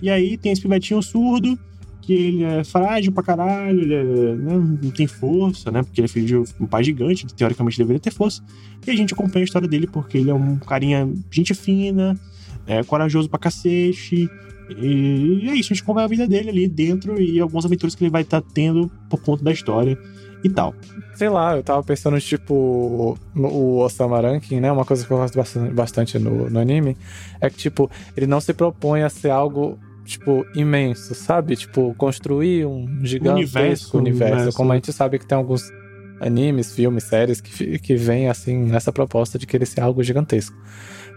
E 0.00 0.08
aí 0.08 0.38
tem 0.38 0.52
esse 0.52 0.62
pivetinho 0.62 1.02
surdo, 1.02 1.58
que 2.00 2.12
ele 2.14 2.42
é 2.42 2.64
frágil 2.64 3.12
pra 3.12 3.22
caralho, 3.22 3.80
ele 3.80 3.94
é, 3.94 4.02
né, 4.02 4.78
não 4.82 4.90
tem 4.90 5.06
força, 5.06 5.70
né? 5.70 5.82
Porque 5.82 6.00
ele 6.00 6.06
é 6.06 6.08
filho 6.08 6.26
de 6.26 6.54
um 6.58 6.66
pai 6.66 6.82
gigante, 6.82 7.26
teoricamente 7.34 7.76
deveria 7.76 8.00
ter 8.00 8.10
força. 8.10 8.42
E 8.86 8.90
a 8.90 8.96
gente 8.96 9.12
acompanha 9.12 9.42
a 9.42 9.44
história 9.44 9.68
dele 9.68 9.86
porque 9.86 10.16
ele 10.16 10.30
é 10.30 10.34
um 10.34 10.56
carinha, 10.56 11.06
gente 11.30 11.52
fina, 11.52 12.18
é 12.66 12.82
corajoso 12.82 13.28
pra 13.28 13.38
cacete. 13.38 14.30
E, 14.70 15.40
e 15.42 15.48
é 15.50 15.54
isso, 15.54 15.72
a 15.72 15.74
gente 15.74 15.82
acompanha 15.82 16.06
a 16.06 16.08
vida 16.08 16.26
dele 16.26 16.48
ali 16.48 16.66
dentro 16.66 17.20
e 17.20 17.38
algumas 17.40 17.66
aventuras 17.66 17.94
que 17.94 18.04
ele 18.04 18.10
vai 18.10 18.22
estar 18.22 18.40
tá 18.40 18.48
tendo 18.54 18.90
por 19.10 19.20
conta 19.20 19.44
da 19.44 19.52
história 19.52 19.98
e 20.42 20.48
tal. 20.48 20.74
Sei 21.14 21.28
lá, 21.28 21.56
eu 21.56 21.62
tava 21.62 21.82
pensando, 21.82 22.20
tipo, 22.20 23.18
no, 23.34 23.48
o 23.48 23.78
Osama 23.78 24.20
Ranking, 24.20 24.60
né? 24.60 24.70
Uma 24.70 24.84
coisa 24.84 25.04
que 25.04 25.10
eu 25.10 25.16
gosto 25.16 25.36
bastante, 25.36 25.72
bastante 25.72 26.18
no, 26.18 26.48
no 26.48 26.60
anime 26.60 26.96
é 27.40 27.50
que, 27.50 27.56
tipo, 27.56 27.90
ele 28.16 28.26
não 28.26 28.40
se 28.40 28.52
propõe 28.52 29.02
a 29.02 29.08
ser 29.08 29.30
algo, 29.30 29.78
tipo, 30.04 30.46
imenso, 30.54 31.14
sabe? 31.14 31.56
Tipo, 31.56 31.94
construir 31.96 32.66
um 32.66 32.86
gigantesco 33.04 33.36
Universo, 33.36 33.98
universo, 33.98 34.34
universo. 34.34 34.56
como 34.56 34.72
a 34.72 34.74
gente 34.76 34.92
sabe 34.92 35.18
que 35.18 35.26
tem 35.26 35.36
alguns 35.36 35.72
animes, 36.20 36.74
filmes, 36.74 37.04
séries 37.04 37.40
que, 37.40 37.78
que 37.78 37.94
vem 37.94 38.28
assim 38.28 38.56
nessa 38.64 38.92
proposta 38.92 39.38
de 39.38 39.46
querer 39.46 39.66
ser 39.66 39.80
algo 39.80 40.02
gigantesco. 40.02 40.56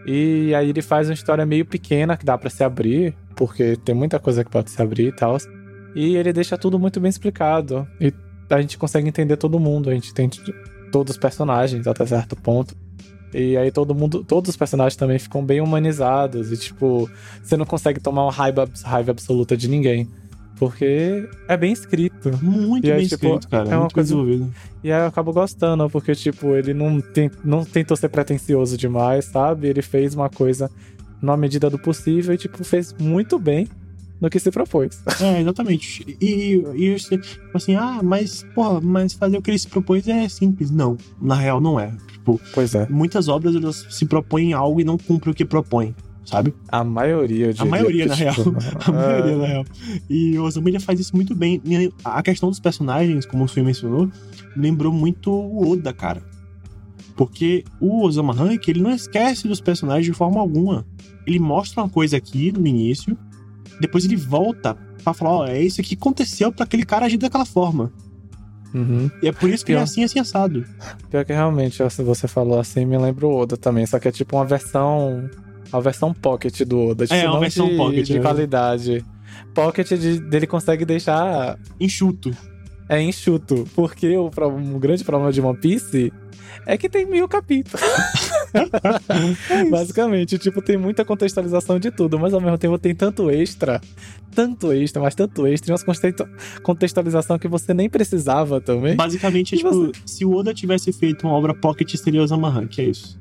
E 0.05 0.53
aí 0.55 0.69
ele 0.69 0.81
faz 0.81 1.09
uma 1.09 1.13
história 1.13 1.45
meio 1.45 1.65
pequena 1.65 2.17
que 2.17 2.25
dá 2.25 2.37
para 2.37 2.49
se 2.49 2.63
abrir, 2.63 3.15
porque 3.35 3.75
tem 3.77 3.93
muita 3.93 4.19
coisa 4.19 4.43
que 4.43 4.49
pode 4.49 4.71
se 4.71 4.81
abrir 4.81 5.07
e 5.07 5.11
tal. 5.11 5.37
E 5.95 6.15
ele 6.15 6.33
deixa 6.33 6.57
tudo 6.57 6.79
muito 6.79 6.99
bem 6.99 7.09
explicado. 7.09 7.87
E 7.99 8.11
a 8.53 8.61
gente 8.61 8.77
consegue 8.77 9.07
entender 9.07 9.37
todo 9.37 9.59
mundo, 9.59 9.89
a 9.89 9.93
gente 9.93 10.11
entende 10.11 10.41
todos 10.91 11.11
os 11.15 11.17
personagens 11.17 11.87
até 11.87 12.05
certo 12.05 12.35
ponto. 12.35 12.75
E 13.33 13.55
aí 13.55 13.71
todo 13.71 13.95
mundo, 13.95 14.23
todos 14.25 14.49
os 14.49 14.57
personagens 14.57 14.95
também 14.97 15.17
ficam 15.17 15.43
bem 15.45 15.61
humanizados 15.61 16.51
e 16.51 16.57
tipo, 16.57 17.09
você 17.41 17.55
não 17.55 17.65
consegue 17.65 17.99
tomar 17.99 18.23
uma 18.23 18.31
raiva, 18.31 18.67
raiva 18.83 19.11
absoluta 19.11 19.55
de 19.55 19.67
ninguém. 19.69 20.07
Porque 20.57 21.27
é 21.47 21.57
bem 21.57 21.71
escrito. 21.73 22.37
Muito 22.43 22.85
aí, 22.85 22.97
bem 22.97 23.07
tipo, 23.07 23.25
escrito, 23.25 23.47
cara. 23.49 23.63
é 23.67 23.71
uma 23.73 23.79
muito 23.79 23.93
coisa- 23.93 24.13
desenvolvido. 24.13 24.53
E 24.83 24.91
aí 24.91 25.01
eu 25.01 25.07
acabo 25.07 25.33
gostando, 25.33 25.89
porque, 25.89 26.13
tipo, 26.13 26.55
ele 26.55 26.71
não, 26.73 27.01
tem, 27.01 27.31
não 27.43 27.63
tentou 27.65 27.97
ser 27.97 28.09
pretencioso 28.09 28.77
demais, 28.77 29.25
sabe? 29.25 29.67
Ele 29.67 29.81
fez 29.81 30.13
uma 30.13 30.29
coisa 30.29 30.69
na 31.19 31.35
medida 31.35 31.67
do 31.69 31.79
possível 31.79 32.35
e, 32.35 32.37
tipo, 32.37 32.63
fez 32.63 32.93
muito 32.93 33.39
bem 33.39 33.67
no 34.21 34.29
que 34.29 34.39
se 34.39 34.51
propôs. 34.51 35.01
É, 35.19 35.41
exatamente. 35.41 36.05
E, 36.21 36.63
e 36.75 36.99
sei, 36.99 37.17
tipo 37.17 37.57
assim, 37.57 37.75
ah, 37.75 37.99
mas, 38.03 38.45
porra, 38.53 38.79
mas 38.79 39.13
fazer 39.13 39.37
o 39.37 39.41
que 39.41 39.49
ele 39.49 39.59
se 39.59 39.67
propôs 39.67 40.07
é 40.07 40.29
simples. 40.29 40.69
Não, 40.69 40.95
na 41.19 41.35
real 41.35 41.59
não 41.59 41.79
é. 41.79 41.91
Tipo, 42.11 42.39
Pois 42.53 42.75
é. 42.75 42.87
muitas 42.87 43.27
obras 43.27 43.55
elas 43.55 43.87
se 43.89 44.05
propõem 44.05 44.53
algo 44.53 44.79
e 44.79 44.83
não 44.83 44.97
cumprem 44.97 45.31
o 45.31 45.35
que 45.35 45.43
propõem, 45.43 45.95
sabe? 46.23 46.53
A 46.69 46.83
maioria, 46.83 47.47
eu 47.47 47.53
diria. 47.53 47.71
maioria, 47.71 48.05
na 48.05 48.13
real. 48.15 48.35
A 48.85 48.91
maioria, 48.91 49.31
é, 49.31 49.35
na 49.37 49.45
real. 49.47 49.65
E 50.07 50.37
o 50.37 50.43
Osamu 50.43 50.79
faz 50.79 50.99
isso 50.99 51.15
muito 51.15 51.33
bem. 51.33 51.59
A 52.05 52.21
questão 52.21 52.49
dos 52.49 52.59
personagens, 52.59 53.25
como 53.25 53.43
o 53.43 53.47
Sui 53.47 53.63
mencionou, 53.63 54.07
lembrou 54.55 54.93
muito 54.93 55.31
o 55.31 55.71
Oda, 55.71 55.91
cara. 55.91 56.21
Porque 57.15 57.63
o 57.79 58.03
Osama 58.03 58.33
Rank, 58.33 58.67
ele 58.67 58.81
não 58.81 58.91
esquece 58.91 59.47
dos 59.47 59.59
personagens 59.59 60.05
de 60.05 60.13
forma 60.13 60.39
alguma. 60.39 60.85
Ele 61.27 61.39
mostra 61.39 61.83
uma 61.83 61.89
coisa 61.89 62.17
aqui 62.17 62.51
no 62.51 62.65
início, 62.65 63.17
depois 63.79 64.05
ele 64.05 64.15
volta 64.15 64.75
pra 65.03 65.13
falar, 65.13 65.31
ó, 65.31 65.47
é 65.47 65.61
isso 65.61 65.81
que 65.81 65.95
aconteceu 65.95 66.51
pra 66.51 66.63
aquele 66.65 66.85
cara 66.85 67.05
agir 67.05 67.17
daquela 67.17 67.45
forma. 67.45 67.91
uhum. 68.73 69.09
E 69.21 69.27
é 69.27 69.31
por 69.31 69.49
isso 69.49 69.65
que 69.65 69.71
ele 69.71 69.77
é 69.79 69.81
Pior. 69.81 69.83
assim, 69.89 70.03
assim, 70.03 70.19
assado. 70.19 70.65
Pior 71.09 71.25
que 71.25 71.33
realmente, 71.33 71.77
se 71.89 72.03
você 72.03 72.27
falou 72.27 72.59
assim, 72.59 72.85
me 72.85 72.97
lembra 72.97 73.25
o 73.27 73.35
Oda 73.35 73.57
também. 73.57 73.85
Só 73.85 73.99
que 73.99 74.07
é 74.07 74.11
tipo 74.11 74.35
uma 74.37 74.45
versão. 74.45 75.29
A 75.73 75.79
versão 75.79 76.13
pocket 76.13 76.61
do 76.63 76.87
Oda. 76.89 77.05
Tipo, 77.05 77.15
É, 77.15 77.29
uma 77.29 77.39
versão 77.39 77.67
de, 77.69 77.77
pocket, 77.77 78.05
de 78.05 78.13
né? 78.15 78.21
qualidade. 78.21 79.05
Pocket 79.53 79.87
de- 79.93 80.19
dele 80.19 80.45
consegue 80.45 80.83
deixar 80.85 81.57
Enxuto. 81.79 82.35
é 82.89 83.01
enxuto. 83.01 83.65
Porque 83.73 84.17
o, 84.17 84.29
um 84.57 84.77
grande 84.79 85.03
problema 85.05 85.31
de 85.31 85.39
One 85.41 85.57
Piece 85.57 86.11
é 86.67 86.77
que 86.77 86.89
tem 86.89 87.05
mil 87.05 87.27
capítulos. 87.27 87.81
Basicamente, 89.69 90.37
tipo, 90.37 90.61
tem 90.61 90.77
muita 90.77 91.03
contextualização 91.05 91.79
de 91.79 91.91
tudo, 91.91 92.19
mas 92.19 92.33
ao 92.33 92.41
mesmo 92.41 92.57
tempo 92.57 92.77
tem 92.77 92.93
tanto 92.95 93.29
extra, 93.29 93.79
tanto 94.33 94.71
extra, 94.71 95.01
mas 95.01 95.15
tanto 95.15 95.45
extra, 95.47 95.71
e 95.71 95.73
umas 95.73 95.83
conte- 95.83 96.15
contextualização 96.63 97.37
que 97.37 97.47
você 97.47 97.73
nem 97.73 97.89
precisava 97.89 98.59
também. 98.59 98.95
Basicamente, 98.95 99.53
é, 99.53 99.55
E 99.55 99.57
tipo, 99.59 99.71
você? 99.73 99.91
se 100.05 100.25
o 100.25 100.31
Oda 100.33 100.53
tivesse 100.53 100.91
feito 100.91 101.27
uma 101.27 101.35
obra 101.35 101.53
pocket, 101.53 101.93
seria 101.95 102.21
Osama 102.21 102.49
Rank, 102.49 102.79
é 102.79 102.83
isso. 102.85 103.19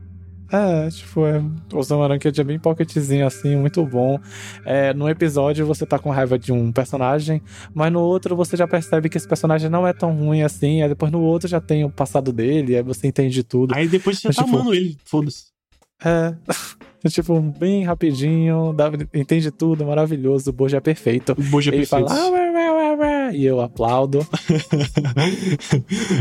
É, 0.53 0.89
tipo, 0.91 1.25
é, 1.27 1.41
o 1.73 1.83
Samarank 1.83 2.27
é 2.27 2.45
bem 2.45 2.59
pocketzinho 2.59 3.27
assim, 3.27 3.55
muito 3.57 3.85
bom. 3.87 4.19
É, 4.65 4.93
num 4.93 5.09
episódio 5.09 5.65
você 5.65 5.87
tá 5.87 5.99
com 5.99 6.11
raiva 6.11 6.39
de 6.39 6.53
um 6.53 6.73
personagem, 6.73 7.41
mas 7.73 7.93
no 7.93 8.01
outro 8.01 8.35
você 8.35 8.57
já 8.57 8.67
percebe 8.67 9.09
que 9.09 9.17
esse 9.17 9.29
personagem 9.29 9.71
não 9.71 9.87
é 9.87 9.93
tão 9.93 10.13
ruim 10.15 10.43
assim, 10.43 10.83
aí 10.83 10.89
depois 10.89 11.13
no 11.13 11.21
outro 11.21 11.49
já 11.49 11.61
tem 11.61 11.85
o 11.85 11.91
passado 11.91 12.33
dele, 12.33 12.77
aí 12.77 12.83
você 12.83 13.07
entende 13.07 13.45
tudo. 13.45 13.75
Aí 13.75 13.87
depois 13.89 14.19
você 14.19 14.29
Mas, 14.29 14.37
tá 14.37 14.45
tipo, 14.45 14.57
amando 14.57 14.75
ele, 14.75 14.97
foda-se. 15.05 15.45
É. 16.05 16.35
É 17.03 17.09
tipo, 17.09 17.41
bem 17.59 17.83
rapidinho, 17.83 18.75
dá- 18.75 18.93
entende 19.15 19.51
tudo, 19.51 19.87
maravilhoso, 19.87 20.51
o 20.51 20.53
Bojo 20.53 20.77
é 20.77 20.81
perfeito. 20.81 21.33
O 21.33 21.43
Bojo 21.45 21.71
é 21.71 21.75
Ele 21.75 21.87
perfeito. 21.87 22.07
fala, 22.11 22.21
ah, 22.27 22.31
ué, 23.31 23.37
ué, 23.37 23.37
ué, 23.37 23.37
ué", 23.37 23.37
e 23.37 23.45
eu 23.45 23.61
aplaudo. 23.61 24.27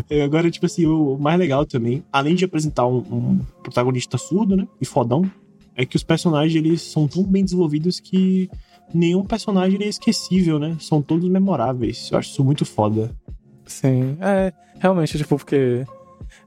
É, 0.09 0.21
Agora, 0.21 0.49
tipo 0.49 0.65
assim, 0.65 0.85
o 0.85 1.17
mais 1.17 1.37
legal 1.37 1.65
também, 1.65 2.03
além 2.11 2.35
de 2.35 2.45
apresentar 2.45 2.87
um, 2.87 2.97
um 2.97 3.39
protagonista 3.61 4.17
surdo, 4.17 4.55
né? 4.55 4.67
E 4.81 4.85
fodão, 4.85 5.29
é 5.75 5.85
que 5.85 5.95
os 5.95 6.03
personagens 6.03 6.55
eles 6.55 6.81
são 6.81 7.07
tão 7.07 7.23
bem 7.23 7.43
desenvolvidos 7.43 7.99
que 7.99 8.49
nenhum 8.93 9.23
personagem 9.23 9.81
é 9.81 9.87
esquecível, 9.87 10.59
né? 10.59 10.75
São 10.79 11.01
todos 11.01 11.29
memoráveis. 11.29 12.09
Eu 12.11 12.17
acho 12.17 12.31
isso 12.31 12.43
muito 12.43 12.65
foda. 12.65 13.11
Sim, 13.65 14.17
é, 14.19 14.51
realmente, 14.79 15.17
tipo, 15.17 15.37
porque 15.37 15.85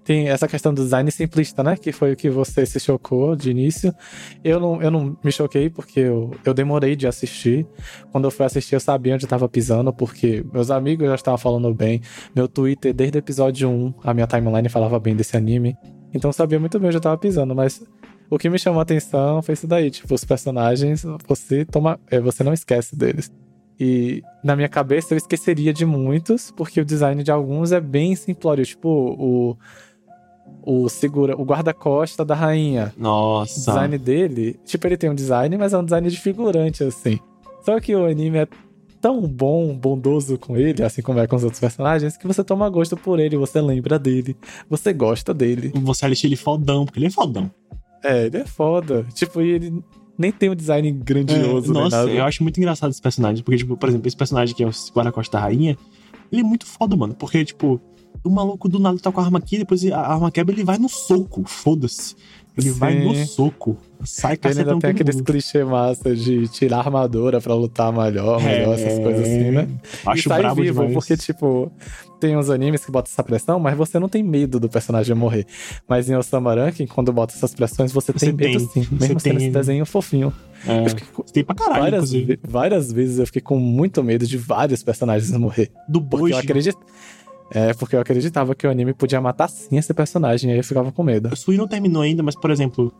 tem 0.05 0.29
essa 0.29 0.49
questão 0.49 0.73
do 0.73 0.83
design 0.83 1.11
simplista, 1.11 1.63
né? 1.63 1.77
Que 1.77 1.93
foi 1.93 2.13
o 2.13 2.17
que 2.17 2.31
você 2.31 2.65
se 2.67 2.79
chocou 2.81 3.37
de 3.37 3.51
início. 3.51 3.95
Eu 4.43 4.61
não, 4.61 4.83
eu 4.83 4.91
não 4.91 5.17
me 5.23 5.33
choquei 5.33 5.71
porque 5.71 6.01
eu, 6.01 6.31
eu 6.45 6.55
demorei 6.55 6.97
de 6.97 7.07
assistir. 7.07 7.67
Quando 8.11 8.25
eu 8.25 8.31
fui 8.31 8.45
assistir, 8.47 8.75
eu 8.75 8.81
sabia 8.81 9.15
onde 9.15 9.25
eu 9.25 9.29
tava 9.29 9.49
pisando, 9.49 9.93
porque 9.93 10.45
meus 10.53 10.71
amigos 10.71 11.07
já 11.09 11.15
estavam 11.15 11.39
falando 11.39 11.73
bem. 11.75 12.01
Meu 12.35 12.49
Twitter, 12.49 12.93
desde 12.93 13.19
o 13.19 13.21
episódio 13.21 13.69
1, 13.69 13.95
a 14.03 14.15
minha 14.15 14.27
timeline 14.27 14.69
falava 14.69 14.99
bem 14.99 15.15
desse 15.15 15.37
anime. 15.37 15.77
Então 16.15 16.29
eu 16.29 16.33
sabia 16.33 16.61
muito 16.61 16.79
bem 16.79 16.89
onde 16.89 16.97
eu 16.97 17.01
tava 17.01 17.17
pisando, 17.17 17.55
mas 17.55 17.83
o 18.29 18.39
que 18.39 18.49
me 18.49 18.59
chamou 18.59 18.81
a 18.81 18.83
atenção 18.83 19.43
foi 19.43 19.53
isso 19.55 19.67
daí. 19.67 19.91
Tipo, 19.91 20.15
os 20.15 20.25
personagens, 20.25 21.05
você 21.27 21.65
toma. 21.65 22.01
é, 22.11 22.21
você 22.21 22.43
não 22.43 22.53
esquece 22.53 22.97
deles. 22.97 23.31
E 23.85 24.23
na 24.45 24.55
minha 24.55 24.69
cabeça 24.69 25.13
eu 25.13 25.19
esqueceria 25.19 25.73
de 25.73 25.85
muitos, 25.85 26.53
porque 26.53 26.81
o 26.81 26.85
design 26.85 27.21
de 27.21 27.33
alguns 27.33 27.73
é 27.73 27.81
bem 27.81 28.15
simplório. 28.15 28.65
Tipo, 28.65 28.89
o. 28.89 29.57
O 30.65 30.89
segura. 30.89 31.37
O 31.37 31.45
guarda-costa 31.45 32.25
da 32.25 32.37
rainha. 32.37 32.93
O 32.97 33.03
Nossa. 33.03 33.73
design 33.73 33.99
dele. 33.99 34.61
Tipo, 34.65 34.87
ele 34.87 34.97
tem 34.97 35.11
um 35.11 35.15
design, 35.17 35.59
mas 35.59 35.73
é 35.73 35.79
um 35.79 35.85
design 35.85 36.09
de 36.09 36.17
figurante, 36.17 36.85
assim. 36.85 37.19
Só 37.65 37.81
que 37.81 37.97
o 37.97 38.07
anime 38.07 38.39
é 38.39 38.49
tão 39.01 39.27
bom, 39.27 39.75
bondoso 39.75 40.39
com 40.39 40.57
ele, 40.57 40.85
assim 40.85 41.03
como 41.03 41.19
é 41.19 41.27
com 41.27 41.35
os 41.35 41.43
outros 41.43 41.59
personagens, 41.59 42.17
que 42.17 42.25
você 42.25 42.45
toma 42.45 42.71
gosto 42.71 42.97
por 42.97 43.19
ele, 43.19 43.37
você 43.37 43.61
lembra 43.61 43.99
dele, 43.99 44.37
você 44.71 44.93
gosta 44.93 45.35
dele. 45.35 45.73
Você 45.75 46.07
acha 46.07 46.27
ele 46.29 46.37
fodão, 46.37 46.85
porque 46.85 47.01
ele 47.01 47.07
é 47.07 47.11
fodão. 47.11 47.51
É, 48.05 48.27
ele 48.27 48.37
é 48.37 48.45
foda. 48.45 49.05
Tipo, 49.13 49.43
e 49.43 49.51
ele 49.51 49.83
nem 50.19 50.31
tem 50.31 50.51
um 50.51 50.55
design 50.55 50.91
grandioso, 50.93 51.71
É, 51.71 51.75
nem 51.75 51.83
nossa, 51.83 51.97
eu 52.11 52.25
acho 52.25 52.43
muito 52.43 52.59
engraçado 52.59 52.91
esse 52.91 53.03
personagem. 53.03 53.43
Porque, 53.43 53.59
tipo, 53.59 53.77
por 53.77 53.89
exemplo, 53.89 54.07
esse 54.07 54.17
personagem 54.17 54.55
que 54.55 54.63
é 54.63 54.67
o 54.67 54.71
Guarda-Costa 54.95 55.39
da 55.39 55.43
Rainha, 55.45 55.77
ele 56.31 56.43
é 56.43 56.45
muito 56.45 56.67
foda, 56.67 56.97
mano. 56.97 57.15
Porque, 57.15 57.45
tipo, 57.45 57.81
o 58.25 58.31
maluco 58.31 58.69
do 58.69 58.79
nada 58.79 58.99
tá 58.99 59.11
com 59.11 59.21
a 59.21 59.25
arma 59.25 59.39
aqui, 59.39 59.59
depois 59.59 59.85
a 59.91 60.01
arma 60.01 60.31
quebra, 60.31 60.55
ele 60.55 60.65
vai 60.65 60.79
no 60.79 60.89
soco. 60.89 61.43
Foda-se. 61.47 62.15
Ele 62.57 62.71
Sim. 62.71 62.79
vai 62.79 62.95
no 63.03 63.15
soco. 63.27 63.79
Sai 64.05 64.39
Ele 64.45 64.59
ainda 64.61 64.79
tem 64.79 64.91
aqueles 64.91 65.17
mundo. 65.17 65.25
clichê 65.25 65.65
massa 65.65 66.15
de 66.15 66.49
tirar 66.49 66.79
armadura 66.81 67.41
pra 67.41 67.55
lutar 67.55 67.91
melhor, 67.93 68.43
melhor, 68.43 68.75
essas 68.75 68.99
coisas 68.99 69.23
assim, 69.23 69.51
né? 69.53 69.69
É, 70.07 70.11
Acho 70.11 70.21
e 70.21 70.29
sai 70.29 70.55
vivo, 70.55 70.81
demais. 70.81 70.93
porque, 70.93 71.17
tipo, 71.17 71.73
tem 72.21 72.37
uns 72.37 72.51
animes 72.51 72.85
que 72.85 72.91
botam 72.91 73.11
essa 73.11 73.23
pressão, 73.23 73.59
mas 73.59 73.75
você 73.77 73.99
não 73.99 74.09
tem 74.09 74.23
medo 74.23 74.61
do 74.61 74.69
personagem 74.69 75.15
morrer. 75.17 75.47
Mas 75.89 76.11
em 76.11 76.17
Osama 76.17 76.55
Ranking, 76.55 76.87
quando 76.89 77.11
bota 77.13 77.33
essas 77.33 77.55
pressões, 77.55 77.91
você, 77.93 78.13
Você 78.13 78.27
tem 78.27 78.33
medo 78.35 78.59
tem, 78.69 78.83
sim. 78.85 78.89
você 78.91 79.07
Mesmo 79.07 79.21
sendo 79.21 79.39
esse 79.39 79.51
desenho 79.51 79.87
fofinho. 79.87 80.31
É, 80.67 80.85
com- 81.15 81.23
tem 81.23 81.43
pra 81.45 81.55
caralho, 81.55 81.81
várias, 81.81 82.13
inclusive. 82.13 82.39
várias 82.47 82.93
vezes 82.93 83.19
eu 83.19 83.27
fiquei 83.27 83.41
com 83.43 83.57
muito 83.59 84.03
medo 84.05 84.27
de 84.27 84.37
vários 84.37 84.83
personagens 84.83 85.31
morrer. 85.39 85.71
Do 85.89 86.01
Porque 86.03 86.17
Boji. 86.25 86.33
eu 86.35 86.39
acredito. 86.39 86.79
É, 87.55 87.75
porque 87.75 87.95
eu 87.95 88.01
acreditava 88.01 88.55
que 88.55 88.67
o 88.67 88.71
anime 88.71 88.95
podia 88.95 89.21
matar 89.21 89.49
sim 89.49 89.77
esse 89.77 89.93
personagem, 89.93 90.49
e 90.51 90.53
aí 90.55 90.59
eu 90.61 90.65
ficava 90.65 90.91
com 90.91 91.03
medo. 91.03 91.29
O 91.33 91.37
Sui 91.37 91.57
não 91.57 91.69
terminou 91.69 92.03
ainda, 92.03 92.23
mas, 92.23 92.35
por 92.35 92.51
exemplo... 92.51 92.93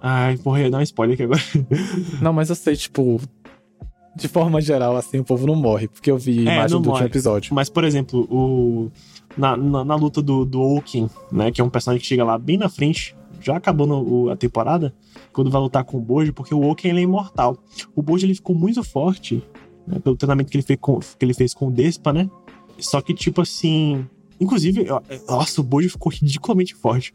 Ai, 0.00 0.36
vou 0.36 0.54
dar 0.70 0.78
um 0.78 0.82
spoiler 0.82 1.14
aqui 1.14 1.22
agora. 1.22 1.40
Não, 2.20 2.32
mas 2.32 2.50
eu 2.50 2.54
sei, 2.54 2.76
tipo. 2.76 3.18
De 4.14 4.28
forma 4.28 4.60
geral, 4.60 4.96
assim, 4.96 5.18
o 5.18 5.24
povo 5.24 5.46
não 5.46 5.54
morre, 5.54 5.88
porque 5.88 6.10
eu 6.10 6.18
vi 6.18 6.38
É, 6.48 6.54
imagem 6.54 6.68
do 6.70 6.76
último 6.76 6.92
morre. 6.94 7.06
episódio. 7.06 7.54
Mas, 7.54 7.68
por 7.68 7.82
exemplo, 7.84 8.20
o... 8.30 8.90
Na, 9.36 9.56
na, 9.56 9.84
na 9.84 9.94
luta 9.94 10.22
do, 10.22 10.44
do 10.44 10.60
Oaken, 10.62 11.08
né? 11.32 11.50
Que 11.50 11.60
é 11.60 11.64
um 11.64 11.68
personagem 11.70 12.00
que 12.00 12.06
chega 12.06 12.24
lá 12.24 12.38
bem 12.38 12.56
na 12.56 12.68
frente, 12.68 13.14
já 13.40 13.56
acabando 13.56 13.94
o- 13.96 14.30
a 14.30 14.36
temporada, 14.36 14.94
quando 15.32 15.50
vai 15.50 15.60
lutar 15.60 15.84
com 15.84 15.96
o 15.98 16.00
Bojo, 16.00 16.32
porque 16.32 16.54
o 16.54 16.60
Oaken 16.66 16.90
ele 16.92 17.00
é 17.00 17.02
imortal. 17.04 17.58
O 17.94 18.02
Bojo 18.02 18.24
ele 18.26 18.34
ficou 18.34 18.54
muito 18.56 18.82
forte, 18.82 19.42
né, 19.86 19.98
pelo 19.98 20.16
treinamento 20.16 20.50
que 20.50 20.56
ele, 20.56 20.64
fez 20.64 20.78
com, 20.80 20.98
que 20.98 21.24
ele 21.24 21.34
fez 21.34 21.52
com 21.52 21.68
o 21.68 21.70
Despa, 21.70 22.10
né? 22.12 22.28
Só 22.78 23.00
que, 23.00 23.14
tipo 23.14 23.40
assim. 23.40 24.06
Inclusive, 24.38 24.86
nossa, 25.26 25.60
o 25.60 25.64
Bojo 25.64 25.90
ficou 25.90 26.12
ridiculamente 26.12 26.74
forte. 26.74 27.14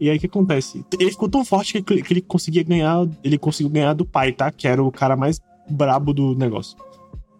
E 0.00 0.08
aí 0.08 0.16
o 0.16 0.20
que 0.20 0.26
acontece? 0.26 0.84
Ele 0.98 1.10
ficou 1.10 1.28
tão 1.28 1.44
forte 1.44 1.80
que, 1.82 2.12
ele 2.12 2.20
conseguia 2.20 2.62
ganhar. 2.62 3.06
Ele 3.22 3.38
conseguiu 3.38 3.70
ganhar 3.70 3.94
do 3.94 4.04
pai, 4.04 4.32
tá? 4.32 4.50
Que 4.50 4.66
era 4.68 4.82
o 4.82 4.90
cara 4.90 5.16
mais 5.16 5.40
brabo 5.68 6.12
do 6.12 6.34
negócio. 6.34 6.76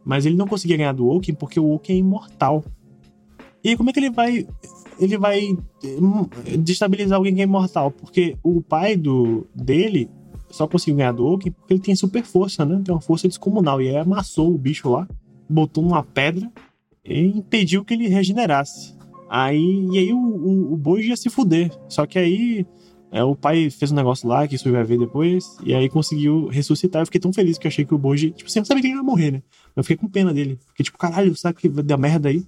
Mas 0.04 0.26
ele 0.26 0.36
não 0.36 0.46
conseguia 0.46 0.76
ganhar 0.76 0.92
do 0.92 1.06
Woken 1.06 1.34
porque 1.34 1.60
o 1.60 1.64
Woken 1.64 1.96
é 1.96 1.98
imortal. 1.98 2.64
E 3.62 3.70
aí, 3.70 3.76
como 3.76 3.90
é 3.90 3.92
que 3.92 4.00
ele 4.00 4.10
vai. 4.10 4.46
Ele 4.98 5.16
vai 5.16 5.56
hum, 5.84 6.26
destabilizar 6.58 7.16
alguém 7.16 7.34
que 7.34 7.40
é 7.40 7.44
imortal? 7.44 7.90
Porque 7.90 8.36
o 8.42 8.60
pai 8.60 8.96
do 8.96 9.46
dele 9.54 10.10
só 10.50 10.66
conseguiu 10.66 10.96
ganhar 10.96 11.12
do 11.12 11.24
Woken 11.24 11.52
porque 11.52 11.74
ele 11.74 11.80
tem 11.80 11.94
super 11.94 12.24
força, 12.24 12.64
né? 12.64 12.80
Tem 12.84 12.92
uma 12.92 13.00
força 13.00 13.28
descomunal. 13.28 13.80
E 13.80 13.88
aí 13.88 13.96
amassou 13.96 14.52
o 14.52 14.58
bicho 14.58 14.90
lá, 14.90 15.06
botou 15.48 15.84
numa 15.84 16.02
pedra 16.02 16.50
impediu 17.04 17.84
que 17.84 17.94
ele 17.94 18.08
regenerasse. 18.08 18.96
Aí, 19.30 19.88
e 19.92 19.98
aí 19.98 20.12
o, 20.12 20.18
o, 20.18 20.72
o 20.72 20.76
Boji 20.76 21.08
ia 21.08 21.16
se 21.16 21.28
fuder. 21.28 21.70
Só 21.88 22.06
que 22.06 22.18
aí 22.18 22.66
é, 23.10 23.22
o 23.24 23.34
pai 23.34 23.70
fez 23.70 23.90
um 23.90 23.94
negócio 23.94 24.28
lá 24.28 24.46
que 24.46 24.54
isso 24.54 24.70
vai 24.70 24.84
ver 24.84 24.98
depois, 24.98 25.56
e 25.64 25.74
aí 25.74 25.88
conseguiu 25.88 26.48
ressuscitar. 26.48 27.02
Eu 27.02 27.06
fiquei 27.06 27.20
tão 27.20 27.32
feliz 27.32 27.58
que 27.58 27.66
eu 27.66 27.68
achei 27.68 27.84
que 27.84 27.94
o 27.94 27.98
Boji, 27.98 28.30
tipo, 28.30 28.50
sempre 28.50 28.68
sabia 28.68 28.82
que 28.82 28.88
ele 28.88 28.96
ia 28.96 29.02
morrer, 29.02 29.30
né? 29.30 29.42
Eu 29.74 29.82
fiquei 29.82 29.96
com 29.96 30.08
pena 30.08 30.32
dele. 30.32 30.58
Fiquei 30.68 30.84
tipo, 30.84 30.98
caralho, 30.98 31.34
sabe 31.36 31.58
que 31.58 31.68
deu 31.68 31.98
merda 31.98 32.28
aí? 32.28 32.44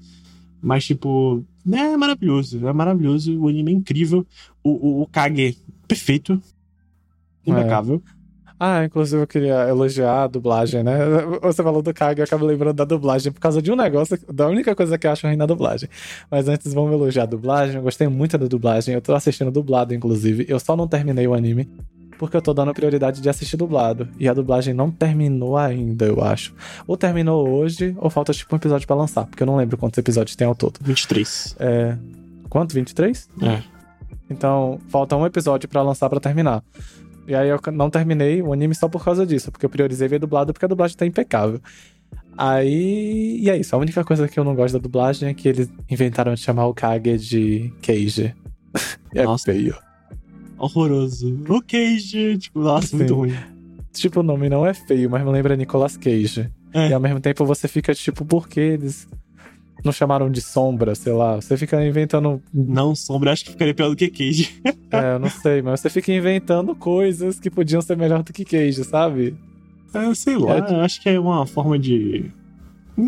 Mas, 0.62 0.84
tipo, 0.84 1.44
é 1.70 1.96
maravilhoso, 1.96 2.66
é 2.66 2.72
maravilhoso. 2.72 3.38
O 3.40 3.48
anime 3.48 3.72
é 3.72 3.74
incrível. 3.74 4.26
O, 4.62 4.70
o, 4.70 5.02
o 5.02 5.06
Kage, 5.06 5.56
perfeito. 5.88 6.40
Impecável. 7.46 8.02
É. 8.06 8.19
Ah, 8.62 8.84
inclusive 8.84 9.22
eu 9.22 9.26
queria 9.26 9.66
elogiar 9.70 10.24
a 10.24 10.26
dublagem, 10.26 10.82
né? 10.82 10.98
Você 11.40 11.62
falou 11.62 11.80
do 11.80 11.94
Kage, 11.94 12.20
eu 12.20 12.24
acabo 12.24 12.44
lembrando 12.44 12.76
da 12.76 12.84
dublagem 12.84 13.32
por 13.32 13.40
causa 13.40 13.62
de 13.62 13.72
um 13.72 13.76
negócio, 13.76 14.18
da 14.30 14.48
única 14.48 14.74
coisa 14.74 14.98
que 14.98 15.06
eu 15.06 15.10
acho 15.10 15.26
ruim 15.26 15.36
na 15.36 15.46
dublagem. 15.46 15.88
Mas 16.30 16.46
antes 16.46 16.74
vamos 16.74 16.92
elogiar 16.92 17.22
a 17.22 17.26
dublagem, 17.26 17.76
eu 17.76 17.82
gostei 17.82 18.06
muito 18.06 18.36
da 18.36 18.46
dublagem, 18.46 18.94
eu 18.94 19.00
tô 19.00 19.14
assistindo 19.14 19.50
dublado, 19.50 19.94
inclusive. 19.94 20.44
Eu 20.46 20.60
só 20.60 20.76
não 20.76 20.86
terminei 20.86 21.26
o 21.26 21.32
anime 21.32 21.70
porque 22.18 22.36
eu 22.36 22.42
tô 22.42 22.52
dando 22.52 22.74
prioridade 22.74 23.22
de 23.22 23.30
assistir 23.30 23.56
dublado. 23.56 24.06
E 24.18 24.28
a 24.28 24.34
dublagem 24.34 24.74
não 24.74 24.90
terminou 24.90 25.56
ainda, 25.56 26.04
eu 26.04 26.22
acho. 26.22 26.54
Ou 26.86 26.98
terminou 26.98 27.48
hoje, 27.48 27.96
ou 27.98 28.10
falta 28.10 28.34
tipo 28.34 28.54
um 28.54 28.58
episódio 28.58 28.86
para 28.86 28.94
lançar, 28.94 29.24
porque 29.24 29.42
eu 29.42 29.46
não 29.46 29.56
lembro 29.56 29.78
quantos 29.78 29.96
episódios 29.96 30.36
tem 30.36 30.46
ao 30.46 30.54
todo. 30.54 30.78
23. 30.82 31.56
É. 31.58 31.96
Quanto? 32.50 32.74
23? 32.74 33.26
É. 33.40 33.62
Então, 34.28 34.78
falta 34.88 35.16
um 35.16 35.24
episódio 35.24 35.66
para 35.66 35.80
lançar 35.80 36.10
para 36.10 36.20
terminar. 36.20 36.62
E 37.26 37.34
aí 37.34 37.48
eu 37.48 37.60
não 37.72 37.90
terminei 37.90 38.42
o 38.42 38.52
anime 38.52 38.74
só 38.74 38.88
por 38.88 39.04
causa 39.04 39.26
disso, 39.26 39.50
porque 39.52 39.64
eu 39.64 39.70
priorizei 39.70 40.08
ver 40.08 40.18
dublado 40.18 40.52
porque 40.52 40.64
a 40.64 40.68
dublagem 40.68 40.96
tá 40.96 41.06
impecável. 41.06 41.60
Aí. 42.36 43.38
E 43.40 43.50
é 43.50 43.56
isso. 43.56 43.74
A 43.74 43.78
única 43.78 44.04
coisa 44.04 44.26
que 44.26 44.38
eu 44.38 44.44
não 44.44 44.54
gosto 44.54 44.74
da 44.74 44.80
dublagem 44.80 45.28
é 45.28 45.34
que 45.34 45.48
eles 45.48 45.70
inventaram 45.90 46.34
de 46.34 46.40
chamar 46.40 46.66
o 46.66 46.74
Kage 46.74 47.18
de 47.18 47.72
Cage. 47.82 48.34
é 49.14 49.24
Nossa. 49.24 49.52
feio. 49.52 49.76
Horroroso. 50.58 51.38
O 51.48 51.62
Cage, 51.62 52.38
tipo, 52.38 52.60
nossa, 52.60 52.88
Sim. 52.88 52.96
muito 52.96 53.14
ruim. 53.14 53.34
Tipo, 53.92 54.20
o 54.20 54.22
nome 54.22 54.48
não 54.48 54.66
é 54.66 54.74
feio, 54.74 55.10
mas 55.10 55.24
me 55.24 55.30
lembra 55.30 55.56
Nicolas 55.56 55.96
Cage. 55.96 56.50
É. 56.72 56.88
E 56.88 56.92
ao 56.92 57.00
mesmo 57.00 57.20
tempo 57.20 57.44
você 57.44 57.66
fica 57.66 57.94
tipo, 57.94 58.24
por 58.24 58.48
que 58.48 58.60
eles 58.60 59.08
não 59.84 59.92
chamaram 59.92 60.30
de 60.30 60.40
sombra, 60.40 60.94
sei 60.94 61.12
lá? 61.12 61.36
Você 61.36 61.56
fica 61.56 61.84
inventando. 61.84 62.42
Não, 62.52 62.94
sombra, 62.94 63.32
acho 63.32 63.44
que 63.44 63.50
ficaria 63.52 63.74
pior 63.74 63.88
do 63.90 63.96
que 63.96 64.08
Cage. 64.08 64.60
É, 64.92 65.14
eu 65.14 65.18
não 65.20 65.30
sei, 65.30 65.62
mas 65.62 65.78
você 65.78 65.88
fica 65.88 66.12
inventando 66.12 66.74
coisas 66.74 67.38
que 67.38 67.48
podiam 67.48 67.80
ser 67.80 67.96
melhor 67.96 68.24
do 68.24 68.32
que 68.32 68.44
Cage, 68.44 68.82
sabe? 68.82 69.36
É, 69.94 70.12
sei 70.14 70.36
lá, 70.36 70.56
É. 70.58 70.80
acho 70.84 71.00
que 71.00 71.08
é 71.08 71.20
uma 71.20 71.46
forma 71.46 71.78
de. 71.78 72.28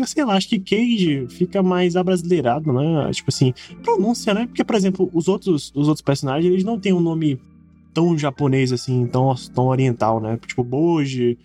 Sei 0.05 0.23
lá, 0.23 0.35
acho 0.35 0.47
que 0.47 0.59
Cage 0.59 1.27
fica 1.29 1.61
mais 1.61 1.97
abrasileirado, 1.97 2.71
né? 2.71 3.11
Tipo 3.11 3.29
assim, 3.29 3.53
pronúncia, 3.83 4.33
né? 4.33 4.45
Porque, 4.47 4.63
por 4.63 4.75
exemplo, 4.77 5.09
os 5.13 5.27
outros, 5.27 5.73
os 5.75 5.89
outros 5.89 6.01
personagens, 6.01 6.49
eles 6.51 6.63
não 6.63 6.79
têm 6.79 6.93
um 6.93 7.01
nome 7.01 7.37
tão 7.93 8.17
japonês 8.17 8.71
assim, 8.71 9.05
tão, 9.05 9.35
tão 9.53 9.65
oriental, 9.65 10.21
né? 10.21 10.39
Tipo, 10.47 10.63
Boji, 10.63 11.37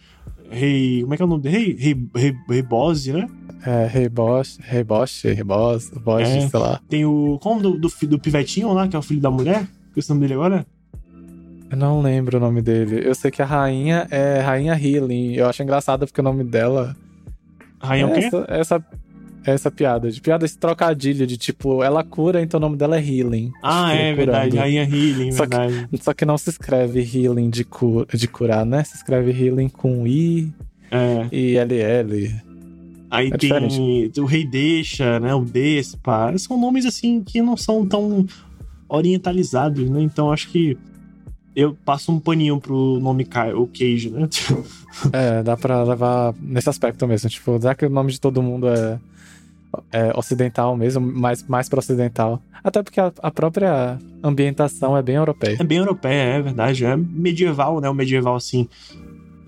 Rei. 0.48 1.00
Como 1.02 1.14
é 1.14 1.16
que 1.16 1.22
é 1.22 1.26
o 1.26 1.28
nome 1.28 1.42
dele? 1.42 1.56
Rei, 1.58 1.76
Rei, 1.76 2.08
Rei, 2.14 2.36
Rei 2.48 2.62
Bose, 2.62 3.12
né? 3.12 3.28
É, 3.66 3.86
Bosch, 4.08 4.58
Rei 4.62 4.82
Bosch, 4.84 6.24
É. 6.24 6.48
sei 6.48 6.60
lá. 6.60 6.80
Tem 6.88 7.04
o. 7.04 7.38
Como 7.42 7.60
do, 7.60 7.78
do, 7.78 7.88
do 8.06 8.18
Pivetinho 8.18 8.72
lá, 8.72 8.86
que 8.88 8.96
é 8.96 8.98
o 8.98 9.02
filho 9.02 9.20
da 9.20 9.30
mulher? 9.30 9.66
Que 9.94 10.00
é 10.00 10.02
o 10.02 10.08
nome 10.08 10.20
dele 10.20 10.34
agora? 10.34 10.66
Eu 11.70 11.76
não 11.76 12.00
lembro 12.00 12.38
o 12.38 12.40
nome 12.40 12.62
dele. 12.62 13.02
Eu 13.06 13.14
sei 13.14 13.30
que 13.30 13.42
a 13.42 13.44
rainha 13.44 14.06
é 14.10 14.40
Rainha 14.40 14.72
Healing. 14.74 15.34
Eu 15.34 15.46
acho 15.46 15.62
engraçado 15.62 16.06
porque 16.06 16.20
o 16.20 16.24
nome 16.24 16.42
dela. 16.44 16.96
Rainha 17.80 18.06
o 18.06 18.10
é 18.10 18.14
quê? 18.14 18.26
essa, 18.26 18.44
essa, 18.48 18.86
essa 19.44 19.70
piada. 19.70 20.10
De 20.10 20.20
piada, 20.20 20.44
esse 20.46 20.56
trocadilho 20.56 21.26
de 21.26 21.36
tipo, 21.36 21.82
ela 21.82 22.02
cura, 22.02 22.40
então 22.40 22.56
o 22.58 22.60
nome 22.60 22.76
dela 22.76 22.96
é 22.96 23.00
Healing. 23.00 23.52
Ah, 23.62 23.90
Tipo, 23.90 24.02
é 24.02 24.14
verdade. 24.14 24.50
curando. 24.50 24.56
Rainha 24.62 24.82
Healing, 24.84 25.32
Só 25.32 25.46
que- 25.46 25.56
verdade. 25.58 25.88
Só 26.00 26.14
que 26.14 26.24
não 26.24 26.38
se 26.38 26.48
escreve 26.48 27.00
Healing 27.00 27.50
de, 27.50 27.66
de 28.14 28.28
curar, 28.28 28.64
né? 28.64 28.82
Se 28.84 28.96
escreve 28.96 29.30
Healing 29.30 29.68
com 29.68 30.06
I 30.06 30.50
É. 30.90 31.26
e 31.30 31.56
LL. 31.58 32.34
Aí 33.10 33.28
É 33.28 33.30
tem 33.36 33.38
diferente. 33.68 34.20
o 34.20 34.24
Rei 34.24 34.44
Deixa, 34.46 35.18
né? 35.20 35.34
O 35.34 35.44
Despa. 35.44 36.36
São 36.38 36.58
nomes 36.58 36.84
assim 36.84 37.22
que 37.22 37.40
não 37.40 37.56
são 37.56 37.86
tão 37.86 38.26
orientalizados, 38.88 39.88
né? 39.88 40.02
Então 40.02 40.32
acho 40.32 40.48
que 40.50 40.76
eu 41.54 41.76
passo 41.84 42.12
um 42.12 42.20
paninho 42.20 42.60
pro 42.60 43.00
nome 43.00 43.26
o 43.56 43.66
Cage, 43.66 44.10
né? 44.10 44.28
É, 45.12 45.42
dá 45.44 45.56
pra 45.56 45.84
levar 45.84 46.34
nesse 46.40 46.68
aspecto 46.68 47.06
mesmo. 47.06 47.30
Tipo, 47.30 47.60
já 47.60 47.74
que 47.74 47.86
o 47.86 47.90
nome 47.90 48.10
de 48.10 48.20
todo 48.20 48.42
mundo 48.42 48.68
é, 48.68 48.98
é 49.92 50.12
ocidental 50.18 50.76
mesmo, 50.76 51.00
mais, 51.00 51.42
mais 51.46 51.68
pra 51.68 51.78
ocidental. 51.78 52.42
Até 52.64 52.82
porque 52.82 53.00
a, 53.00 53.12
a 53.22 53.30
própria 53.30 53.98
ambientação 54.22 54.96
é 54.96 55.02
bem 55.02 55.14
europeia. 55.14 55.56
É 55.60 55.64
bem 55.64 55.78
europeia, 55.78 56.22
é 56.38 56.42
verdade. 56.42 56.84
É 56.84 56.96
medieval, 56.96 57.80
né? 57.80 57.88
O 57.88 57.94
medieval 57.94 58.34
assim, 58.34 58.68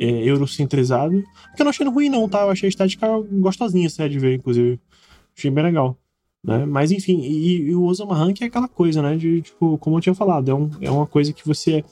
é, 0.01 0.25
eurocentrizado. 0.25 1.23
Que 1.55 1.63
eu 1.63 1.65
não 1.65 1.71
achei 1.71 1.87
ruim, 1.87 2.09
não, 2.09 2.29
tá? 2.29 2.41
Eu 2.43 2.51
achei 2.51 2.67
a 2.67 2.71
estética 2.71 3.07
gostosinha, 3.31 3.87
assim, 3.87 4.09
de 4.09 4.19
ver, 4.19 4.37
inclusive. 4.37 4.81
Achei 5.37 5.51
bem 5.51 5.65
legal. 5.65 5.97
Né? 6.43 6.65
Mas 6.65 6.91
enfim, 6.91 7.21
e, 7.21 7.69
e 7.69 7.75
o 7.75 7.85
Osama 7.85 8.15
Rank 8.15 8.41
é 8.41 8.47
aquela 8.47 8.67
coisa, 8.67 9.03
né? 9.03 9.17
De, 9.17 9.43
tipo, 9.43 9.77
como 9.79 9.99
eu 9.99 10.01
tinha 10.01 10.15
falado, 10.15 10.51
é, 10.51 10.55
um, 10.55 10.71
é 10.81 10.91
uma 10.91 11.07
coisa 11.07 11.33
que 11.33 11.47
você 11.47 11.85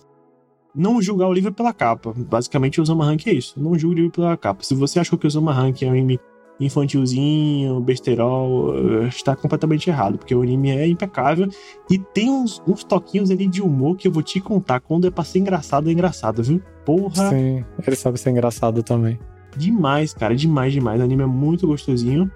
não 0.75 1.03
julgar 1.03 1.29
o 1.29 1.33
livro 1.33 1.53
pela 1.53 1.73
capa. 1.73 2.15
Basicamente, 2.17 2.81
o 2.81 2.83
Osama 2.83 3.05
Rank 3.05 3.27
é 3.27 3.33
isso. 3.33 3.61
Não 3.61 3.79
julgue 3.79 4.01
o 4.01 4.05
livro 4.05 4.13
pela 4.13 4.37
capa. 4.37 4.63
Se 4.63 4.75
você 4.75 4.99
achou 4.99 5.19
que 5.19 5.27
o 5.27 5.29
Osama 5.29 5.53
Rank 5.53 5.83
é 5.83 5.87
um 5.87 5.91
anime 5.91 6.19
infantilzinho, 6.61 7.81
besterol, 7.81 8.75
eh, 8.77 9.09
está 9.09 9.37
completamente 9.37 9.89
errado, 9.89 10.19
porque 10.19 10.35
o 10.35 10.43
anime 10.43 10.71
é 10.71 10.87
impecável 10.87 11.49
e 11.91 11.99
tem 11.99 12.31
uns, 12.31 12.63
uns 12.67 12.83
toquinhos 12.83 13.31
ali 13.31 13.47
de 13.47 13.63
humor 13.63 13.97
que 13.97 14.09
eu 14.09 14.13
vou 14.13 14.23
te 14.23 14.41
contar. 14.41 14.81
Quando 14.81 15.07
é 15.07 15.11
pra 15.11 15.25
ser 15.25 15.39
engraçado, 15.39 15.89
é 15.89 15.93
engraçado, 15.93 16.43
viu? 16.43 16.61
Porra, 16.85 17.31
Sim, 17.31 17.65
ele 17.87 17.97
sabe 17.97 18.19
ser 18.19 18.31
engraçado 18.31 18.83
também. 18.83 19.19
demais, 19.57 20.13
cara, 20.15 20.35
demais, 20.35 20.73
demais. 20.73 21.01
O 21.01 21.05
anime 21.05 21.23
é 21.23 21.27
muito 21.27 21.67
gostosinho. 21.67 22.31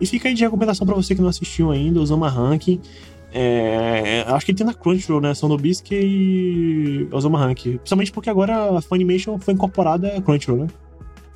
E 0.00 0.06
fica 0.06 0.28
aí 0.28 0.34
de 0.34 0.42
recomendação 0.42 0.86
pra 0.86 0.96
você 0.96 1.14
que 1.14 1.20
não 1.20 1.28
assistiu 1.28 1.70
ainda, 1.70 2.00
Osama 2.00 2.28
Ranking. 2.28 2.80
É, 3.32 4.24
acho 4.26 4.44
que 4.44 4.52
ele 4.52 4.58
tem 4.58 4.66
na 4.66 4.74
Crunchyroll, 4.74 5.20
né? 5.20 5.34
Sonobisque 5.34 5.94
e 5.94 7.08
Osama 7.12 7.38
Ranking. 7.38 7.76
Principalmente 7.76 8.10
porque 8.10 8.30
agora 8.30 8.76
a 8.76 8.80
Funimation 8.80 9.38
foi 9.38 9.54
incorporada 9.54 10.16
à 10.16 10.20
Crunchyroll, 10.20 10.64
né? 10.64 10.66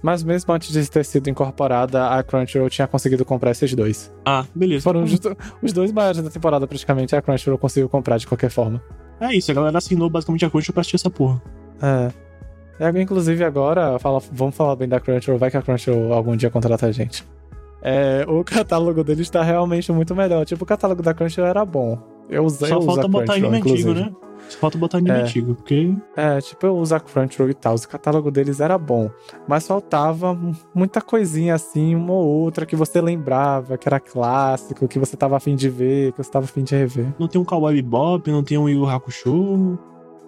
Mas 0.05 0.23
mesmo 0.23 0.53
antes 0.53 0.71
de 0.71 0.91
ter 0.91 1.03
sido 1.03 1.31
incorporada, 1.31 2.09
a 2.11 2.23
Crunchyroll 2.23 2.69
tinha 2.69 2.87
conseguido 2.87 3.25
comprar 3.25 3.53
esses 3.53 3.75
dois. 3.75 4.13
Ah, 4.23 4.45
beleza. 4.55 4.83
Foram 4.85 5.03
os, 5.03 5.19
os 5.63 5.73
dois 5.73 5.91
maiores 5.93 6.23
da 6.23 6.29
temporada, 6.29 6.67
praticamente, 6.67 7.17
a 7.17 7.23
Crunchyroll 7.23 7.57
conseguiu 7.57 7.89
comprar 7.89 8.19
de 8.19 8.27
qualquer 8.27 8.51
forma. 8.51 8.83
É 9.19 9.35
isso, 9.35 9.51
a 9.51 9.55
galera 9.55 9.79
assinou 9.79 10.11
basicamente 10.11 10.45
a 10.45 10.51
Crunchyroll 10.51 10.75
pra 10.75 10.81
assistir 10.83 10.97
essa 10.97 11.09
porra. 11.09 11.41
É. 11.81 12.13
É, 12.79 13.01
Inclusive, 13.01 13.43
agora, 13.45 13.99
fala- 13.99 14.21
vamos 14.31 14.55
falar 14.55 14.77
bem 14.77 14.87
da 14.87 15.01
Crunchyroll, 15.01 15.39
vai 15.39 15.51
que 15.51 15.57
a 15.57 15.63
Crunchyroll 15.63 16.13
algum 16.13 16.37
dia 16.37 16.51
contrata 16.51 16.85
a 16.85 16.93
gente. 16.93 17.25
É, 17.81 18.27
o 18.29 18.45
catálogo 18.45 19.03
deles 19.03 19.31
tá 19.31 19.43
realmente 19.43 19.91
muito 19.91 20.15
melhor. 20.15 20.45
Tipo, 20.45 20.65
o 20.65 20.67
catálogo 20.67 21.01
da 21.03 21.15
Crunchyroll 21.15 21.49
era 21.49 21.65
bom. 21.65 21.99
Eu 22.29 22.45
usei 22.45 22.69
Só 22.69 22.83
falta 22.83 23.09
botar 23.09 23.35
anime 23.35 23.57
antigo, 23.57 23.95
né? 23.95 24.13
Só 24.49 24.59
falta 24.59 24.79
botar 24.79 24.99
anime 24.99 25.19
É. 25.19 25.23
antigo, 25.23 25.55
porque 25.55 25.95
É, 26.17 26.41
tipo, 26.41 26.67
eu 26.67 26.77
uso 26.77 26.95
a 26.95 27.01
Crunchyroll 27.01 27.51
e 27.51 27.55
tal. 27.55 27.75
O 27.75 27.89
catálogo 27.89 28.31
deles 28.31 28.61
era 28.61 28.77
bom. 28.79 29.11
Mas 29.49 29.67
faltava 29.67 30.39
muita 30.75 31.01
coisinha 31.01 31.55
assim, 31.55 31.95
uma 31.95 32.13
ou 32.13 32.27
outra 32.27 32.65
que 32.67 32.77
você 32.77 33.01
lembrava, 33.01 33.77
que 33.79 33.89
era 33.89 33.99
clássico, 33.99 34.87
que 34.87 34.99
você 34.99 35.17
tava 35.17 35.37
afim 35.37 35.57
de 35.57 35.69
ver, 35.69 36.13
que 36.13 36.19
você 36.23 36.31
tava 36.31 36.45
afim 36.45 36.63
de 36.63 36.75
rever. 36.75 37.07
não 37.19 37.27
tem 37.29 37.41
um 37.41 37.45
Cowboy 37.45 37.75
Bebop, 37.75 38.31
não 38.31 38.43
tem 38.45 38.59
um 38.59 38.69
Yu 38.69 38.81
Yu 38.81 38.89
Hakusho. 38.89 39.79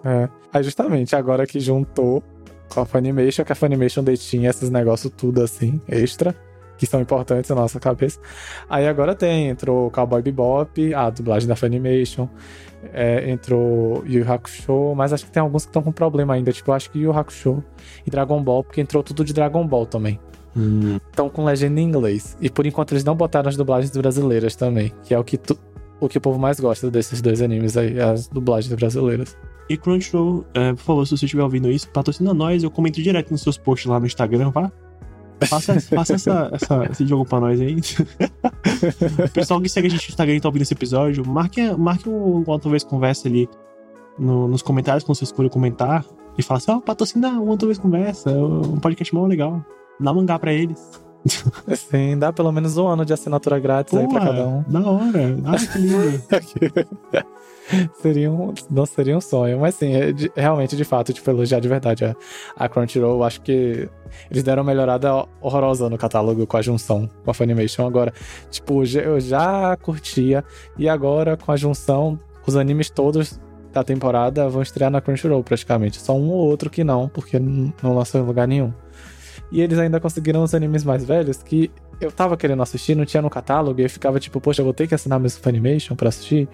É. 0.03 0.29
Aí 0.53 0.63
justamente 0.63 1.15
agora 1.15 1.45
que 1.45 1.59
juntou 1.59 2.23
com 2.69 2.81
a 2.81 2.85
Funimation, 2.85 3.43
que 3.43 3.51
a 3.51 3.55
Funimation 3.55 4.03
detinha 4.03 4.49
esses 4.49 4.69
negócios 4.69 5.11
tudo 5.15 5.41
assim, 5.41 5.79
extra, 5.87 6.35
que 6.77 6.85
são 6.85 7.01
importantes 7.01 7.49
na 7.49 7.55
nossa 7.55 7.79
cabeça. 7.79 8.19
Aí 8.69 8.87
agora 8.87 9.15
tem, 9.15 9.47
entrou 9.49 9.89
Cowboy 9.91 10.21
Bebop, 10.21 10.93
a 10.93 11.09
dublagem 11.09 11.47
da 11.47 11.55
Funimation, 11.55 12.27
é, 12.93 13.29
entrou 13.29 14.03
Yu 14.05 14.23
Hakusho, 14.31 14.93
mas 14.95 15.11
acho 15.11 15.25
que 15.25 15.31
tem 15.31 15.41
alguns 15.41 15.63
que 15.65 15.69
estão 15.69 15.81
com 15.81 15.91
problema 15.91 16.33
ainda, 16.35 16.51
tipo, 16.51 16.69
eu 16.71 16.75
acho 16.75 16.89
que 16.91 16.99
Yu 16.99 17.11
Hakusho 17.11 17.63
e 18.05 18.11
Dragon 18.11 18.41
Ball, 18.43 18.63
porque 18.63 18.79
entrou 18.81 19.01
tudo 19.03 19.25
de 19.25 19.33
Dragon 19.33 19.65
Ball 19.67 19.85
também. 19.85 20.19
Estão 21.09 21.29
com 21.29 21.43
legenda 21.45 21.79
em 21.79 21.83
inglês. 21.83 22.35
E 22.41 22.49
por 22.49 22.65
enquanto 22.65 22.91
eles 22.93 23.03
não 23.03 23.15
botaram 23.15 23.47
as 23.49 23.55
dublagens 23.55 23.95
brasileiras 23.95 24.55
também, 24.55 24.91
que 25.03 25.13
é 25.13 25.19
o 25.19 25.23
que, 25.23 25.37
tu- 25.37 25.57
o 25.99 26.07
que 26.09 26.17
o 26.17 26.21
povo 26.21 26.39
mais 26.39 26.59
gosta 26.59 26.89
desses 26.89 27.21
dois 27.21 27.41
animes 27.41 27.77
aí, 27.77 27.99
as 27.99 28.27
dublagens 28.27 28.73
brasileiras. 28.73 29.37
E 29.69 29.75
Crunchyroll, 29.77 30.45
é, 30.53 30.71
por 30.73 30.79
favor, 30.79 31.05
se 31.05 31.17
você 31.17 31.25
estiver 31.25 31.43
ouvindo 31.43 31.69
isso, 31.69 31.89
patrocina 31.89 32.33
nós. 32.33 32.63
Eu 32.63 32.71
comento 32.71 33.01
direto 33.01 33.31
nos 33.31 33.41
seus 33.41 33.57
posts 33.57 33.87
lá 33.89 33.99
no 33.99 34.05
Instagram, 34.05 34.49
vá. 34.49 34.71
Faça, 35.45 35.79
faça 35.79 36.13
essa, 36.15 36.49
essa- 36.53 36.87
esse 36.91 37.05
jogo 37.05 37.23
pra 37.25 37.39
nós 37.39 37.59
aí. 37.61 37.75
o 39.25 39.29
pessoal 39.33 39.61
que 39.61 39.69
segue 39.69 39.87
a 39.87 39.89
gente 39.89 40.03
no 40.05 40.09
Instagram 40.09 40.35
e 40.35 40.41
tá 40.41 40.47
ouvindo 40.49 40.63
esse 40.63 40.73
episódio, 40.73 41.25
marque, 41.27 41.71
marque 41.77 42.09
um 42.09 42.43
Outra 42.47 42.69
Vez 42.71 42.83
Conversa 42.83 43.27
ali 43.27 43.47
no- 44.17 44.47
nos 44.47 44.61
comentários, 44.61 45.03
quando 45.03 45.17
você 45.17 45.23
escolhe 45.25 45.49
comentar. 45.49 46.03
E 46.37 46.43
fala 46.43 46.57
assim, 46.59 46.71
ó, 46.71 46.79
patrocina 46.79 47.39
o 47.39 47.47
Outra 47.47 47.67
Vez 47.67 47.77
Conversa, 47.77 48.29
é 48.31 48.35
um 48.37 48.77
podcast 48.79 49.13
mó 49.13 49.25
legal. 49.25 49.63
Dá 49.99 50.13
mangá 50.13 50.37
pra 50.39 50.53
eles. 50.53 50.79
Sim, 51.75 52.17
dá 52.17 52.31
pelo 52.31 52.51
menos 52.51 52.77
um 52.77 52.87
ano 52.87 53.03
de 53.03 53.11
assinatura 53.11 53.59
grátis 53.59 53.91
Pô, 53.91 53.99
aí 53.99 54.07
pra 54.07 54.19
cada 54.21 54.47
um. 54.47 54.63
Da 54.67 54.79
hora. 54.79 55.37
Ai, 55.45 55.67
que 55.67 55.79
lindo. 55.79 56.23
seria 58.01 58.31
um, 58.31 58.53
não 58.69 58.85
seria 58.85 59.17
um 59.17 59.21
sonho, 59.21 59.59
mas 59.59 59.75
sim, 59.75 59.93
é 59.93 60.11
de, 60.11 60.31
realmente, 60.35 60.75
de 60.75 60.83
fato, 60.83 61.13
tipo, 61.13 61.29
elogiar 61.29 61.59
de 61.59 61.67
verdade 61.67 62.05
a, 62.05 62.15
a 62.55 62.69
Crunchyroll. 62.69 63.23
Acho 63.23 63.41
que 63.41 63.89
eles 64.31 64.43
deram 64.43 64.63
uma 64.63 64.71
melhorada 64.71 65.25
horrorosa 65.41 65.89
no 65.89 65.97
catálogo 65.97 66.45
com 66.47 66.57
a 66.57 66.61
junção 66.61 67.09
com 67.23 67.31
a 67.31 67.33
Funimation. 67.33 67.85
Agora, 67.85 68.13
tipo, 68.49 68.83
eu 68.83 69.19
já 69.19 69.75
curtia, 69.77 70.43
e 70.77 70.87
agora 70.87 71.35
com 71.37 71.51
a 71.51 71.57
junção, 71.57 72.19
os 72.45 72.55
animes 72.55 72.89
todos 72.89 73.39
da 73.73 73.83
temporada 73.83 74.47
vão 74.49 74.61
estrear 74.61 74.89
na 74.89 75.01
Crunchyroll 75.01 75.43
praticamente. 75.43 76.01
Só 76.01 76.15
um 76.15 76.29
ou 76.29 76.47
outro 76.47 76.69
que 76.69 76.83
não, 76.83 77.07
porque 77.09 77.37
não 77.39 77.95
lançou 77.95 78.21
em 78.21 78.23
lugar 78.23 78.47
nenhum. 78.47 78.73
E 79.51 79.61
eles 79.61 79.77
ainda 79.77 79.99
conseguiram 79.99 80.43
os 80.43 80.53
animes 80.53 80.83
mais 80.83 81.05
velhos 81.05 81.41
que 81.41 81.71
eu 81.99 82.11
tava 82.11 82.35
querendo 82.35 82.61
assistir, 82.61 82.95
não 82.95 83.05
tinha 83.05 83.21
no 83.21 83.29
catálogo, 83.29 83.79
e 83.79 83.83
eu 83.83 83.89
ficava 83.89 84.19
tipo, 84.19 84.39
poxa, 84.39 84.61
eu 84.61 84.65
vou 84.65 84.73
ter 84.73 84.87
que 84.87 84.95
assinar 84.95 85.19
mesmo 85.19 85.41
Funimation 85.41 85.95
pra 85.95 86.09
assistir. 86.09 86.47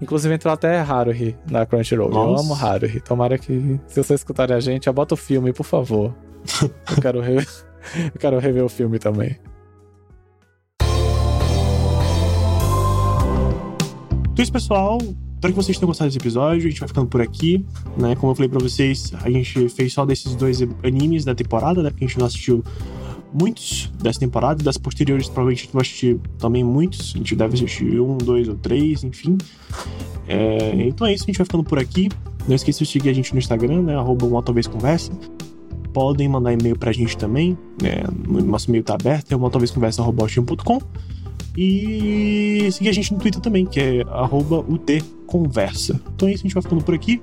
Inclusive 0.00 0.34
entrou 0.34 0.54
até 0.54 0.78
Haruhi 0.80 1.36
na 1.50 1.66
Crunchyroll. 1.66 2.10
Nossa. 2.10 2.30
Eu 2.30 2.38
amo 2.38 2.54
Haruhi. 2.54 3.00
Tomara 3.00 3.36
que, 3.36 3.80
se 3.86 4.02
você 4.02 4.14
escutarem 4.14 4.56
a 4.56 4.60
gente, 4.60 4.90
bota 4.92 5.14
o 5.14 5.16
filme, 5.16 5.52
por 5.52 5.64
favor. 5.64 6.14
eu, 6.62 7.02
quero 7.02 7.20
rever, 7.20 7.48
eu 8.14 8.20
quero 8.20 8.38
rever 8.38 8.64
o 8.64 8.68
filme 8.68 8.98
também. 8.98 9.36
Então 14.20 14.36
é 14.38 14.42
isso, 14.42 14.52
pessoal. 14.52 14.98
Espero 14.98 15.52
que 15.52 15.56
vocês 15.56 15.76
tenham 15.76 15.88
gostado 15.88 16.08
desse 16.08 16.18
episódio. 16.18 16.66
A 16.66 16.70
gente 16.70 16.80
vai 16.80 16.88
ficando 16.88 17.08
por 17.08 17.20
aqui, 17.20 17.66
né? 17.96 18.14
Como 18.14 18.30
eu 18.30 18.36
falei 18.36 18.48
pra 18.48 18.60
vocês, 18.60 19.12
a 19.22 19.30
gente 19.30 19.68
fez 19.68 19.92
só 19.92 20.06
desses 20.06 20.36
dois 20.36 20.60
animes 20.84 21.24
da 21.24 21.34
temporada, 21.34 21.82
né? 21.82 21.90
Porque 21.90 22.04
a 22.04 22.08
gente 22.08 22.18
não 22.18 22.26
assistiu 22.26 22.62
muitos 23.32 23.90
dessa 24.00 24.20
temporada. 24.20 24.62
Das 24.62 24.76
posteriores, 24.76 25.26
provavelmente 25.26 25.60
a 25.60 25.64
gente 25.64 25.72
vai 25.72 25.82
assistir 25.82 26.20
também 26.38 26.64
muitos. 26.64 27.12
A 27.14 27.18
gente 27.18 27.36
deve 27.36 27.54
assistir 27.54 28.00
um, 28.00 28.16
dois 28.18 28.48
ou 28.48 28.54
três, 28.54 29.04
enfim. 29.04 29.38
É, 30.26 30.74
então 30.86 31.06
é 31.06 31.14
isso, 31.14 31.24
a 31.24 31.26
gente 31.26 31.38
vai 31.38 31.44
ficando 31.44 31.64
por 31.64 31.78
aqui. 31.78 32.08
Não 32.46 32.54
esqueça 32.54 32.84
de 32.84 32.90
seguir 32.90 33.10
a 33.10 33.12
gente 33.12 33.32
no 33.32 33.38
Instagram, 33.38 33.82
né? 33.82 33.96
Arroba 33.96 34.26
uma 34.26 34.42
talvez 34.42 34.66
conversa. 34.66 35.12
Podem 35.92 36.28
mandar 36.28 36.52
e-mail 36.52 36.78
pra 36.78 36.92
gente 36.92 37.16
também. 37.16 37.56
Né? 37.82 38.02
Nosso 38.42 38.70
e-mail 38.70 38.84
tá 38.84 38.94
aberto, 38.94 39.32
é 39.32 39.36
uma 39.36 39.50
talvez 39.50 39.70
conversa.com. 39.70 40.78
E 41.56 42.68
seguir 42.70 42.88
a 42.88 42.92
gente 42.92 43.12
no 43.12 43.18
Twitter 43.18 43.40
também, 43.40 43.66
que 43.66 43.80
é 43.80 44.04
utconversa. 44.68 46.00
Então 46.14 46.28
é 46.28 46.32
isso, 46.32 46.42
a 46.42 46.46
gente 46.46 46.54
vai 46.54 46.62
ficando 46.62 46.84
por 46.84 46.94
aqui. 46.94 47.20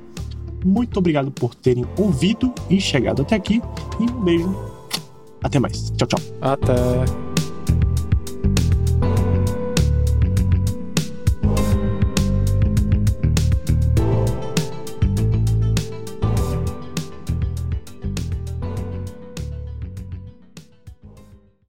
Muito 0.63 0.97
obrigado 0.97 1.31
por 1.31 1.55
terem 1.55 1.85
ouvido 1.97 2.51
e 2.69 2.81
chegado 2.81 3.21
até 3.21 3.35
aqui. 3.35 3.61
E 3.99 4.03
um 4.03 4.23
beijo. 4.23 4.74
Até 5.45 5.59
mais. 5.59 5.91
Tchau, 5.95 6.07
tchau. 6.07 6.19
Até. 6.41 6.73